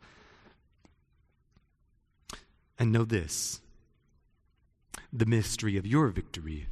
And 2.79 2.93
know 2.93 3.05
this 3.05 3.61
the 5.12 5.27
mystery 5.27 5.77
of 5.77 5.87
your 5.87 6.09
victory, 6.09 6.68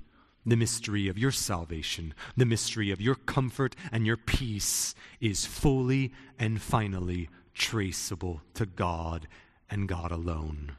the 0.48 0.56
mystery 0.56 1.08
of 1.08 1.18
your 1.18 1.30
salvation, 1.30 2.14
the 2.36 2.46
mystery 2.46 2.90
of 2.90 3.00
your 3.00 3.14
comfort 3.14 3.74
and 3.92 4.06
your 4.06 4.16
peace 4.16 4.94
is 5.20 5.44
fully 5.44 6.12
and 6.38 6.60
finally 6.60 7.28
traceable 7.54 8.42
to 8.54 8.66
God 8.66 9.28
and 9.70 9.88
God 9.88 10.10
alone. 10.10 10.72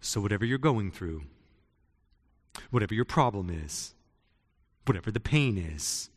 So, 0.00 0.20
whatever 0.20 0.44
you're 0.44 0.58
going 0.58 0.90
through, 0.90 1.22
whatever 2.70 2.94
your 2.94 3.04
problem 3.04 3.50
is, 3.50 3.94
whatever 4.86 5.10
the 5.10 5.20
pain 5.20 5.58
is, 5.58 6.08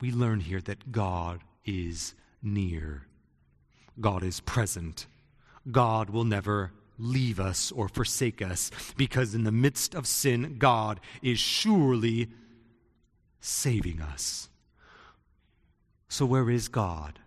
we 0.00 0.12
learn 0.12 0.40
here 0.40 0.60
that 0.60 0.92
God 0.92 1.40
is 1.64 2.14
near. 2.42 3.06
God 4.00 4.22
is 4.22 4.40
present. 4.40 5.06
God 5.70 6.10
will 6.10 6.24
never 6.24 6.72
leave 6.98 7.40
us 7.40 7.72
or 7.72 7.88
forsake 7.88 8.40
us 8.42 8.70
because 8.96 9.34
in 9.34 9.44
the 9.44 9.52
midst 9.52 9.94
of 9.94 10.06
sin, 10.06 10.56
God 10.58 11.00
is 11.22 11.38
surely 11.38 12.30
saving 13.40 14.00
us. 14.00 14.48
So, 16.08 16.24
where 16.24 16.48
is 16.48 16.68
God? 16.68 17.18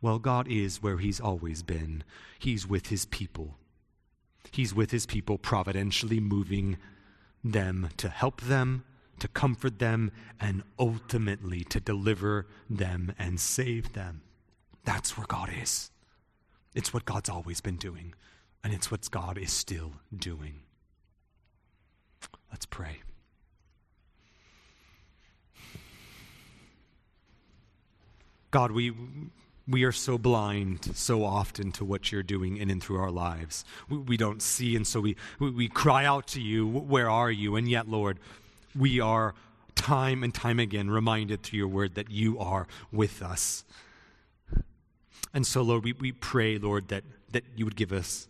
Well, 0.00 0.18
God 0.18 0.46
is 0.48 0.82
where 0.82 0.98
He's 0.98 1.20
always 1.20 1.62
been. 1.62 2.04
He's 2.38 2.66
with 2.66 2.88
His 2.88 3.06
people. 3.06 3.56
He's 4.50 4.74
with 4.74 4.90
His 4.90 5.06
people, 5.06 5.38
providentially 5.38 6.20
moving 6.20 6.76
them 7.42 7.88
to 7.96 8.08
help 8.08 8.42
them, 8.42 8.84
to 9.18 9.28
comfort 9.28 9.78
them, 9.78 10.12
and 10.38 10.62
ultimately 10.78 11.64
to 11.64 11.80
deliver 11.80 12.46
them 12.68 13.14
and 13.18 13.40
save 13.40 13.92
them. 13.94 14.22
That's 14.84 15.16
where 15.16 15.26
God 15.26 15.50
is. 15.60 15.90
It's 16.74 16.92
what 16.92 17.04
God's 17.04 17.28
always 17.28 17.60
been 17.60 17.76
doing, 17.76 18.14
and 18.62 18.72
it's 18.72 18.90
what 18.90 19.08
God 19.10 19.38
is 19.38 19.52
still 19.52 19.92
doing. 20.16 20.60
Let's 22.50 22.66
pray. 22.66 23.02
God, 28.50 28.70
we 28.70 28.92
we 29.66 29.84
are 29.84 29.92
so 29.92 30.18
blind 30.18 30.94
so 30.94 31.24
often 31.24 31.72
to 31.72 31.84
what 31.84 32.12
you're 32.12 32.22
doing 32.22 32.58
in 32.58 32.70
and 32.70 32.82
through 32.82 32.98
our 32.98 33.10
lives. 33.10 33.64
We, 33.88 33.98
we 33.98 34.16
don't 34.16 34.42
see, 34.42 34.76
and 34.76 34.86
so 34.86 35.00
we, 35.00 35.16
we, 35.38 35.50
we 35.50 35.68
cry 35.68 36.04
out 36.04 36.26
to 36.28 36.40
you, 36.40 36.66
Where 36.66 37.08
are 37.08 37.30
you? 37.30 37.56
And 37.56 37.68
yet, 37.68 37.88
Lord, 37.88 38.18
we 38.76 39.00
are 39.00 39.34
time 39.74 40.22
and 40.22 40.34
time 40.34 40.60
again 40.60 40.90
reminded 40.90 41.42
through 41.42 41.58
your 41.58 41.68
word 41.68 41.94
that 41.94 42.10
you 42.10 42.38
are 42.38 42.66
with 42.92 43.22
us. 43.22 43.64
And 45.34 45.44
so, 45.44 45.62
Lord, 45.62 45.82
we, 45.82 45.92
we 45.92 46.12
pray, 46.12 46.58
Lord, 46.58 46.88
that, 46.88 47.02
that 47.32 47.44
you 47.56 47.64
would 47.64 47.76
give 47.76 47.92
us 47.92 48.28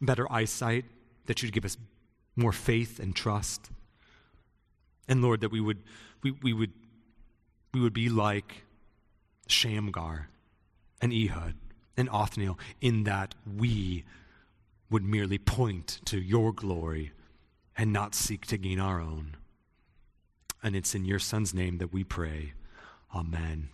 better 0.00 0.30
eyesight, 0.32 0.84
that 1.26 1.42
you'd 1.42 1.52
give 1.52 1.64
us 1.64 1.76
more 2.36 2.52
faith 2.52 3.00
and 3.00 3.14
trust. 3.14 3.70
And 5.08 5.20
Lord, 5.20 5.40
that 5.40 5.50
we 5.50 5.60
would, 5.60 5.82
we, 6.22 6.30
we 6.30 6.52
would, 6.52 6.72
we 7.72 7.80
would 7.80 7.92
be 7.92 8.08
like 8.08 8.62
Shamgar 9.48 10.28
and 11.00 11.12
Ehud 11.12 11.54
and 11.96 12.08
Othniel 12.08 12.58
in 12.80 13.04
that 13.04 13.34
we 13.58 14.04
would 14.90 15.04
merely 15.04 15.38
point 15.38 16.00
to 16.04 16.20
your 16.20 16.52
glory 16.52 17.12
and 17.76 17.92
not 17.92 18.14
seek 18.14 18.46
to 18.46 18.56
gain 18.56 18.78
our 18.78 19.00
own. 19.00 19.36
And 20.62 20.76
it's 20.76 20.94
in 20.94 21.04
your 21.04 21.18
Son's 21.18 21.52
name 21.52 21.78
that 21.78 21.92
we 21.92 22.04
pray. 22.04 22.52
Amen. 23.14 23.70